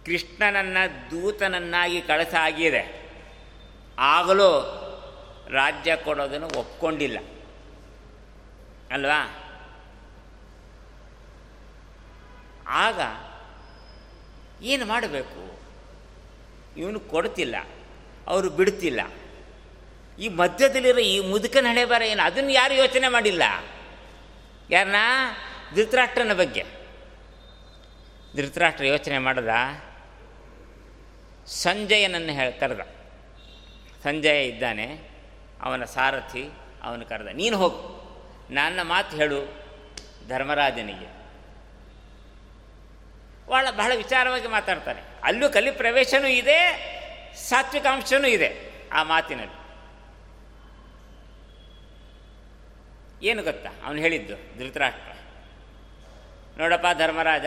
[0.05, 3.04] ಕೃಷ್ಣನನ್ನು ದೂತನನ್ನಾಗಿ ಕಳಸಾಗಿದೆ.
[3.99, 4.81] ಆಗಲೂ
[5.49, 7.19] ರಾಜ್ಯ ಕೊಡೋದನ್ನು ಒಪ್ಕೊಂಡಿಲ್ಲ.
[8.91, 9.41] ಅಲ್ವಾ?
[12.69, 13.01] ಆಗ
[14.63, 15.61] ಏನು ಮಾಡಬೇಕು?
[16.77, 17.57] ಇವನು ಕೊಡ್ತಿಲ್ಲ,
[18.27, 19.01] ಅವರು ಬಿಡ್ತಿಲ್ಲ.
[20.19, 22.23] ಈ ಮಧ್ಯದಲ್ಲಿರೋ ಈ ಮುದುಕನ ಹಣೆ ಬರ ಏನು?
[22.23, 23.43] ಅದನ್ನು ಯಾರು ಯೋಚನೆ ಮಾಡಿಲ್ಲ?
[24.71, 24.97] ಯಾರನ್ನ?
[25.75, 26.65] ಧೃತರಾಷ್ಟ್ರನ ಬಗ್ಗೆ.
[28.37, 29.49] ಧೃತರಾಷ್ಟ್ರ ಯೋಚನೆ ಮಾಡದ?
[31.47, 32.59] ಸಂಜಯನನ್ನು ಹೇಳಿ
[34.05, 34.87] ಸಂಜಯ ಇದ್ದಾನೆ,
[35.63, 36.49] ಅವನ ಸಾರಥಿ
[36.83, 38.05] ಅವನು ಕರೆದ, ನೀನು ಹೋಗು,
[38.51, 39.41] ನನ್ನ ಮಾತು ಹೇಳು
[40.29, 41.09] ಧರ್ಮರಾಜನಿಗೆ.
[43.49, 45.01] ಭಾಳ ಬಹಳ ವಿಚಾರವಾಗಿ ಮಾತಾಡ್ತಾನೆ.
[45.23, 46.59] ಅಲ್ಲೂ ಕಲಿ ಪ್ರವೇಶನೂ ಇದೆ
[47.37, 49.59] ಸಾತ್ವಿಕ ಅಂಶನೂ ಇದೆ ಆ ಮಾತಿನಲ್ಲಿ.
[53.27, 53.71] ಏನು ಗೊತ್ತಾ?
[53.85, 55.13] ಅವನು ಹೇಳಿದ್ದು ಧೃತರಾಷ್ಟ್ರ.
[56.59, 57.47] ನೋಡಪ್ಪ ಧರ್ಮರಾಜ,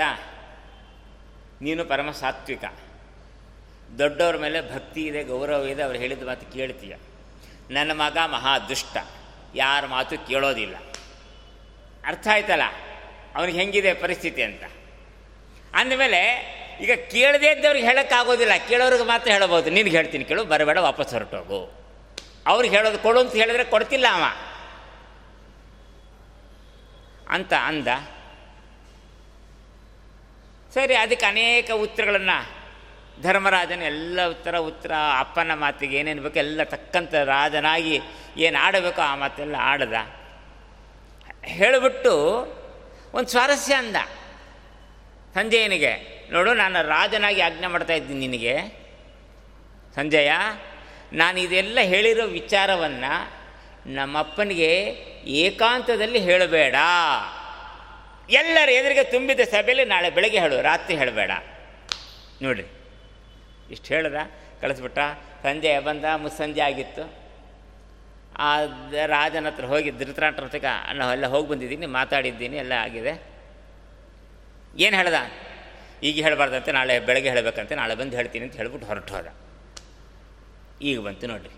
[1.61, 2.63] ನೀನು ಪರಮ ಸಾತ್ವಿಕ.
[3.99, 6.95] ದೊಡ್ಡವ್ರ ಮೇಲೆ ಭಕ್ತಿ ಇದೆ, ಗೌರವ ಇದೆ, ಅವ್ರು ಹೇಳಿದ ಮಾತು ಕೇಳ್ತೀಯ.
[7.71, 8.97] ನನ್ನ ಮಗ ಮಹಾ ದುಷ್ಟ,
[9.55, 10.75] ಯಾರ ಮಾತು ಕೇಳೋದಿಲ್ಲ.
[12.05, 12.61] ಅರ್ಥ ಆಯ್ತಲ್ಲ?
[13.35, 14.63] ಅವನಿಗೆ ಹೆಂಗಿದೆ ಪರಿಸ್ಥಿತಿ ಅಂತ.
[15.73, 16.21] ಅಂದಮೇಲೆ,
[16.81, 18.51] ಈಗ ಕೇಳದೇ ಇದ್ದವ್ರಿಗೆ ಹೇಳೋಕ್ಕಾಗೋದಿಲ್ಲ.
[18.69, 19.69] ಕೇಳೋರಿಗೆ ಮಾತ್ರ ಹೇಳಬಹುದು.
[19.69, 21.77] ನಿನಗೆ ಹೇಳ್ತೀನಿ ಕೇಳು, ಬರಬೇಡ, ವಾಪಸ್ ಹೊರಟೋಗು.
[22.47, 24.23] ಅವ್ರಿಗೆ ಹೇಳೋದು ಕೊಡು ಅಂತ ಹೇಳಿದ್ರೆ ಕೊಡ್ತಿಲ್ಲ ಅವ.
[27.29, 27.87] ಅಂತ ಅಂದ.
[30.73, 32.56] ಸರಿ, ಅದಕ್ಕೆ ಅನೇಕ ಉತ್ತರಗಳನ್ನು
[33.21, 38.01] ಧರ್ಮರಾಜನ ಎಲ್ಲ ಉತ್ತರ ಉತ್ತರ, ಅಪ್ಪನ ಮಾತಿಗೆ ಏನೇನು ಬೇಕು ಎಲ್ಲ ತಕ್ಕಂಥ ರಾಜನಾಗಿ
[38.37, 39.93] ಏನು ಆಡಬೇಕು ಆ ಮಾತೆಲ್ಲ ಆಡದ.
[41.43, 42.13] ಹೇಳಿಬಿಟ್ಟು
[43.13, 43.95] ಒಂದು ಸ್ವಾರಸ್ಯ ಅಂದ.
[45.33, 45.93] ಸಂಜಯನಿಗೆ,
[46.31, 48.55] ನೋಡು, ನಾನು ರಾಜನಾಗಿ ಆಜ್ಞೆ ಮಾಡ್ತಾ ಇದ್ದೀನಿ ನಿನಗೆ.
[49.95, 50.31] ಸಂಜಯ,
[51.13, 53.37] ನಾನು ಇದೆಲ್ಲ ಹೇಳಿರೋ ವಿಚಾರವನ್ನು
[53.93, 54.71] ನಮ್ಮಪ್ಪನಿಗೆ
[55.25, 56.75] ಏಕಾಂತದಲ್ಲಿ ಹೇಳಬೇಡ.
[58.29, 61.31] ಎಲ್ಲರ ಎದುರಿಗೆ ತುಂಬಿದ ಸಭೆಯಲ್ಲಿ ನಾಳೆ ಬೆಳಗ್ಗೆ ಹೇಳು, ರಾತ್ರಿ ಹೇಳಬೇಡ.
[62.41, 62.76] ನೋಡ್ರಿ.
[63.71, 64.15] ಇಷ್ಟು ಹೇಳ್ದ
[64.61, 64.99] ಕಳಿಸ್ಬಿಟ್ಟ
[65.43, 67.27] ಸಂಜೆ ಬಂದ, ಮುಸ್ಸಂಜೆ ಆಗಿತ್ತು.
[68.39, 68.61] ಆ
[69.05, 73.23] ರಾಜನ ಹತ್ರ ಹೋಗಿ ಹತ್ರಕ್ಕೆ ನಾನು ಎಲ್ಲ ಹೋಗಿ ಬಂದಿದ್ದೀನಿ, ಮಾತಾಡಿದ್ದೀನಿ, ಎಲ್ಲ ಆಗಿದೆ.
[74.77, 75.13] ಏನು ಹೇಳ್ದ?
[76.03, 79.27] ಈಗ ಹೇಳಬಾರ್ದಂತೆ, ನಾಳೆ ಬೆಳಗ್ಗೆ ಹೇಳಬೇಕಂತೆ, ನಾಳೆ ಬಂದು ಹೇಳ್ತೀನಿ ಅಂತ ಹೇಳ್ಬಿಟ್ಟು ಹೊರಟು ಹೋದ.
[80.81, 81.49] ಈಗ ಬಂತು ನೋಡ್ರಿ.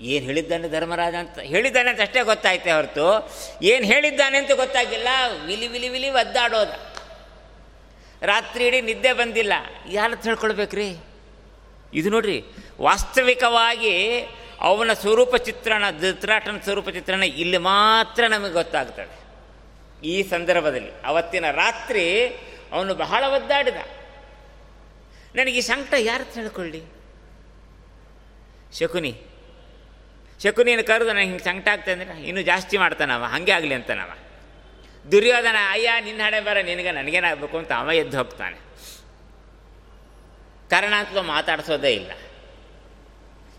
[0.00, 1.38] ಏನು ಹೇಳಿದ್ದಾನೆ ಧರ್ಮರಾಜ ಅಂತ?
[1.38, 3.06] ಹೇಳಿದ್ದಾನೆ ಅಂತ ಅಷ್ಟೇ ಗೊತ್ತಾಯ್ತೆ ಹೊರತು.
[3.62, 5.08] ಏನು ಹೇಳಿದ್ದಾನೆ ಅಂತ ಗೊತ್ತಾಗಿಲ್ಲ.
[5.46, 6.87] ವಿಲಿ ವಿಲಿ ವಿಲಿ ಒದ್ದಾಡೋದ.
[8.22, 9.54] ರಾತ್ರಿ ಇಡೀ ನಿದ್ದೆ ಬಂದಿಲ್ಲ.
[9.98, 10.88] ಯಾರು ತಿಳ್ಕೊಳ್ಬೇಕ್ರಿ
[11.98, 12.38] ಇದು ನೋಡ್ರಿ,
[12.86, 13.94] ವಾಸ್ತವಿಕವಾಗಿ
[14.68, 19.14] ಅವನ ಸ್ವರೂಪ ಚಿತ್ರಣ ಧೃತರಾಷ್ಟ್ರನ ಸ್ವರೂಪ ಚಿತ್ರಣ ಇಲ್ಲಿ ಮಾತ್ರ ನಮಗೆ ಗೊತ್ತಾಗ್ತದೆ.
[20.12, 22.04] ಈ ಸಂದರ್ಭದಲ್ಲಿ ಅವತ್ತಿನ ರಾತ್ರಿ
[22.74, 23.80] ಅವನು ಬಹಳ ಒದ್ದಾಡಿದ.
[25.36, 26.82] ನನಗೆ ಈ ಸಂಕಟ ಯಾರು ತಿಳ್ಕೊಳ್ಳಿ
[28.78, 29.12] ಶಕುನಿ,
[30.40, 34.10] ಶಕುನಿಯನ್ನು ಕರೆದು ನನಗೆ ಹಿಂಗೆ ಸಂಕಟ ಆಗ್ತದೆ ಅಂದರೆ ಇನ್ನೂ ಜಾಸ್ತಿ ಮಾಡ್ತಾನವ, ಹಾಗೆ ಆಗಲಿ ಅಂತಾನವ.
[35.12, 38.56] ದುರ್ಯೋಧನ, ಅಯ್ಯ, ನಿನ್ನ ಹಣೆ ಬರ, ನಿನಗೆ ನನಗೇನಾಗಬೇಕು ಅಂತ ಅವ ಎದ್ದು ಹೋಗ್ತಾನೆ.
[40.70, 42.10] ಕರ್ಣ ಅಂತಲೂ ಮಾತಾಡಿಸೋದೇ ಇಲ್ಲ.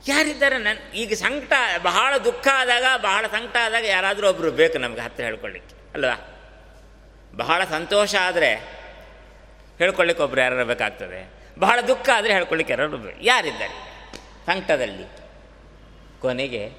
[0.08, 5.26] ಯಾರಿದ್ದಾರೆ ನನ್ನ ಈಗ ಸಂಕಟ, ಬಹಳ ದುಃಖ ಆದಾಗ, ಬಹಳ ಸಂಕಟ ಆದಾಗ ಯಾರಾದರೂ ಒಬ್ಬರು ಬೇಕು ನಮಗೆ ಹತ್ತಿರ
[5.26, 6.36] ಹೇಳ್ಕೊಳ್ಳಿಕ್ಕೆ ಅಲ್ವಾ?
[7.36, 8.56] ಬಹಳ ಸಂತೋಷ ಆದರೆ
[9.78, 11.34] ಹೇಳ್ಕೊಳ್ಳಿಕ್ಕೆ ಒಬ್ರು ಯಾರು ಬೇಕಾಗ್ತದೆ.
[11.60, 13.90] ಬಹಳ ದುಃಖ ಆದರೆ ಹೇಳ್ಕೊಳ್ಳಿಕ್ಕೆ ಯಾರು ಯಾರಿದ್ದಾರೆ?
[14.46, 15.08] ಸಂಕಟದಲ್ಲಿ
[16.20, 16.72] ಕೊನೆಗೆ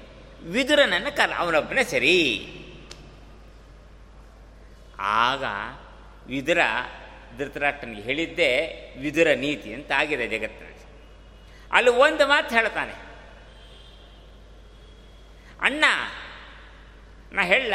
[0.43, 2.47] ವಿದುರನನ್ನು ಕರ ಅವನೊಬ್ಬನೇ ಸರಿ.
[5.01, 5.43] ಆಗ
[6.27, 6.61] ವಿದುರ
[7.37, 8.49] ಧೃತರಾಷ್ಟ್ರನಿಗೆ ಹೇಳಿದ್ದೆ,
[9.01, 10.83] ವಿದುರ ನೀತಿ ಅಂತ ಆಗಿದೆ ಜಗತ್ತಿನಲ್ಲಿ.
[11.71, 12.93] ಅಲ್ಲಿ ಒಂದು ಮಾತು ಹೇಳ್ತಾನೆ
[15.67, 15.83] ಅಣ್ಣ,
[17.33, 17.73] ನಾ ಹೇಳ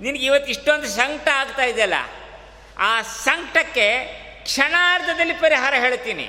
[0.00, 1.98] ನಿನಗೆ ಇವತ್ತು ಇಷ್ಟೊಂದು ಸಂಕಟ ಆಗ್ತಾ ಇದೆಯಲ್ಲ,
[2.78, 3.86] ಆ ಸಂಕಟಕ್ಕೆ
[4.44, 6.26] ಕ್ಷಣಾರ್ಧದಲ್ಲಿ ಪರಿಹಾರ ಹೇಳ್ತೀನಿ.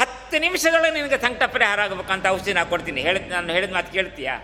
[0.00, 3.00] ಹತ್ತು ನಿಮಿಷದೊಳಗೆ ನಿನಗೆ ಸಂಕಟ ಪರಿಹಾರ ಆಗಬೇಕಂತ ಔಷಧಿ ನಾ ಕೊಡ್ತೀನಿ.
[3.00, 4.34] ಹೇಳ್ತೀನಿ ನಾನು ಹೇಳಿದ ಮಾತು ಕೇಳ್ತೀಯಾ?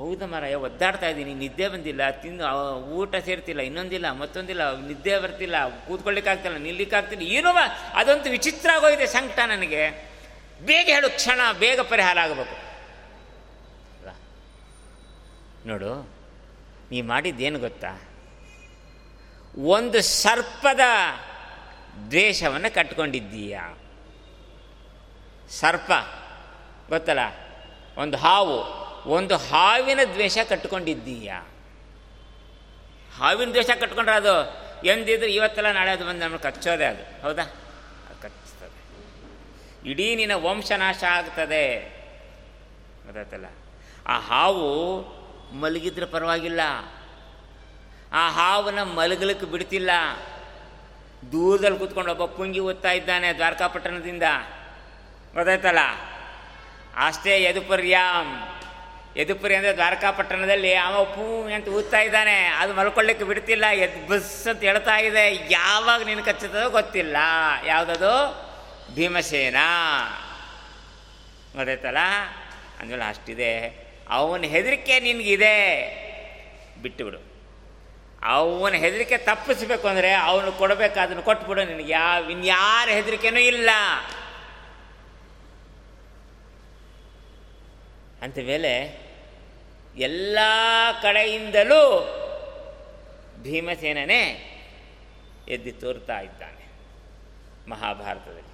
[0.00, 1.32] ಹೌದಾ ಮಾರಾಯ, ಒದ್ದಾಡ್ತಾ ಇದ್ದೀನಿ.
[1.34, 2.44] ನಿದ್ದೆ ಬಂದಿಲ್ಲ, ತಿಂದು
[2.98, 7.50] ಊಟ ಸೇರ್ತಿಲ್ಲ, ಇನ್ನೊಂದಿಲ್ಲ, ಮತ್ತೊಂದಿಲ್ಲ, ನಿದ್ದೆ ಬರ್ತಿಲ್ಲ, ಕೂತ್ಕೊಳ್ಳಿಕ್ಕಾಗ್ತಿಲ್ಲ, ನಿಲ್ಲಿಕ್ಕಾಗ್ತಿಲ್ಲ, ಏನೋ
[7.94, 9.82] ಅದೊಂದು ವಿಚಿತ್ರ ಆಗೋಗಿದೆ ಸಂಕಟ ನನಗೆ.
[10.64, 12.56] ಬೇಗ ಹೇಳು, ಕ್ಷಣ, ಬೇಗ ಪರಿಹಾರ ಆಗಬೇಕು?
[15.68, 15.92] ನೋಡು,
[16.90, 17.92] ನೀ ಮಾಡಿದ್ದೇನು ಗೊತ್ತಾ?
[19.76, 20.84] ಒಂದು ಸರ್ಪದ
[22.10, 23.56] ದ್ವೇಷವನ್ನು ಕಟ್ಕೊಂಡಿದ್ದೀಯ.
[25.60, 25.90] ಸರ್ಪ,
[26.88, 27.24] ಗೊತ್ತಲ್ಲ?
[27.96, 28.58] ಒಂದು ಹಾವು.
[29.06, 31.48] ಒಂದು ಹಾವಿನ ದ್ವೇಷ ಕಟ್ಕೊಂಡಿದ್ದೀಯಾ?
[33.18, 37.22] ಹಾವಿನ ದ್ವೇಷ ಕಟ್ಕೊಂಡ್ರೆ ಅದು ಎಂದಿದ್ರೆ ಇವತ್ತೆಲ್ಲ ನಾಳೆ ಅದು ಬಂದು ನಮ್ಗೆ ಕಚ್ಚೋದೆ ಅದು.
[37.22, 37.42] ಹೌದಾ?
[37.42, 38.40] ಅದು
[39.86, 41.78] ಇಡೀ ನಿನ್ನ ವಂಶನಾಶ ಆಗ್ತದೆ.
[43.04, 43.46] ಗೊತ್ತಾಯ್ತಲ್ಲ?
[44.06, 45.02] ಆ ಹಾವು
[45.54, 46.60] ಮಲಗಿದ್ರೆ ಪರವಾಗಿಲ್ಲ.
[48.12, 49.90] ಆ ಹಾವನ್ನ ಮಲಗಲಿಕ್ಕೆ ಬಿಡ್ತಿಲ್ಲ.
[51.32, 54.22] ದೂರದಲ್ಲಿ ಕೂತ್ಕೊಂಡು ಒಬ್ಬ ಪುಂಗಿ ಓದ್ತಾ ಇದ್ದಾನೆ ದ್ವಾರಕಾಪಟ್ಟಣದಿಂದ.
[55.34, 55.78] ಗೊತ್ತಾಯ್ತಲ್ಲ?
[57.06, 58.49] ಅಷ್ಟೇ ಯದುಪರ್ಯಾಮ್
[59.16, 62.46] ಯದುಪುರಿ ಅಂದರೆ ದ್ವಾರಕಾಪಟ್ಟಣದಲ್ಲಿ ಅವ ಪೂ ಅಂತ ಊದ್ತಾ ಇದ್ದಾನೆ.
[62.46, 65.52] ಅದು ಮಲ್ಕೊಳ್ಳಿಕ್ಕೆ ಬಿಡ್ತಿಲ್ಲ, ಎದ್ ಬಸ್ ಅಂತ ಹೇಳ್ತಾ ಇದೆ.
[65.52, 67.16] ಯಾವಾಗ ನಿನ್ನ ಕಚ್ಚುತ್ತದೋ ಗೊತ್ತಿಲ್ಲ.
[67.66, 68.50] ಯಾವುದದು?
[68.94, 69.56] ಭೀಮಸೇನ.
[71.56, 71.98] ಗೊತ್ತಾಯ್ತಲ್ಲ?
[72.80, 73.68] ಅಂದ್ಮೇಲೆ ಅಷ್ಟಿದೆ
[74.08, 75.60] ಅವನ ಹೆದರಿಕೆ ನಿನಗಿದೆ.
[76.82, 77.18] ಬಿಟ್ಟುಬಿಡು.
[78.24, 81.92] ಅವನ ಹೆದರಿಕೆ ತಪ್ಪಿಸ್ಬೇಕು ಅಂದರೆ ಅವನು ಕೊಡಬೇಕಾದನ್ನು ಕೊಟ್ಬಿಡು ನಿನಗೆ.
[81.92, 83.70] ಯಾವ ಇನ್ಯಾರ ಹೆದರಿಕೆನೂ ಇಲ್ಲ.
[88.22, 88.99] ಅಂತ ಮೇಲೆ
[89.96, 90.38] ಎಲ್ಲ
[91.02, 91.82] ಕಡೆಯಿಂದಲೂ
[93.42, 94.46] ಭೀಮಸೇನನೇ
[95.48, 96.64] ಎದ್ದು ತೋರ್ತಾ ಇದ್ದಾನೆ
[97.70, 98.50] ಮಹಾಭಾರತದಲ್ಲಿ.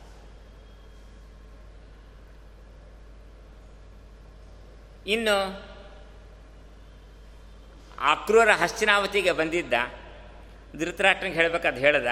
[5.13, 5.67] ಇನ್ನು
[8.01, 9.75] ಅಕ್ರೂರ ಹಸ್ತಿನಾವತಿಗೆ ಬಂದಿದ್ದ
[10.79, 12.07] ಧೃತರಾಷ್ಟ್ರಂಗೆ ಹೇಳ್ಬೇಕಾದ್ ಹೇಳ್ದ,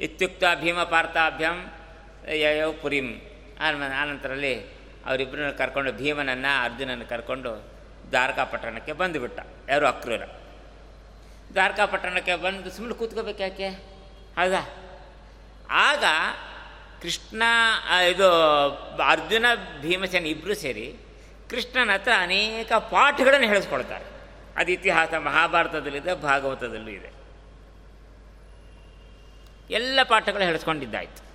[0.00, 1.74] ಇತ್ಯುಕ್ತ ಭೀಮ ಪಾರ್ಥಾಭ್ಯಂ
[2.34, 3.20] ಯಯೋ ಪುರಿಂ.
[3.60, 4.60] ಆನ ಆನಂತರಲ್ಲಿ
[5.06, 7.75] ಅವರಿಬ್ಬರನ್ನ ಕರ್ಕೊಂಡು ಭೀಮನನ್ನು ಅರ್ಜುನನ್ನು ಕರ್ಕೊಂಡು
[8.10, 9.40] ದ್ವಾರಕಾ ಪಟ್ಟಣಕ್ಕೆ ಬಂದುಬಿಟ್ಟ.
[9.68, 10.24] ಯಾರು ಅಕ್ರೂರ?
[11.52, 13.68] ದ್ವಾರಕಾ ಪಟ್ಟಣಕ್ಕೆ ಬಂದು ಸುಮ್ಮನೆ ಕೂತ್ಕೋಬೇಕು ಯಾಕೆ?
[14.36, 14.60] ಹೌದಾ
[15.70, 16.04] ಆಗ
[17.02, 17.42] ಕೃಷ್ಣ
[18.10, 18.30] ಇದು
[19.02, 19.46] ಅರ್ಜುನ,
[19.80, 20.96] ಭೀಮಸೇನ ಇಬ್ಬರು ಸೇರಿ
[21.50, 24.04] ಕೃಷ್ಣನ ಹತ್ರ ಅನೇಕ ಪಾಠಗಳನ್ನು ಹೇಳಿಸ್ಕೊಳ್ತಾರೆ.
[24.56, 27.10] ಅದು ಇತಿಹಾಸ ಮಹಾಭಾರತದಲ್ಲಿದೆ, ಭಾಗವತದಲ್ಲೂ ಇದೆ.
[29.70, 31.26] ಎಲ್ಲ ಪಾಠಗಳು ಹೇಳಿಸ್ಕೊಂಡಿದ್ದಾಯಿತು.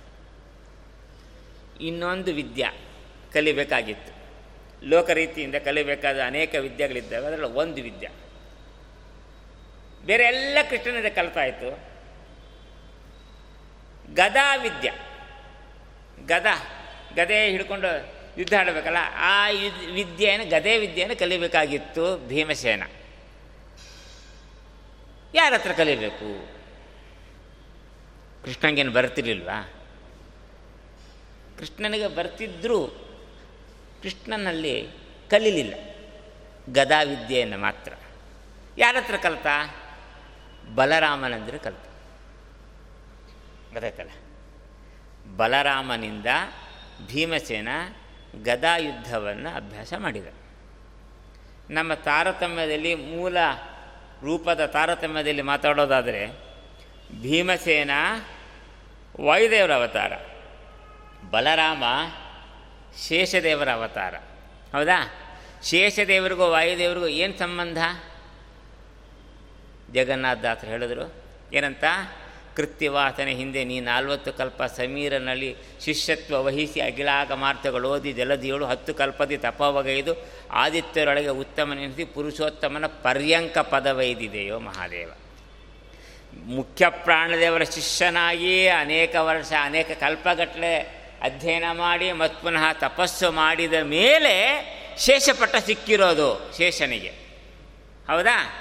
[1.80, 2.78] ಇನ್ನೊಂದು ವಿದ್ಯೆ
[3.32, 4.21] ಕಲಿಬೇಕಾಗಿತ್ತು.
[4.82, 7.26] ಲೋಕರೀತಿಯಿಂದ ಕಲಿಬೇಕಾದ ಅನೇಕ ವಿದ್ಯೆಗಳಿದ್ದಾವೆ.
[7.26, 8.08] ಅದರಲ್ಲಿ ಒಂದು ವಿದ್ಯೆ.
[10.06, 11.92] ಬೇರೆ ಎಲ್ಲ ಕೃಷ್ಣನಿಂದ ಕಲಿತಾಯಿತು
[14.14, 14.90] ಗದಾ ವಿದ್ಯೆ.
[16.26, 16.46] ಗದ.
[17.14, 19.48] ಗದೆ ಹಿಡ್ಕೊಂಡು ಯುದ್ಧ ಆಡಬೇಕಲ್ಲ, ಆ
[19.94, 22.82] ವಿದ್ಯೆಯನ್ನು, ಗದೆ ವಿದ್ಯೆಯನ್ನು ಕಲಿಬೇಕಾಗಿತ್ತು ಭೀಮಸೇನ.
[25.34, 26.48] ಯಾರ ಹತ್ರ ಕಲಿಬೇಕು?
[28.44, 29.72] ಕೃಷ್ಣಂಗೇನು ಬರ್ತಿರ್ಲಿಲ್ವಾ?
[31.58, 33.08] ಕೃಷ್ಣನಿಗೆ ಬರ್ತಿದ್ದರೂ
[34.02, 34.88] ಕೃಷ್ಣನಲ್ಲಿ
[35.30, 35.74] ಕಲೀಲಿಲ್ಲ.
[36.68, 37.92] ಗದಾ ವಿದ್ಯೆಯನ್ನು ಮಾತ್ರ.
[38.78, 39.46] ಯಾರ ಹತ್ರ ಕಲಿತ?
[40.74, 41.86] ಬಲರಾಮನಂದ್ರೆ ಕಲಿತ.
[43.72, 44.10] ಗೊತ್ತಾಯ್ತಲ್ಲ?
[45.36, 46.26] ಬಲರಾಮನಿಂದ
[47.06, 47.68] ಭೀಮಸೇನ
[48.42, 50.26] ಗದಾ ಯುದ್ಧವನ್ನು ಅಭ್ಯಾಸ ಮಾಡಿದ.
[51.70, 53.36] ನಮ್ಮ ತಾರತಮ್ಯದಲ್ಲಿ ಮೂಲ
[54.22, 56.26] ರೂಪದ ತಾರತಮ್ಯದಲ್ಲಿ ಮಾತಾಡೋದಾದರೆ
[57.22, 57.90] ಭೀಮಸೇನ
[59.20, 60.12] ವಾಯುದೇವರ ಅವತಾರ.
[61.30, 61.84] ಬಲರಾಮ
[62.98, 64.14] ಶೇಷದೇವರ ಅವತಾರ.
[64.76, 65.14] ಹೌದಾ?
[65.64, 67.78] ಶೇಷದೇವರಿಗೂ ವಾಯುದೇವರಿಗೂ ಏನು ಸಂಬಂಧ?
[69.92, 71.14] ಜಗನ್ನಾಥದಾಸರು ಹೇಳಿದ್ರು,
[71.52, 71.84] ಏನಂತ?
[72.56, 81.28] ಕೃತ್ಯವಾಸನೆ ಹಿಂದೆ ನೀ ನಾಲ್ವತ್ತು ಕಲ್ಪ ಸಮೀರನಲ್ಲಿ ಶಿಷ್ಯತ್ವ ವಹಿಸಿ ಅಗಿಲಾಗಮಾರ್ಥಗಳು ಓದಿ ಜಲದಿಯೋಳು ಹತ್ತು ಕಲ್ಪದಿ ತಪವಗೈದು ಆದಿತ್ಯರೊಳಗೆ
[81.28, 85.12] ಉತ್ತಮನೆನಿಸಿ ಪುರುಷೋತ್ತಮನ ಪರ್ಯಂಕ ಪದವೈದಿದೆಯೋ ಮಹಾದೇವ.
[86.34, 94.34] ಮುಖ್ಯ ಪ್ರಾಣದೇವರ ಶಿಷ್ಯನಾಗಿ ಅನೇಕ ವರ್ಷ, ಅನೇಕ ಕಲ್ಪಗಟ್ಟಲೆ ಅಧ್ಯಯನ ಮಾಡಿ ಮತ್ತು ಪುನಃ ತಪಸ್ಸು ಮಾಡಿದ ಮೇಲೆ
[94.98, 97.08] ಶೇಷಪಟ್ಟ ಸಿಕ್ಕಿರೋದು ಶೇಷನಿಗೆ.
[98.06, 98.58] ಹೌದಾ?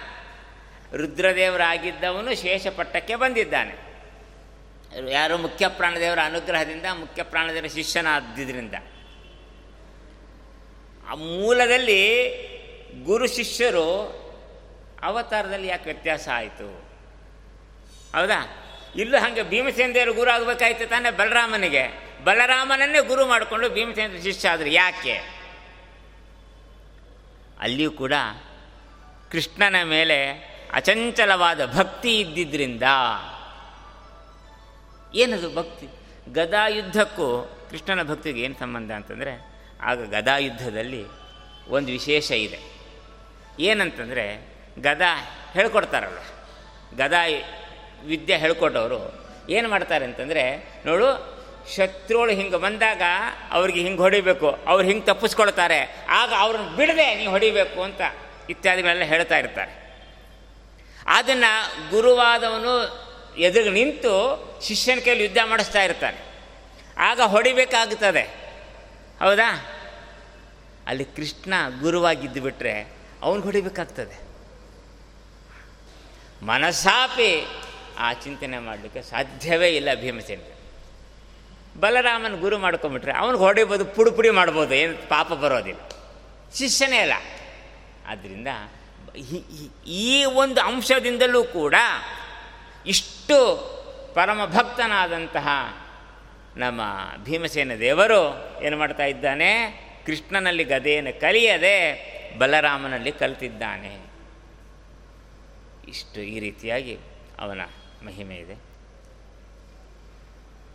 [0.96, 3.92] ರುದ್ರದೇವರಾಗಿದ್ದವನು ಶೇಷಪಟ್ಟಕ್ಕೆ ಬಂದಿದ್ದಾನೆ.
[5.12, 8.74] ಯಾರು ಮುಖ್ಯ ಪ್ರಾಣದೇವರ ಅನುಗ್ರಹದಿಂದ, ಮುಖ್ಯ ಪ್ರಾಣದೇವರ ಶಿಷ್ಯನಾದ್ದರಿಂದ
[11.08, 12.30] ಆ ಮೂಲದಲ್ಲಿ
[13.04, 14.22] ಗುರು ಶಿಷ್ಯರು
[15.04, 16.68] ಅವತಾರದಲ್ಲಿ ಯಾಕೆ ವ್ಯತ್ಯಾಸ ಆಯಿತು?
[18.16, 18.58] ಹೌದಾ?
[18.96, 22.11] ಇಲ್ಲೂ ಹಾಗೆ ಭೀಮಸೇನ ದೇವರು ಗುರು ಆಗಬೇಕಾಯ್ತು ತಾನೇ ಬಲರಾಮನಿಗೆ.
[22.24, 25.42] ಬಲರಾಮನನ್ನೇ ಗುರು ಮಾಡಿಕೊಂಡು ಭೀಮಸೇನ ಶಿಷ್ಯ ಆದರು ಯಾಕೆ?
[27.60, 28.14] ಅಲ್ಲಿಯೂ ಕೂಡ
[29.32, 32.84] ಕೃಷ್ಣನ ಮೇಲೆ ಅಚಂಚಲವಾದ ಭಕ್ತಿ ಇದ್ದಿದ್ದರಿಂದ
[35.16, 35.88] ಏನದು ಭಕ್ತಿ?
[36.34, 41.06] ಗದಾಯುದ್ಧಕ್ಕೂ ಕೃಷ್ಣನ ಭಕ್ತಿಗೆ ಏನು ಸಂಬಂಧ ಅಂತಂದರೆ, ಆಗ ಗದಾಯುದ್ಧದಲ್ಲಿ
[41.70, 42.60] ಒಂದು ವಿಶೇಷ ಇದೆ.
[43.60, 45.20] ಏನಂತಂದರೆ, ಗದಾ
[45.54, 46.18] ಹೇಳ್ಕೊಡ್ತಾರಲ್ಲ.
[46.98, 47.24] ಗದಾ
[48.06, 51.31] ವಿದ್ಯೆ ಹೇಳ್ಕೊಟ್ಟವರು ಏನು ಮಾಡ್ತಾರೆ ಅಂತಂದರೆ, ನೋಡು
[51.70, 53.02] ಶತ್ರುಗಳು ಹಿಂಗೆ ಬಂದಾಗ
[53.52, 56.06] ಅವ್ರಿಗೆ ಹಿಂಗೆ ಹೊಡಿಬೇಕು, ಅವ್ರು ಹಿಂಗೆ ತಪ್ಪಿಸ್ಕೊಳ್ತಾರೆ.
[56.10, 58.02] ಆಗ ಅವ್ರನ್ನ ಬಿಡದೆ ನೀವು ಹೊಡಿಬೇಕು ಅಂತ
[58.50, 59.82] ಇತ್ಯಾದಿಗಳೆಲ್ಲ ಹೇಳ್ತಾ ಇರ್ತಾರೆ.
[61.08, 63.02] ಅದನ್ನು ಗುರುವಾದವನು
[63.38, 66.18] ಎದುರು ನಿಂತು ಶಿಷ್ಯನ ಕೈಯಲ್ಲಿ ಯುದ್ಧ ಮಾಡಿಸ್ತಾ ಇರ್ತಾನೆ.
[66.98, 68.22] ಆಗ ಹೊಡಿಬೇಕಾಗುತ್ತದೆ.
[69.20, 69.68] ಹೌದಾ?
[70.88, 74.32] ಅಲ್ಲಿ ಕೃಷ್ಣ ಗುರುವಾಗಿದ್ದು ಬಿಟ್ಟರೆ ಅವನು ಹೊಡಿಬೇಕಾಗ್ತದೆ.
[76.46, 77.48] ಮನಸ್ಸಾಪಿ
[77.98, 80.40] ಆ ಚಿಂತನೆ ಮಾಡಲಿಕ್ಕೆ ಸಾಧ್ಯವೇ ಇಲ್ಲ ಭೀಮಸೇನ.
[81.80, 85.80] ಬಲರಾಮನ ಗುರು ಮಾಡ್ಕೊಂಬಿಟ್ರೆ ಅವನಿಗೆ ಹೊಡಿಬೋದು ಪುಡಿ ಪುಡಿ ಮಾಡ್ಬೋದು, ಏನು ಪಾಪ ಬರೋದಿಲ್ಲ.
[86.56, 87.14] ಶಿಷ್ಯನೇ ಅಲ್ಲ
[88.08, 88.48] ಆದ್ದರಿಂದ
[89.88, 91.76] ಈ- ಒಂದು ಅಂಶದಿಂದಲೂ ಕೂಡ
[92.86, 93.56] ಇಷ್ಟು
[94.14, 95.48] ಪರಮ ಭಕ್ತನಾದಂತಹ
[96.58, 96.82] ನಮ್ಮ
[97.24, 99.82] ಭೀಮಸೇನ ದೇವರು ಏನು ಮಾಡ್ತಾ ಇದ್ದಾನೆ?
[100.06, 103.98] ಕೃಷ್ಣನಲ್ಲಿ ಗದೆಯನ್ನು ಕಲಿಯದೆ ಬಲರಾಮನಲ್ಲಿ ಕಲಿತಿದ್ದಾನೆ.
[105.88, 106.98] ಇಷ್ಟು ಈ ರೀತಿಯಾಗಿ
[107.40, 107.62] ಅವನ
[108.06, 108.71] ಮಹಿಮೆ ಇದೆ.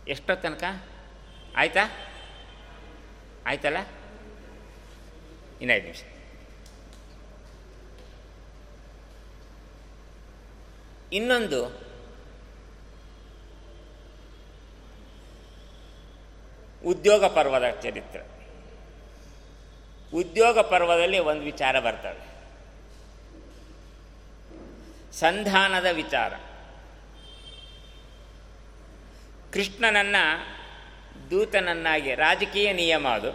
[0.07, 0.63] ಎಷ್ಟೋ ತನಕ
[1.55, 1.79] ಆಯ್ತಾ?
[3.45, 3.77] ಆಯ್ತಲ್ಲ?
[5.61, 6.03] ಇನ್ನೈದು ನಿಮಿಷ.
[11.13, 11.87] ಇನ್ನೊಂದು.
[16.85, 18.23] ಉದ್ಯೋಗ ಪರ್ವದ ಚರಿತ್ರೆ.
[20.13, 22.37] ಉದ್ಯೋಗ ಪರ್ವದಲ್ಲಿ ಒಂದು ವಿಚಾರ ಬರ್ತದೆ.
[25.11, 26.33] ಸಂಧಾನದ ವಿಚಾರ.
[29.53, 30.57] ಕೃಷ್ಣನನ್ನು
[31.31, 33.31] ದೂತನನ್ನಾಗಿ, ರಾಜಕೀಯ ನಿಯಮ ಅದು.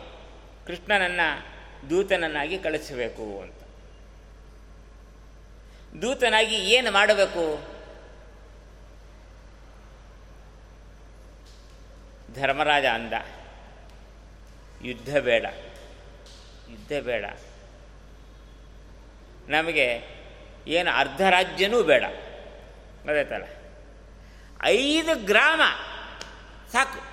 [0.66, 1.52] ಕೃಷ್ಣನನ್ನು
[1.90, 3.54] ದೂತನನ್ನಾಗಿ ಕಳಿಸಬೇಕು ಅಂತ.
[6.02, 7.72] ದೂತನಾಗಿ ಏನು ಮಾಡಬೇಕು?
[12.34, 13.12] ಧರ್ಮರಾಜ ಅಂದ.
[14.82, 15.46] ಯುದ್ಧ ಬೇಡ.
[16.70, 17.24] ಯುದ್ಧ ಬೇಡ.
[19.48, 20.02] ನಮಗೆ
[20.66, 22.04] ಏನು ಅರ್ಧ ರಾಜ್ಯನೂ ಬೇಡ.
[23.06, 23.44] ಗೊತ್ತಾಯ್ತಲ್ಲ?
[24.64, 25.60] ಐದು ಗ್ರಾಮ
[26.72, 27.12] ಸಾಕು.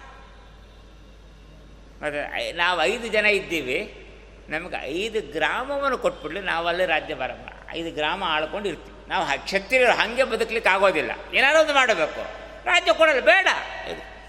[2.04, 4.06] ಮತ್ತೆ ನಾವು ಐದು ಜನ ಇದ್ದೀವಿ.
[4.50, 9.10] ನಮಗೆ ಐದು ಗ್ರಾಮವನ್ನು ಕೊಟ್ಬಿಡ್ಲಿ ನಾವು ಅಲ್ಲೇ ರಾಜ್ಯ ಬರಲ್ಲ ಐದು ಗ್ರಾಮ ಆಳ್ಕೊಂಡು ಇರ್ತೀವಿ.
[9.10, 11.36] ನಾವು ಕ್ಷತ್ರಿಯರು ಹಾಗೆ ಬದುಕಲಿಕ್ಕೆ ಆಗೋದಿಲ್ಲ.
[11.36, 12.22] ಏನಾದ್ರು ಒಂದು ಮಾಡಬೇಕು.
[12.66, 13.48] ರಾಜ್ಯ ಕೊಡಲ್ಲ ಬೇಡ.
[13.90, 14.20] ಇದು.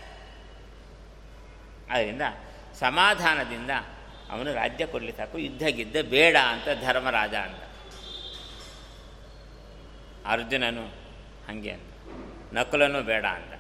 [1.93, 2.23] ಆದ್ದರಿಂದ
[2.81, 3.71] ಸಮಾಧಾನದಿಂದ
[4.31, 5.39] ಅವನು ರಾಜ್ಯ ಕೊಡಲಿ ಸಾಕು.
[5.39, 7.63] ಯುದ್ಧ ಗಿದ್ದ ಬೇಡ ಅಂತ ಧರ್ಮರಾಜ ಅಂತ
[10.27, 10.87] ಅರ್ಜುನನು
[11.47, 11.95] ಹಾಗೆ ಅಂತ
[12.53, 13.60] ನಕುಲನು ಬೇಡ ಅಂತ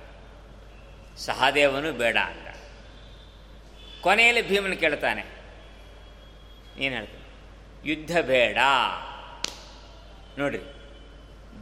[1.18, 2.46] ಸಹದೇವನು ಬೇಡ ಅಂತ.
[4.02, 5.24] ಕೊನೆಯಲ್ಲಿ ಭೀಮನು ಕೇಳ್ತಾನೆ,
[6.84, 7.26] ಏನು ಹೇಳ್ತಾನೆ
[7.88, 8.58] ಯುದ್ಧ ಬೇಡ.
[10.38, 10.62] ನೋಡ್ರಿ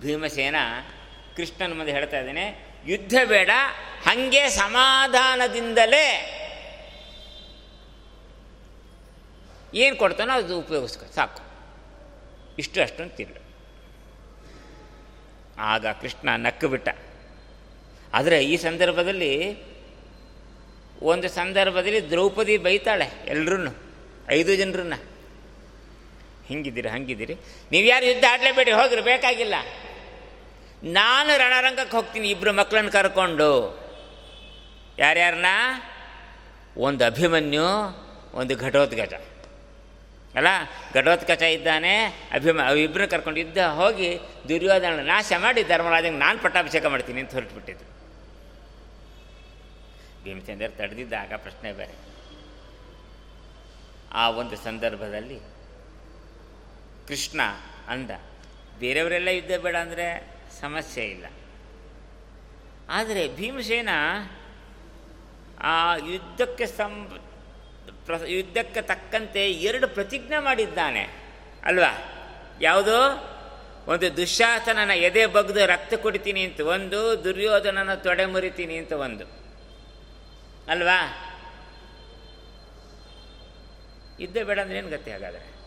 [0.00, 0.56] ಭೀಮಸೇನ
[1.36, 2.46] ಕೃಷ್ಣನ ಮುಂದೆ ಹೇಳ್ತಾ ಇದ್ದೇನೆ,
[2.86, 3.50] ಯುದ್ಧ ಬೇಡ,
[4.06, 6.06] ಹಾಗೆ ಸಮಾಧಾನದಿಂದಲೇ
[9.74, 11.42] ಏನು ಕೊಡ್ತಾನೋ ಅದು ಉಪಯೋಗಿಸ್ಕೊ, ಸಾಕು.
[12.58, 13.42] ಇಷ್ಟು ಅಷ್ಟೊಂದು ತಿರ್ಲು
[15.72, 16.88] ಆಗ ಕೃಷ್ಣ ನಕ್ಕು ಬಿಟ್ಟ.
[18.14, 19.62] ಆದರೆ ಈ ಸಂದರ್ಭದಲ್ಲಿ
[21.02, 23.76] ಒಂದು ಸಂದರ್ಭದಲ್ಲಿ ದ್ರೌಪದಿ ಬೈತಾಳೆ ಎಲ್ಲರೂ
[24.28, 24.94] ಐದು ಜನರನ್ನ.
[26.48, 27.34] ಹಿಂಗಿದ್ದೀರಿ, ಹಂಗಿದ್ದೀರಿ?
[27.70, 29.54] ನೀವು ಯಾರು ಯುದ್ಧ ಆಡಲೇಬೇಡಿ, ಹೋಗ್ರಿ, ಬೇಕಾಗಿಲ್ಲ.
[30.84, 33.78] ನಾನು ರಣರಂಗಕ್ಕೆ ಹೋಗ್ತೀನಿ ಇಬ್ಬರು ಮಕ್ಕಳನ್ನು ಕರ್ಕೊಂಡು.
[34.98, 35.46] ಯಾರ್ಯಾರನ್ನ
[36.76, 37.66] ಒಂದು ಅಭಿಮನ್ಯು,
[38.34, 39.12] ಒಂದು ಘಟೋತ್ಕಚ
[40.34, 40.46] ಅಲ್ಲ
[40.94, 47.32] ಘಟೋತ್ಕಚ ಇದ್ದಾನೆ, ಅಭಿಮ ಇಬ್ಬರನ್ನ ಕರ್ಕೊಂಡು ಇದ್ದ ಹೋಗಿ ದುರ್ಯೋಧನ ನಾಶ ಮಾಡಿ ಧರ್ಮರಾಜಂಗೆ ನಾನು ಪಟ್ಟಾಭಿಷೇಕ ಮಾಡ್ತೀನಿ ಅಂತ
[47.32, 47.87] ಹೊರಟುಬಿಟ್ಟಿದ್ದು.
[50.24, 51.94] ಭೀಮಚಂದ್ರ ತಡೆದಿದ್ದಾಗ ಪ್ರಶ್ನೆ ಬೇರೆ.
[54.12, 55.38] ಆ ಒಂದು ಸಂದರ್ಭದಲ್ಲಿ
[57.08, 57.40] ಕೃಷ್ಣ
[57.88, 58.10] ಅಂದ,
[58.78, 60.06] ಬೇರೆಯವರೆಲ್ಲ ಯುದ್ಧ ಬೇಡ ಅಂದರೆ
[60.60, 61.26] ಸಮಸ್ಯೆ ಇಲ್ಲ.
[62.88, 63.92] ಆದರೆ ಭೀಮಸೇನ
[65.60, 66.92] ಆ ಯುದ್ಧಕ್ಕೆ ಸಂ
[68.26, 71.02] ಯುದ್ಧಕ್ಕೆ ತಕ್ಕಂತೆ ಎರಡು ಪ್ರತಿಜ್ಞೆ ಮಾಡಿದ್ದಾನೆ,
[71.64, 71.90] ಅಲ್ವಾ?
[72.60, 72.96] ಯಾವುದು?
[73.86, 79.26] ಒಂದು ದುಶ್ಯಾಸನನ ಎದೆ ಬಗ್ದು ರಕ್ತ ಕುಡಿತೀನಿ ಅಂತ, ಒಂದು ದುರ್ಯೋಧನನ ತೊಡೆ ಮುರಿತೀನಿ ಅಂತ ಒಂದು.
[80.68, 81.24] ಅಲ್ವಾ?
[84.20, 85.58] ಇದ್ದೇ ಬೇಡ ಅಂದ್ರೆ ಏನು ಗತಿ ಹಾಗಾದರೆ?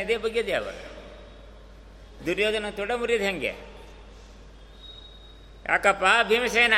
[0.00, 0.74] ಇದೇ ಬಗ್ಗೆ ಇದೆ ಯಾವಾಗ
[2.26, 3.54] ದುರ್ಯೋಧನ ತೊಡ ಮುರಿಯೋದು ಹೆಂಗೆ?
[5.66, 6.74] ಯಾಕಪ್ಪ, ಭೀಮಸೇನ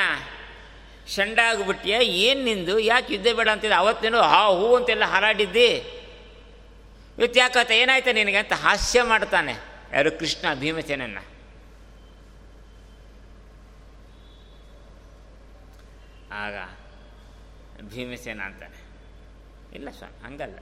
[1.08, 2.78] ಶಂಡ ಆಗ್ಬಿಟ್ಟಿಯ ಏನು ನಿಂದು?
[2.78, 3.74] ಯಾಕೆ ಯುದ್ಧ ಬೇಡ ಅಂತಿದ್ದೆ?
[3.74, 5.68] ಅವತ್ತೇನು ಹಾ ಹೂ ಅಂತೆಲ್ಲ ಹಾರಾಡಿದ್ದಿ?
[7.18, 7.70] ಇವತ್ತು ಯಾಕತ್ತ?
[7.70, 9.54] ಏನಾಯ್ತ ನಿನಗೆ ಅಂತ ಹಾಸ್ಯ ಮಾಡ್ತಾನೆ.
[9.92, 10.18] ಯಾರು?
[10.18, 11.18] ಕೃಷ್ಣ ಭೀಮಸೇನನ್ನ.
[16.32, 16.54] ಆಗ
[17.82, 18.90] ಭೀಮಸೇನ ಅಂತಾನೆ.
[19.74, 20.58] ಇಲ್ಲ ಸ್ವಾಮಿ, ಹಂಗಲ್ಲ.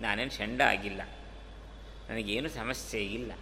[0.00, 1.02] ನಾನೇನು ಶಂಡ ಆಗಿಲ್ಲ.
[2.10, 3.32] ನನಗೇನು ಸಮಸ್ಯೆ ಇಲ್ಲ.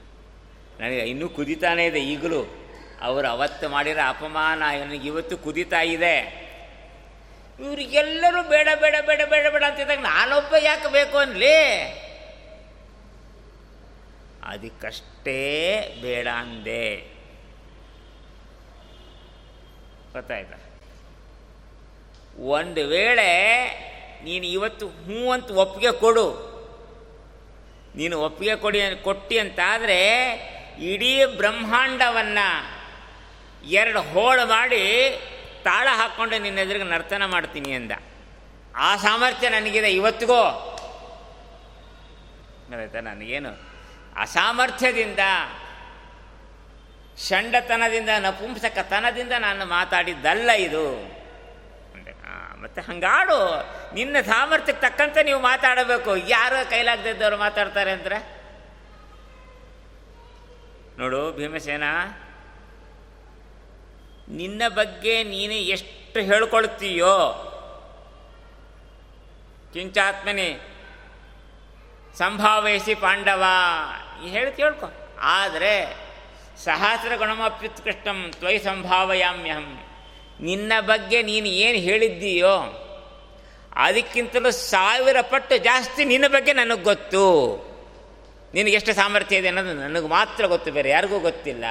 [0.81, 2.69] ನನಗೆ ಇನ್ನೂ ಕುದಿತಾನೇ ಇದೆ ಈಗಲೂ.
[3.01, 6.47] ಅವರು ಅವತ್ತು ಮಾಡಿರೋ ಅಪಮಾನ ನನಗೆ ಇವತ್ತು ಕುದಿತಾ ಇದೆ.
[7.61, 11.57] ಇವರಿಗೆಲ್ಲರೂ ಬೇಡ ಬೇಡ ಬೇಡ ಬೇಡ ಬೇಡ ಅಂತಿದ್ದಾಗ ನಾನೊಬ್ಬ ಯಾಕೆ ಬೇಕು ಅನ್ಲಿ?
[14.45, 16.97] ಅದಕ್ಕಷ್ಟೇ ಬೇಡ ಅಂದೆ.
[20.13, 20.66] ಗೊತ್ತಾಯ್ತಾ?
[22.39, 23.67] ಒಂದು ವೇಳೆ
[24.25, 26.57] ನೀನು ಇವತ್ತು ಹ್ಞೂ ಅಂತ ಒಪ್ಪಿಗೆ ಕೊಡು.
[27.97, 30.33] ನೀನು ಒಪ್ಪಿಗೆ ಕೊಡಿ ಕೊಟ್ಟಿ ಅಂತಾದರೆ
[30.81, 32.77] ಇಡೀ ಬ್ರಹ್ಮಾಂಡವನ್ನು
[33.67, 35.13] ಎರಡು ಹೋಳು ಮಾಡಿ
[35.65, 37.93] ತಾಳ ಹಾಕ್ಕೊಂಡು ನಿನ್ನ ಎದುರಿಗೆ ನರ್ತನ ಮಾಡ್ತೀನಿ ಅಂದ.
[38.77, 40.43] ಆ ಸಾಮರ್ಥ್ಯ ನನಗಿದೆ ಇವತ್ತಿಗೂ.
[42.81, 43.77] ಆಯ್ತಾ ನನಗೇನು?
[44.21, 45.19] ಅಸಾಮರ್ಥ್ಯದಿಂದ,
[47.19, 51.16] ಷಂಡತನದಿಂದ, ನಪುಂಸಕತನದಿಂದ ನಾನು ಮಾತಾಡಿದ್ದಲ್ಲ ಇದು.
[52.67, 53.37] ಮತ್ತು ಹಂಗಾಡು
[53.95, 56.17] ನಿನ್ನ ಸಾಮರ್ಥ್ಯಕ್ಕೆ ತಕ್ಕಂತೆ ನೀವು ಮಾತಾಡಬೇಕು.
[56.17, 58.19] ಯಾರೋ ಕೈಲಾಗದಿದ್ದವ್ರು ಮಾತಾಡ್ತಾರೆ ಅಂದ್ರೆ?
[60.99, 61.87] ನೋಡು ಭೀಮಸೇನ,
[64.29, 67.15] ನಿನ್ನ ಬಗ್ಗೆ ನೀನು ಎಷ್ಟು ಹೇಳ್ಕೊಳ್ತೀಯೋ,
[69.73, 70.51] ಕಿಂಚಾತ್ಮನಿ
[72.19, 73.45] ಸಂಭಾವಯಿಸಿ ಪಾಂಡವ
[74.27, 74.91] ಹೇಳಿ ಕೇಳ್ಕೊ
[75.21, 75.73] ಆದರೆ
[76.65, 79.86] ಸಹಸ್ರ ಗುಣಮಪ್ಯುತ್ಕೃಷ್ಟಂ ತ್ವಯ್ ಸಂಭಾವಯಾಮ್ಯಹಂ.
[80.41, 82.83] ನಿನ್ನ ಬಗ್ಗೆ ನೀನು ಏನು ಹೇಳಿದ್ದೀಯೋ,
[83.75, 87.25] ಅದಕ್ಕಿಂತಲೂ ಸಾವಿರ ಪಟ್ಟು ಜಾಸ್ತಿ ನಿನ್ನ ಬಗ್ಗೆ ನನಗೆ ಗೊತ್ತು.
[88.55, 91.65] ನಿನಗೆ ಎಷ್ಟು ಸಾಮರ್ಥ್ಯ ಇದೆ ಅನ್ನೋದು ನನಗೆ ಮಾತ್ರ ಗೊತ್ತು, ಬೇರೆ ಯಾರಿಗೂ ಗೊತ್ತಿಲ್ಲ.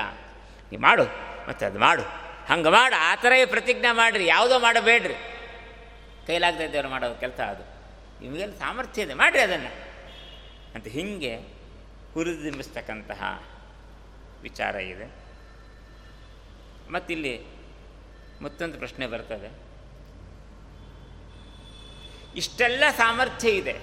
[0.71, 1.03] ನೀ ಮಾಡು,
[1.47, 2.01] ಮತ್ತು ಅದು ಮಾಡು.
[2.47, 5.13] ಹಂಗೆ ಮಾಡು, ಆ ಥರ ಪ್ರತಿಜ್ಞೆ ಮಾಡಿರಿ, ಯಾವುದೋ ಮಾಡಬೇಡ್ರಿ.
[6.27, 7.63] ಕೈಲಾಗದೇ ಇದ್ದವ್ರು ಮಾಡೋದು ಕೆಲಸ ಅದು.
[8.23, 9.71] ನಿಮಗೆಲ್ಲ ಸಾಮರ್ಥ್ಯ ಇದೆ, ಮಾಡಿರಿ ಅದನ್ನು.
[10.75, 11.35] ಅಂತ ಹೀಗೆ
[12.13, 13.43] ಹುರಿದಿಂಬಿಸ್ತಕ್ಕಂತಹ
[14.41, 15.25] ವಿಚಾರ ಇದೆ.
[16.91, 17.54] ಮತ್ತಿಲ್ಲಿ
[18.41, 19.65] ಮತ್ತೊಂದು ಪ್ರಶ್ನೆ ಬರ್ತದೆ.
[22.35, 23.73] ಇಷ್ಟೆಲ್ಲ ಸಾಮರ್ಥ್ಯ ಇದೆ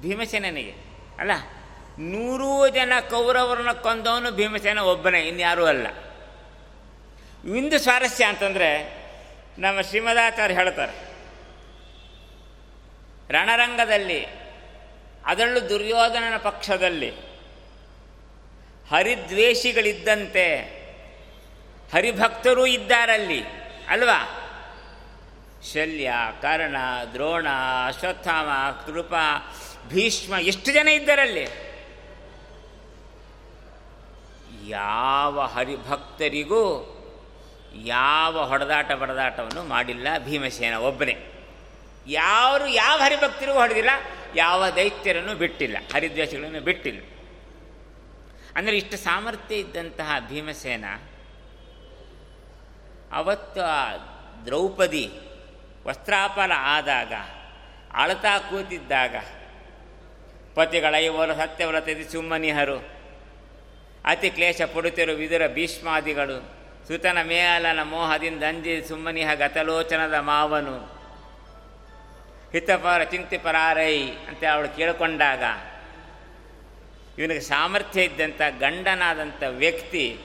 [0.00, 0.74] ಭೀಮಸೇನಿಗೆ
[1.18, 1.30] ಅಲ್ಲ?
[1.98, 5.86] ನೂರೂ ಜನ ಕೌರವರನ್ನ ಕೊಂದವನು ಭೀಮಸೇನ ಒಬ್ಬನೇ, ಇನ್ಯಾರೂ ಅಲ್ಲ.
[7.56, 9.00] ಇಂದು ಸ್ವಾರಸ್ಯ ಅಂತಂದರೆ
[9.58, 10.92] ನಮ್ಮ ಶ್ರೀಮದಾಚಾರ್ಯ ಹೇಳ್ತಾರೆ,
[13.32, 14.26] ರಣರಂಗದಲ್ಲಿ,
[15.24, 17.10] ಅದರಲ್ಲೂ ದುರ್ಯೋಧನನ ಪಕ್ಷದಲ್ಲಿ
[18.90, 20.79] ಹರಿದ್ವೇಷಿಗಳಿದ್ದಂತೆ
[21.94, 23.40] ಹರಿಭಕ್ತರೂ ಇದ್ದಾರಲ್ಲಿ,
[23.88, 24.18] ಅಲ್ವಾ?
[25.72, 26.12] ಶಲ್ಯ,
[26.42, 26.76] ಕರ್ಣ,
[27.12, 27.46] ದ್ರೋಣ,
[27.86, 28.48] ಅಶ್ವತ್ಥಾಮ,
[28.86, 29.14] ಕೃಪ,
[29.88, 31.44] ಭೀಷ್ಮ, ಎಷ್ಟು ಜನ ಇದ್ದಾರಲ್ಲಿ?
[34.68, 36.62] ಯಾವ ಹರಿಭಕ್ತರಿಗೂ
[37.84, 41.14] ಯಾವ ಹೊಡೆದಾಟ ಬಡದಾಟವನ್ನು ಮಾಡಿಲ್ಲ ಭೀಮಸೇನ ಒಬ್ಬನೇ.
[42.06, 43.90] ಯಾರು ಯಾವ ಹರಿಭಕ್ತರಿಗೂ ಹೊಡೆದಿಲ್ಲ,
[44.34, 47.00] ಯಾವ ದೈತ್ಯರನ್ನು ಬಿಟ್ಟಿಲ್ಲ, ಹರಿದ್ವೇಷಗಳನ್ನು ಬಿಟ್ಟಿಲ್ಲ.
[48.56, 50.84] ಅಂದರೆ ಇಷ್ಟು ಸಾಮರ್ಥ್ಯ ಇದ್ದಂತಹ ಭೀಮಸೇನ
[53.12, 53.96] ಅವತ್ತು ಆ
[54.44, 55.12] ದ್ರೌಪದಿ
[55.86, 57.12] ವಸ್ತ್ರಾಪಲ ಆದಾಗ,
[57.94, 59.16] ಅಳತಾ ಕೂತಿದ್ದಾಗ,
[60.54, 62.78] ಪತಿಗಳ ಇವರು ಸತ್ಯವ್ರತದಿ ಸುಮ್ಮನಿಹರು.
[64.04, 71.00] ಅತಿ ಕ್ಲೇಶ ಪಡುತ್ತಿರು ವಿದುರ ಭೀಷ್ಮಾದಿಗಳು, ಸುತನ ಮೇಲನ ಮೋಹದಿಂದ ಅಂಜಿ ಸುಮ್ಮನಿಹ ಗತಲೋಚನದ ಮಾವನು.
[72.52, 75.42] ಹಿತಪರ, ಚಿಂತಿಪರಾರೈ ಅಂತ ಅವಳು ಕೇಳಿಕೊಂಡಾಗ,
[77.18, 80.18] ಇವನಿಗೆ ಸಾಮರ್ಥ್ಯ ಇದ್ದಂಥ ಗಂಡನಾದಂಥ ವ್ಯಕ್ತಿ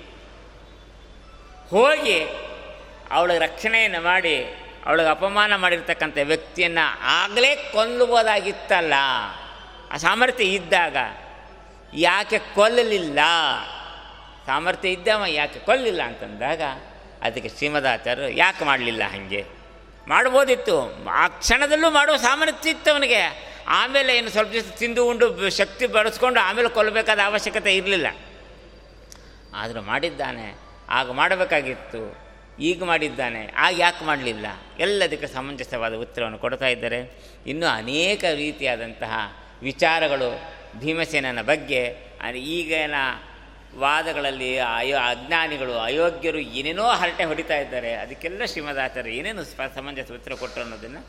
[1.70, 2.28] ಹೋಗಿ
[3.12, 4.44] ಅವಳಿಗೆ ರಕ್ಷಣೆಯನ್ನು ಮಾಡಿ,
[4.86, 8.94] ಅವಳಿಗೆ ಅಪಮಾನ ಮಾಡಿರ್ತಕ್ಕಂಥ ವ್ಯಕ್ತಿಯನ್ನು ಆಗಲೇ ಕೊಲ್ಲುವುದಾಗಿತ್ತಲ್ಲ,
[9.92, 10.98] ಆ ಸಾಮರ್ಥ್ಯ ಇದ್ದಾಗ
[11.94, 13.20] ಯಾಕೆ ಕೊಲ್ಲಲಿಲ್ಲ?
[14.46, 16.62] ಸಾಮರ್ಥ್ಯ ಇದ್ದವ ಯಾಕೆ ಕೊಲ್ಲಿಲ್ಲ ಅಂತಂದಾಗ,
[17.22, 19.46] ಅದಕ್ಕೆ ಶ್ರೀಮದಾಚಾರ್ಯರು ಯಾಕೆ ಮಾಡಲಿಲ್ಲ ಹಾಗೆ?
[20.08, 21.08] ಮಾಡ್ಬೋದಿತ್ತು.
[21.10, 23.56] ಆ ಕ್ಷಣದಲ್ಲೂ ಮಾಡುವ ಸಾಮರ್ಥ್ಯ ಇತ್ತು ಅವನಿಗೆ.
[23.68, 28.08] ಆಮೇಲೆ ಏನು ಸ್ವಲ್ಪ ದಿವಸ ತಿಂದು ಉಂಡು, ಶಕ್ತಿ ಬಳಸ್ಕೊಂಡು ಆಮೇಲೆ ಕೊಲ್ಲಬೇಕಾದ ಅವಶ್ಯಕತೆ ಇರಲಿಲ್ಲ.
[29.56, 30.56] ಆದರೂ ಮಾಡಿದ್ದಾನೆ.
[30.90, 32.25] ಆಗ ಮಾಡಬೇಕಾಗಿತ್ತು.
[32.60, 34.46] ಈಗ ಮಾಡಿದ್ದಾನೆ, ಆಗ ಯಾಕೆ ಮಾಡಲಿಲ್ಲ?
[34.80, 37.12] ಎಲ್ಲದಕ್ಕೆ ಸಮಂಜಸವಾದ ಉತ್ತರವನ್ನು ಕೊಡ್ತಾ ಇದ್ದಾರೆ.
[37.48, 39.14] ಇನ್ನೂ ಅನೇಕ ರೀತಿಯಾದಂತಹ
[39.62, 40.42] ವಿಚಾರಗಳು
[40.80, 41.98] ಭೀಮಸೇನನ ಬಗ್ಗೆ
[42.36, 42.96] ಈಗಿನ
[43.78, 47.94] ವಾದಗಳಲ್ಲಿ ಅಯೋ, ಅಜ್ಞಾನಿಗಳು, ಅಯೋಗ್ಯರು ಏನೇನೋ ಹರಟೆ ಹೊಡಿತಾ ಇದ್ದಾರೆ.
[47.94, 49.44] ಅದಕ್ಕೆಲ್ಲ ಶ್ರೀಮದಾಚಾರ್ಯ ಏನೇನು
[49.76, 51.06] ಸಮಂಜಸ ಉತ್ತರ ಕೊಟ್ಟರು ಅನ್ನೋದನ್ನು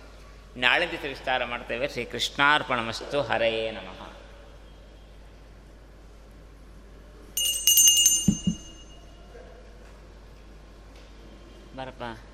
[0.60, 4.05] ನಾಳೆ ವಿಸ್ತಾರ ಮಾಡ್ತೇವೆ ಶ್ರೀ ಕೃಷ್ಣಾರ್ಪಣಮಸ್ತು ಹರೆಯೇ ನಮಃ.
[11.76, 12.25] Barba.